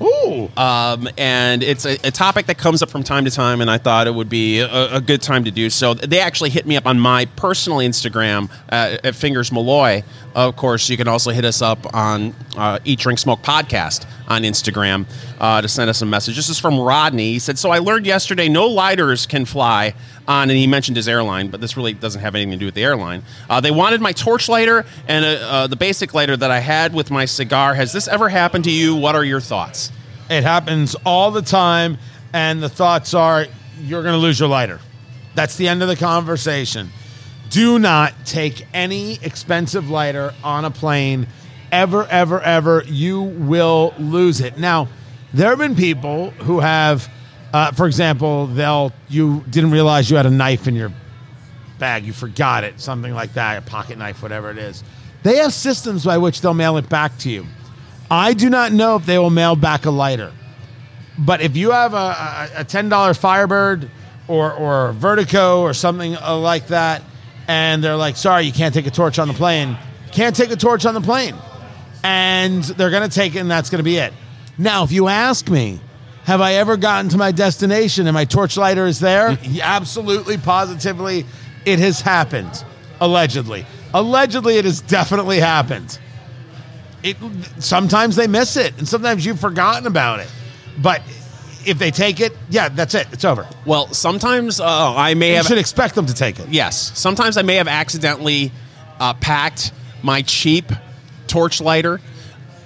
Ooh. 0.00 0.50
Um, 0.56 1.08
and 1.16 1.62
it's 1.62 1.84
a, 1.84 1.94
a 2.06 2.10
topic 2.10 2.46
that 2.46 2.58
comes 2.58 2.82
up 2.82 2.90
from 2.90 3.04
time 3.04 3.24
to 3.24 3.30
time, 3.30 3.60
and 3.60 3.70
I 3.70 3.78
thought 3.78 4.06
it 4.06 4.14
would 4.14 4.28
be 4.28 4.60
a, 4.60 4.96
a 4.96 5.00
good 5.00 5.22
time 5.22 5.44
to 5.44 5.50
do 5.50 5.70
so. 5.70 5.94
They 5.94 6.20
actually 6.20 6.50
hit 6.50 6.66
me 6.66 6.76
up 6.76 6.86
on 6.86 6.98
my 6.98 7.26
personal 7.36 7.78
Instagram 7.78 8.50
uh, 8.70 8.98
at 9.04 9.14
Fingers 9.14 9.52
Malloy. 9.52 10.02
Of 10.34 10.56
course, 10.56 10.88
you 10.90 10.96
can 10.96 11.06
also 11.06 11.30
hit 11.30 11.44
us 11.44 11.62
up 11.62 11.94
on 11.94 12.34
uh, 12.56 12.80
Eat 12.84 12.98
Drink 12.98 13.20
Smoke 13.20 13.40
podcast 13.42 14.04
on 14.26 14.42
Instagram 14.42 15.06
uh, 15.38 15.60
to 15.60 15.68
send 15.68 15.88
us 15.88 16.02
a 16.02 16.06
message. 16.06 16.34
This 16.34 16.48
is 16.48 16.58
from 16.58 16.80
Rodney. 16.80 17.34
He 17.34 17.38
said, 17.38 17.56
"So 17.56 17.70
I 17.70 17.78
learned 17.78 18.04
yesterday 18.04 18.48
no 18.48 18.66
lighters 18.66 19.26
can 19.26 19.44
fly 19.44 19.94
on," 20.26 20.50
and 20.50 20.58
he 20.58 20.66
mentioned 20.66 20.96
his 20.96 21.06
airline, 21.06 21.48
but 21.48 21.60
this 21.60 21.76
really 21.76 21.92
doesn't 21.92 22.20
have 22.20 22.34
anything 22.34 22.50
to 22.50 22.56
do 22.56 22.64
with 22.64 22.74
the 22.74 22.82
airline. 22.82 23.22
Uh, 23.48 23.60
they 23.60 23.70
wanted 23.70 24.00
my 24.00 24.10
torch 24.10 24.48
lighter 24.48 24.84
and 25.06 25.24
uh, 25.24 25.28
uh, 25.28 25.66
the 25.68 25.76
basic 25.76 26.14
lighter 26.14 26.36
that 26.36 26.50
I 26.50 26.58
had 26.58 26.92
with 26.92 27.12
my 27.12 27.26
cigar. 27.26 27.74
Has 27.74 27.92
this 27.92 28.08
ever 28.08 28.28
happened 28.28 28.64
to 28.64 28.72
you? 28.72 28.96
What 28.96 29.14
are 29.14 29.24
your 29.24 29.40
thoughts? 29.40 29.92
It 30.28 30.42
happens 30.42 30.96
all 31.06 31.30
the 31.30 31.42
time, 31.42 31.96
and 32.32 32.60
the 32.60 32.68
thoughts 32.68 33.14
are 33.14 33.46
you're 33.78 34.02
going 34.02 34.14
to 34.14 34.20
lose 34.20 34.40
your 34.40 34.48
lighter. 34.48 34.80
That's 35.36 35.56
the 35.56 35.68
end 35.68 35.82
of 35.82 35.88
the 35.88 35.96
conversation. 35.96 36.90
Do 37.54 37.78
not 37.78 38.14
take 38.26 38.66
any 38.74 39.14
expensive 39.22 39.88
lighter 39.88 40.34
on 40.42 40.64
a 40.64 40.72
plane 40.72 41.28
ever, 41.70 42.04
ever, 42.06 42.40
ever. 42.40 42.82
You 42.84 43.22
will 43.22 43.94
lose 43.96 44.40
it. 44.40 44.58
Now, 44.58 44.88
there 45.32 45.50
have 45.50 45.60
been 45.60 45.76
people 45.76 46.30
who 46.30 46.58
have, 46.58 47.08
uh, 47.52 47.70
for 47.70 47.86
example, 47.86 48.48
they'll 48.48 48.92
you 49.08 49.44
didn't 49.48 49.70
realize 49.70 50.10
you 50.10 50.16
had 50.16 50.26
a 50.26 50.30
knife 50.30 50.66
in 50.66 50.74
your 50.74 50.92
bag, 51.78 52.04
you 52.04 52.12
forgot 52.12 52.64
it, 52.64 52.80
something 52.80 53.14
like 53.14 53.34
that, 53.34 53.56
a 53.58 53.62
pocket 53.62 53.98
knife, 53.98 54.20
whatever 54.20 54.50
it 54.50 54.58
is. 54.58 54.82
They 55.22 55.36
have 55.36 55.52
systems 55.52 56.04
by 56.04 56.18
which 56.18 56.40
they'll 56.40 56.54
mail 56.54 56.76
it 56.76 56.88
back 56.88 57.16
to 57.18 57.30
you. 57.30 57.46
I 58.10 58.34
do 58.34 58.50
not 58.50 58.72
know 58.72 58.96
if 58.96 59.06
they 59.06 59.16
will 59.16 59.30
mail 59.30 59.54
back 59.54 59.86
a 59.86 59.92
lighter, 59.92 60.32
but 61.16 61.40
if 61.40 61.56
you 61.56 61.70
have 61.70 61.94
a, 61.94 61.96
a, 61.96 62.50
a 62.56 62.64
ten 62.64 62.88
dollar 62.88 63.14
Firebird 63.14 63.88
or 64.26 64.52
or 64.52 64.92
Vertigo 64.94 65.60
or 65.60 65.72
something 65.72 66.14
like 66.14 66.66
that, 66.66 67.02
and 67.48 67.82
they're 67.82 67.96
like, 67.96 68.16
"Sorry, 68.16 68.44
you 68.44 68.52
can't 68.52 68.74
take 68.74 68.86
a 68.86 68.90
torch 68.90 69.18
on 69.18 69.28
the 69.28 69.34
plane," 69.34 69.76
can't 70.12 70.34
take 70.34 70.50
a 70.50 70.56
torch 70.56 70.86
on 70.86 70.94
the 70.94 71.00
plane. 71.00 71.34
And 72.02 72.62
they're 72.62 72.90
going 72.90 73.08
to 73.08 73.14
take 73.14 73.34
it, 73.34 73.38
and 73.38 73.50
that's 73.50 73.70
going 73.70 73.78
to 73.78 73.84
be 73.84 73.96
it. 73.96 74.12
Now, 74.58 74.84
if 74.84 74.92
you 74.92 75.08
ask 75.08 75.48
me, 75.48 75.80
have 76.24 76.40
I 76.40 76.54
ever 76.54 76.76
gotten 76.76 77.10
to 77.10 77.18
my 77.18 77.32
destination 77.32 78.06
and 78.06 78.14
my 78.14 78.24
torch 78.24 78.56
lighter 78.56 78.86
is 78.86 79.00
there? 79.00 79.38
Absolutely, 79.62 80.38
positively, 80.38 81.26
it 81.64 81.78
has 81.78 82.00
happened. 82.00 82.64
Allegedly. 83.00 83.66
Allegedly, 83.92 84.56
it 84.56 84.64
has 84.64 84.80
definitely 84.80 85.38
happened. 85.38 85.98
It, 87.02 87.16
sometimes 87.58 88.16
they 88.16 88.26
miss 88.26 88.56
it, 88.56 88.76
and 88.78 88.88
sometimes 88.88 89.26
you've 89.26 89.40
forgotten 89.40 89.86
about 89.86 90.20
it. 90.20 90.32
But 90.78 91.02
if 91.66 91.78
they 91.78 91.90
take 91.90 92.20
it, 92.20 92.32
yeah, 92.50 92.68
that's 92.68 92.94
it. 92.94 93.06
It's 93.12 93.24
over. 93.24 93.46
Well, 93.66 93.88
sometimes 93.94 94.60
uh, 94.60 94.94
I 94.94 95.14
may 95.14 95.30
You 95.30 95.36
have 95.36 95.46
should 95.46 95.58
expect 95.58 95.94
them 95.94 96.06
to 96.06 96.14
take 96.14 96.38
it. 96.38 96.48
Yes. 96.48 96.96
Sometimes 96.98 97.36
I 97.36 97.42
may 97.42 97.56
have 97.56 97.68
accidentally 97.68 98.52
uh, 99.00 99.14
packed 99.14 99.72
my 100.02 100.22
cheap 100.22 100.70
torch 101.26 101.60
lighter. 101.60 102.00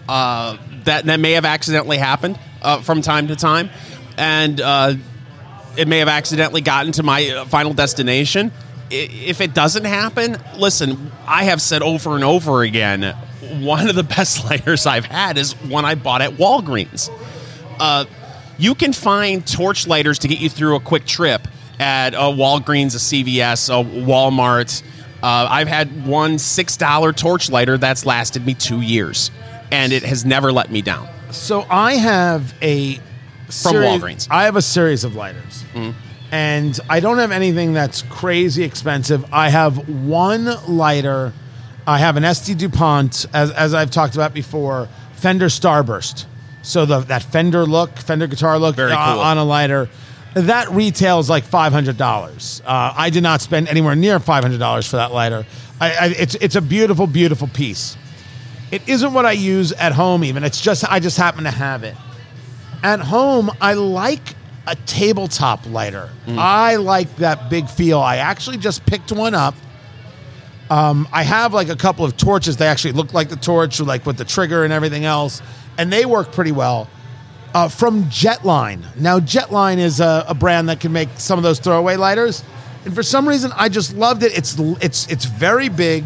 Uh, 0.09 0.57
that 0.85 1.05
that 1.05 1.21
may 1.21 1.33
have 1.33 1.45
accidentally 1.45 1.99
happened 1.99 2.39
uh, 2.63 2.81
from 2.81 3.03
time 3.03 3.29
to 3.29 3.37
time, 3.37 3.69
and 4.17 4.59
uh, 4.59 4.95
it 5.77 5.87
may 5.87 5.99
have 5.99 6.09
accidentally 6.09 6.63
gotten 6.63 6.93
to 6.93 7.03
my 7.03 7.29
uh, 7.29 7.45
final 7.45 7.75
destination. 7.75 8.51
I- 8.91 8.95
If 8.95 9.43
it 9.43 9.53
doesn't 9.53 9.85
happen, 9.85 10.39
listen. 10.57 11.13
I 11.27 11.45
have 11.45 11.61
said 11.61 11.83
over 11.83 12.15
and 12.15 12.25
over 12.25 12.63
again, 12.63 13.15
one 13.61 13.91
of 13.91 13.97
the 13.97 14.03
best 14.17 14.47
lighters 14.47 14.87
I've 14.87 15.05
had 15.05 15.37
is 15.37 15.53
one 15.61 15.85
I 15.85 15.95
bought 15.95 16.23
at 16.23 16.33
Walgreens 16.39 17.11
uh, 17.79 18.07
you 18.59 18.75
can 18.75 18.93
find 18.93 19.47
torch 19.47 19.87
lighters 19.87 20.19
to 20.21 20.29
get 20.29 20.41
you 20.41 20.49
through 20.51 20.77
a 20.77 20.81
quick 20.81 21.07
trip 21.07 21.47
at 21.79 22.13
a 22.15 22.19
Walgreens, 22.19 22.95
a 22.95 22.99
CVS, 22.99 23.71
a 23.71 23.85
Walmart. 23.85 24.83
Uh, 25.23 25.47
I've 25.51 25.69
had 25.69 26.07
one 26.07 26.39
six 26.39 26.77
dollar 26.77 27.13
torch 27.13 27.51
lighter 27.51 27.79
that's 27.79 28.05
lasted 28.05 28.45
me 28.45 28.55
two 28.55 28.81
years, 28.81 29.31
and 29.73 29.93
it 29.93 30.03
has 30.03 30.25
never 30.25 30.53
let 30.53 30.71
me 30.71 30.83
down. 30.83 31.09
So 31.31 31.65
I 31.71 31.95
have 31.95 32.55
a 32.63 32.95
From 33.49 33.75
Walgreens. 33.77 34.29
I 34.31 34.45
have 34.45 34.57
a 34.57 34.63
series 34.63 35.05
of 35.05 35.15
lighters, 35.15 35.65
and 36.31 36.79
I 36.91 37.01
don't 37.01 37.19
have 37.19 37.31
anything 37.33 37.73
that's 37.73 38.03
crazy 38.03 38.63
expensive. 38.65 39.25
I 39.33 39.49
have 39.51 39.89
one 39.89 40.47
lighter. 40.69 41.33
I 41.87 41.99
have 41.99 42.17
an 42.17 42.25
S.T. 42.25 42.55
Dupont, 42.55 43.25
as 43.33 43.51
as 43.53 43.73
I've 43.75 43.91
talked 43.91 44.15
about 44.15 44.35
before, 44.35 44.89
Fender 45.15 45.47
Starburst. 45.47 46.27
So 46.69 46.85
the 46.85 47.01
that 47.01 47.23
Fender 47.23 47.65
look, 47.65 47.97
Fender 47.97 48.27
guitar 48.27 48.59
look, 48.59 48.79
uh, 48.79 48.89
cool. 48.89 49.21
on 49.23 49.39
a 49.39 49.45
lighter. 49.45 49.89
That 50.35 50.69
retails 50.69 51.31
like 51.31 51.45
five 51.45 51.73
hundred 51.73 51.97
dollars. 51.97 52.61
Uh, 52.63 52.93
I 52.95 53.09
did 53.09 53.23
not 53.23 53.41
spend 53.41 53.69
anywhere 53.69 53.97
near 53.97 54.21
five 54.21 54.45
hundred 54.45 54.59
dollars 54.59 54.87
for 54.87 54.97
that 54.97 55.11
lighter. 55.11 55.47
I, 55.81 55.93
I, 55.93 56.07
it's 56.09 56.35
it's 56.35 56.57
a 56.57 56.61
beautiful, 56.61 57.07
beautiful 57.07 57.49
piece. 57.49 57.97
It 58.71 58.87
isn't 58.87 59.15
what 59.15 59.25
I 59.25 59.33
use 59.33 59.73
at 59.73 59.93
home 59.93 60.23
even. 60.25 60.45
It's 60.45 60.61
just 60.61 60.85
I 60.85 61.01
just 61.01 61.17
happen 61.17 61.45
to 61.45 61.51
have 61.51 61.85
it. 61.85 61.97
At 62.83 63.01
home, 63.01 63.51
I 63.63 63.73
like 63.73 64.35
a 64.67 64.77
tabletop 64.85 65.65
lighter. 65.71 66.11
I 66.27 66.77
like 66.77 67.17
that 67.17 67.49
big 67.49 67.67
feel. 67.71 67.99
I 67.99 68.17
actually 68.17 68.59
just 68.59 68.85
picked 68.85 69.11
one 69.11 69.35
up. 69.35 69.55
Um, 70.69 71.09
I 71.13 71.23
have 71.23 71.55
like 71.55 71.71
a 71.71 71.77
couple 71.77 72.05
of 72.05 72.19
torches. 72.19 72.59
They 72.59 72.67
actually 72.67 72.93
look 72.93 73.15
like 73.15 73.31
the 73.31 73.37
torch, 73.37 73.81
like 73.81 74.05
with 74.05 74.19
the 74.19 74.27
trigger 74.27 74.65
and 74.65 74.73
everything 74.73 75.07
else, 75.07 75.41
and 75.79 75.93
they 75.93 76.05
work 76.05 76.33
pretty 76.33 76.53
well. 76.53 76.89
Uh, 77.55 77.67
from 77.69 78.05
Jetline. 78.05 78.85
Now, 78.97 79.19
Jetline 79.19 79.79
is 79.79 80.01
a, 80.01 80.25
a 80.29 80.35
brand 80.35 80.69
that 80.69 80.81
can 80.81 80.93
make 80.93 81.09
some 81.17 81.39
of 81.39 81.43
those 81.43 81.59
throwaway 81.59 81.97
lighters, 81.97 82.45
and 82.85 82.95
for 82.95 83.03
some 83.03 83.27
reason, 83.27 83.51
I 83.57 83.71
just 83.71 83.95
loved 83.97 84.23
it. 84.23 84.37
It's 84.37 84.55
it's 84.83 85.07
it's 85.11 85.25
very 85.25 85.71
big. 85.71 86.05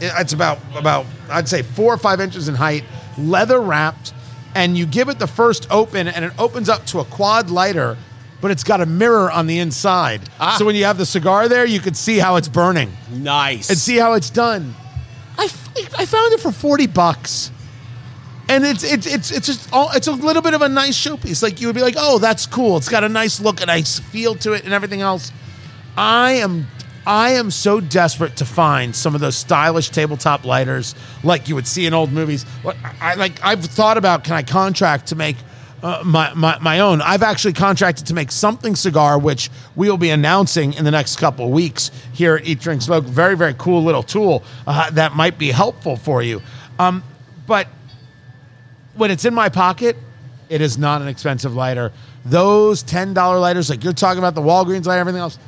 It's 0.00 0.32
about 0.32 0.58
about 0.76 1.04
I'd 1.28 1.48
say 1.48 1.62
four 1.62 1.92
or 1.92 1.98
five 1.98 2.20
inches 2.20 2.48
in 2.48 2.54
height, 2.54 2.84
leather 3.18 3.60
wrapped, 3.60 4.14
and 4.54 4.78
you 4.78 4.86
give 4.86 5.08
it 5.08 5.18
the 5.18 5.26
first 5.26 5.66
open, 5.70 6.06
and 6.06 6.24
it 6.24 6.32
opens 6.38 6.68
up 6.68 6.86
to 6.86 7.00
a 7.00 7.04
quad 7.04 7.50
lighter, 7.50 7.96
but 8.40 8.52
it's 8.52 8.64
got 8.64 8.80
a 8.80 8.86
mirror 8.86 9.30
on 9.32 9.48
the 9.48 9.58
inside. 9.58 10.20
Ah. 10.38 10.54
So 10.58 10.64
when 10.64 10.76
you 10.76 10.84
have 10.84 10.96
the 10.96 11.06
cigar 11.06 11.48
there, 11.48 11.64
you 11.66 11.80
can 11.80 11.94
see 11.94 12.18
how 12.18 12.36
it's 12.36 12.48
burning 12.48 12.92
Nice. 13.10 13.68
and 13.68 13.76
see 13.78 13.96
how 13.96 14.12
it's 14.12 14.30
done. 14.30 14.74
I, 15.36 15.46
f- 15.46 15.68
I 15.98 16.06
found 16.06 16.32
it 16.34 16.40
for 16.40 16.52
forty 16.52 16.86
bucks, 16.86 17.50
and 18.54 18.64
it's 18.64 18.84
it's 18.84 19.06
it's 19.06 19.30
it's 19.30 19.46
just 19.46 19.72
all, 19.72 19.90
it's 19.92 20.06
a 20.06 20.12
little 20.12 20.42
bit 20.42 20.54
of 20.54 20.62
a 20.62 20.68
nice 20.68 20.96
showpiece. 20.96 21.42
Like 21.42 21.60
you 21.60 21.66
would 21.66 21.76
be 21.76 21.82
like, 21.82 21.96
oh, 21.98 22.18
that's 22.18 22.46
cool. 22.46 22.76
It's 22.76 22.88
got 22.88 23.04
a 23.04 23.08
nice 23.08 23.40
look, 23.40 23.60
a 23.60 23.66
nice 23.66 23.98
feel 23.98 24.34
to 24.36 24.52
it, 24.52 24.64
and 24.64 24.72
everything 24.72 25.00
else. 25.00 25.32
I 25.96 26.32
am 26.32 26.66
I 27.06 27.32
am 27.32 27.50
so 27.50 27.80
desperate 27.80 28.36
to 28.36 28.44
find 28.44 28.94
some 28.94 29.14
of 29.14 29.20
those 29.20 29.36
stylish 29.36 29.90
tabletop 29.90 30.44
lighters 30.44 30.94
like 31.22 31.48
you 31.48 31.54
would 31.54 31.66
see 31.66 31.86
in 31.86 31.94
old 31.94 32.12
movies. 32.12 32.46
I 33.00 33.14
like 33.14 33.44
I've 33.44 33.64
thought 33.64 33.98
about 33.98 34.24
can 34.24 34.34
I 34.34 34.42
contract 34.42 35.08
to 35.08 35.16
make 35.16 35.36
uh, 35.82 36.02
my, 36.04 36.32
my 36.34 36.58
my 36.60 36.80
own. 36.80 37.02
I've 37.02 37.22
actually 37.22 37.52
contracted 37.52 38.06
to 38.06 38.14
make 38.14 38.32
something 38.32 38.74
cigar, 38.74 39.18
which 39.18 39.50
we 39.76 39.90
will 39.90 39.98
be 39.98 40.10
announcing 40.10 40.72
in 40.72 40.84
the 40.84 40.90
next 40.90 41.16
couple 41.16 41.50
weeks 41.50 41.90
here 42.12 42.36
at 42.36 42.46
Eat 42.46 42.60
Drink 42.60 42.80
Smoke. 42.80 43.04
Very 43.04 43.36
very 43.36 43.54
cool 43.58 43.82
little 43.84 44.02
tool 44.02 44.42
uh, 44.66 44.90
that 44.92 45.14
might 45.14 45.38
be 45.38 45.50
helpful 45.50 45.96
for 45.96 46.22
you. 46.22 46.40
Um, 46.78 47.02
but 47.46 47.68
when 48.96 49.10
it's 49.10 49.24
in 49.24 49.34
my 49.34 49.48
pocket, 49.48 49.96
it 50.48 50.60
is 50.60 50.78
not 50.78 51.02
an 51.02 51.08
expensive 51.08 51.54
lighter. 51.54 51.92
Those 52.24 52.82
ten 52.82 53.14
dollar 53.14 53.38
lighters, 53.38 53.70
like 53.70 53.84
you're 53.84 53.92
talking 53.92 54.18
about 54.18 54.34
the 54.34 54.42
Walgreens 54.42 54.86
light, 54.86 54.98
everything 54.98 55.20
else, 55.20 55.38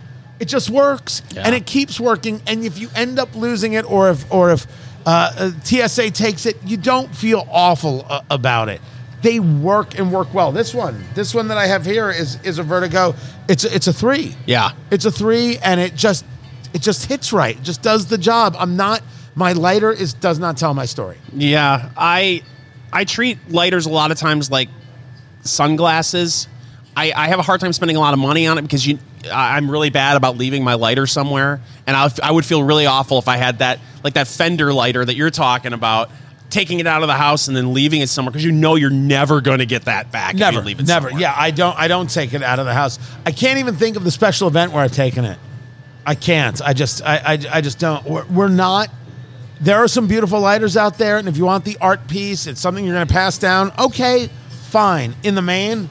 it 0.40 0.46
just 0.46 0.68
works 0.70 1.22
Yeah. 1.30 1.42
and 1.46 1.54
it 1.54 1.66
keeps 1.66 1.98
working. 1.98 2.42
And 2.46 2.64
if 2.64 2.78
you 2.78 2.88
end 2.94 3.18
up 3.18 3.34
losing 3.34 3.72
it, 3.74 3.90
or 3.90 4.10
if 4.10 4.30
or 4.32 4.50
if 4.52 4.66
uh, 5.06 5.32
uh, 5.38 5.50
TSA 5.62 6.10
takes 6.10 6.46
it, 6.46 6.56
you 6.64 6.76
don't 6.76 7.14
feel 7.14 7.46
awful 7.50 8.04
uh, 8.08 8.22
about 8.30 8.68
it. 8.68 8.80
They 9.22 9.40
work 9.40 9.98
and 9.98 10.12
work 10.12 10.32
well. 10.34 10.52
This 10.52 10.74
one, 10.74 11.02
this 11.14 11.34
one 11.34 11.48
that 11.48 11.56
I 11.58 11.66
have 11.66 11.84
here 11.86 12.10
is 12.10 12.38
is 12.42 12.58
a 12.58 12.62
Vertigo. 12.62 13.14
It's 13.48 13.64
a, 13.64 13.74
it's 13.74 13.86
a 13.86 13.92
three. 13.92 14.34
Yeah. 14.46 14.72
it's 14.90 15.04
a 15.04 15.10
three, 15.10 15.58
and 15.58 15.80
it 15.80 15.94
just 15.94 16.24
it 16.74 16.82
just 16.82 17.06
hits 17.06 17.32
right. 17.32 17.56
It 17.56 17.62
just 17.62 17.80
does 17.82 18.06
the 18.06 18.18
job. 18.18 18.56
I'm 18.58 18.76
not. 18.76 19.02
My 19.34 19.52
lighter 19.52 19.92
is 19.92 20.12
does 20.14 20.38
not 20.38 20.56
tell 20.58 20.74
my 20.74 20.84
story. 20.86 21.16
Yeah, 21.32 21.90
I 21.96 22.42
I 22.96 23.04
treat 23.04 23.50
lighters 23.50 23.84
a 23.84 23.90
lot 23.90 24.10
of 24.10 24.16
times 24.18 24.50
like 24.50 24.68
sunglasses. 25.42 26.48
I, 26.96 27.12
I 27.14 27.28
have 27.28 27.38
a 27.38 27.42
hard 27.42 27.60
time 27.60 27.72
spending 27.72 27.96
a 27.96 28.00
lot 28.00 28.14
of 28.14 28.18
money 28.18 28.46
on 28.46 28.56
it 28.58 28.62
because 28.62 28.86
you 28.86 28.98
I- 29.30 29.56
I'm 29.56 29.70
really 29.70 29.90
bad 29.90 30.16
about 30.16 30.36
leaving 30.38 30.64
my 30.64 30.74
lighter 30.74 31.06
somewhere, 31.06 31.60
and 31.86 31.96
I, 31.96 32.08
I 32.22 32.30
would 32.32 32.46
feel 32.46 32.62
really 32.62 32.86
awful 32.86 33.18
if 33.18 33.28
I 33.28 33.36
had 33.36 33.58
that 33.58 33.80
like 34.02 34.14
that 34.14 34.28
Fender 34.28 34.72
lighter 34.72 35.04
that 35.04 35.14
you're 35.14 35.30
talking 35.30 35.72
about, 35.74 36.10
taking 36.48 36.80
it 36.80 36.86
out 36.86 37.02
of 37.02 37.08
the 37.08 37.14
house 37.14 37.48
and 37.48 37.56
then 37.56 37.74
leaving 37.74 38.00
it 38.00 38.08
somewhere 38.08 38.30
because 38.30 38.44
you 38.44 38.52
know 38.52 38.76
you're 38.76 38.88
never 38.90 39.40
going 39.40 39.58
to 39.58 39.66
get 39.66 39.84
that 39.86 40.10
back. 40.10 40.34
if 40.34 40.40
you 40.40 40.46
Never, 40.46 40.60
leave 40.62 40.80
it 40.80 40.86
never. 40.86 41.08
somewhere. 41.08 41.20
Yeah, 41.20 41.34
I 41.36 41.50
don't. 41.50 41.76
I 41.78 41.88
don't 41.88 42.08
take 42.08 42.32
it 42.32 42.42
out 42.42 42.58
of 42.58 42.64
the 42.66 42.74
house. 42.74 42.98
I 43.26 43.32
can't 43.32 43.58
even 43.58 43.76
think 43.76 43.96
of 43.96 44.04
the 44.04 44.10
special 44.10 44.48
event 44.48 44.72
where 44.72 44.82
I've 44.82 44.92
taken 44.92 45.24
it. 45.26 45.38
I 46.06 46.14
can't. 46.14 46.62
I 46.62 46.72
just. 46.72 47.02
I. 47.02 47.16
I, 47.16 47.38
I 47.58 47.60
just 47.60 47.78
don't. 47.78 48.04
We're, 48.06 48.24
we're 48.26 48.48
not. 48.48 48.88
There 49.60 49.76
are 49.78 49.88
some 49.88 50.06
beautiful 50.06 50.40
lighters 50.40 50.76
out 50.76 50.98
there, 50.98 51.16
and 51.16 51.28
if 51.28 51.36
you 51.36 51.46
want 51.46 51.64
the 51.64 51.78
art 51.80 52.08
piece, 52.08 52.46
it's 52.46 52.60
something 52.60 52.84
you're 52.84 52.94
going 52.94 53.06
to 53.06 53.12
pass 53.12 53.38
down. 53.38 53.72
Okay, 53.78 54.28
fine. 54.68 55.14
In 55.22 55.34
the 55.34 55.42
main, 55.42 55.88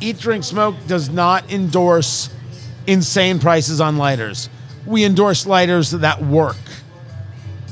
Eat, 0.00 0.18
Drink, 0.18 0.44
Smoke 0.44 0.74
does 0.86 1.08
not 1.08 1.50
endorse 1.50 2.28
insane 2.86 3.38
prices 3.38 3.80
on 3.80 3.96
lighters. 3.96 4.50
We 4.84 5.04
endorse 5.04 5.46
lighters 5.46 5.92
that 5.92 6.22
work. 6.22 6.56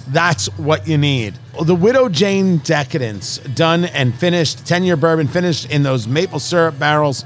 That's 0.09 0.47
what 0.59 0.89
you 0.89 0.99
need. 0.99 1.35
The 1.63 1.75
Widow 1.75 2.09
Jane 2.09 2.59
Decadence, 2.59 3.39
done 3.39 3.85
and 3.85 4.15
finished, 4.15 4.67
10 4.67 4.85
year 4.85 4.97
bourbon 4.97 5.29
finished 5.29 5.71
in 5.71 5.83
those 5.83 6.09
maple 6.09 6.41
syrup 6.41 6.79
barrels. 6.79 7.25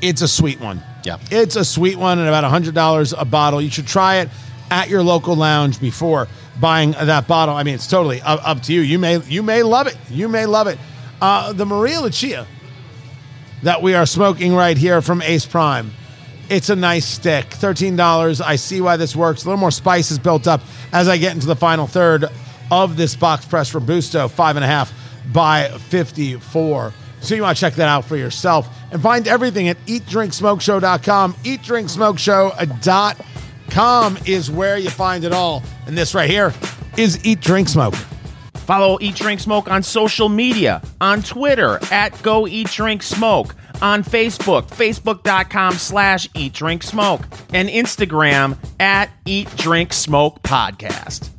It's 0.00 0.22
a 0.22 0.28
sweet 0.28 0.60
one. 0.60 0.82
Yeah. 1.04 1.18
It's 1.30 1.56
a 1.56 1.64
sweet 1.64 1.96
one 1.96 2.18
and 2.18 2.28
about 2.28 2.44
$100 2.44 3.14
a 3.16 3.24
bottle. 3.24 3.60
You 3.60 3.70
should 3.70 3.86
try 3.86 4.16
it 4.16 4.28
at 4.70 4.88
your 4.88 5.02
local 5.02 5.36
lounge 5.36 5.80
before 5.80 6.28
buying 6.60 6.92
that 6.92 7.26
bottle. 7.26 7.54
I 7.56 7.62
mean, 7.62 7.74
it's 7.74 7.86
totally 7.86 8.20
up, 8.20 8.46
up 8.46 8.62
to 8.64 8.72
you. 8.72 8.80
You 8.80 8.98
may 8.98 9.20
you 9.22 9.42
may 9.42 9.62
love 9.62 9.86
it. 9.86 9.96
You 10.10 10.28
may 10.28 10.46
love 10.46 10.66
it. 10.66 10.78
Uh, 11.20 11.52
the 11.52 11.66
Maria 11.66 12.00
Lucia 12.00 12.46
that 13.62 13.82
we 13.82 13.94
are 13.94 14.06
smoking 14.06 14.54
right 14.54 14.76
here 14.76 15.02
from 15.02 15.22
Ace 15.22 15.46
Prime. 15.46 15.92
It's 16.48 16.70
a 16.70 16.76
nice 16.76 17.06
stick. 17.06 17.46
$13. 17.50 18.40
I 18.44 18.56
see 18.56 18.80
why 18.80 18.96
this 18.96 19.14
works. 19.14 19.44
A 19.44 19.46
little 19.46 19.60
more 19.60 19.70
spice 19.70 20.10
is 20.10 20.18
built 20.18 20.48
up 20.48 20.62
as 20.92 21.08
I 21.08 21.16
get 21.16 21.34
into 21.34 21.46
the 21.46 21.56
final 21.56 21.86
third 21.86 22.24
of 22.70 22.96
this 22.96 23.14
box 23.14 23.44
press 23.44 23.72
Robusto, 23.74 24.28
five 24.28 24.56
and 24.56 24.64
a 24.64 24.68
half 24.68 24.92
by 25.32 25.68
54. 25.68 26.92
So 27.20 27.34
you 27.34 27.42
want 27.42 27.56
to 27.56 27.60
check 27.60 27.74
that 27.74 27.88
out 27.88 28.06
for 28.06 28.16
yourself 28.16 28.68
and 28.90 29.02
find 29.02 29.28
everything 29.28 29.68
at 29.68 29.76
eatdrinksmokeshow.com. 29.86 31.34
Eatdrinksmokeshow.com 31.34 33.26
is 34.26 34.50
where 34.50 34.78
you 34.78 34.90
find 34.90 35.24
it 35.24 35.32
all. 35.32 35.62
And 35.86 35.96
this 35.96 36.14
right 36.14 36.28
here 36.28 36.52
is 36.96 37.24
Eat 37.24 37.40
Drink 37.40 37.68
Smoke. 37.68 37.94
Follow 38.54 38.98
Eat 39.00 39.16
Drink 39.16 39.40
Smoke 39.40 39.68
on 39.70 39.82
social 39.82 40.28
media, 40.28 40.80
on 41.00 41.22
Twitter 41.22 41.80
at 41.90 42.20
Go 42.22 42.46
Eat 42.46 42.68
Drink 42.68 43.02
Smoke, 43.02 43.54
on 43.82 44.04
Facebook, 44.04 44.68
facebook.com 44.68 45.74
slash 45.74 46.28
Eat 46.36 46.52
Drink 46.52 46.82
Smoke, 46.82 47.22
and 47.52 47.68
Instagram 47.68 48.56
at 48.78 49.10
Eat 49.26 49.48
Drink 49.56 49.92
Smoke 49.92 50.42
Podcast. 50.42 51.30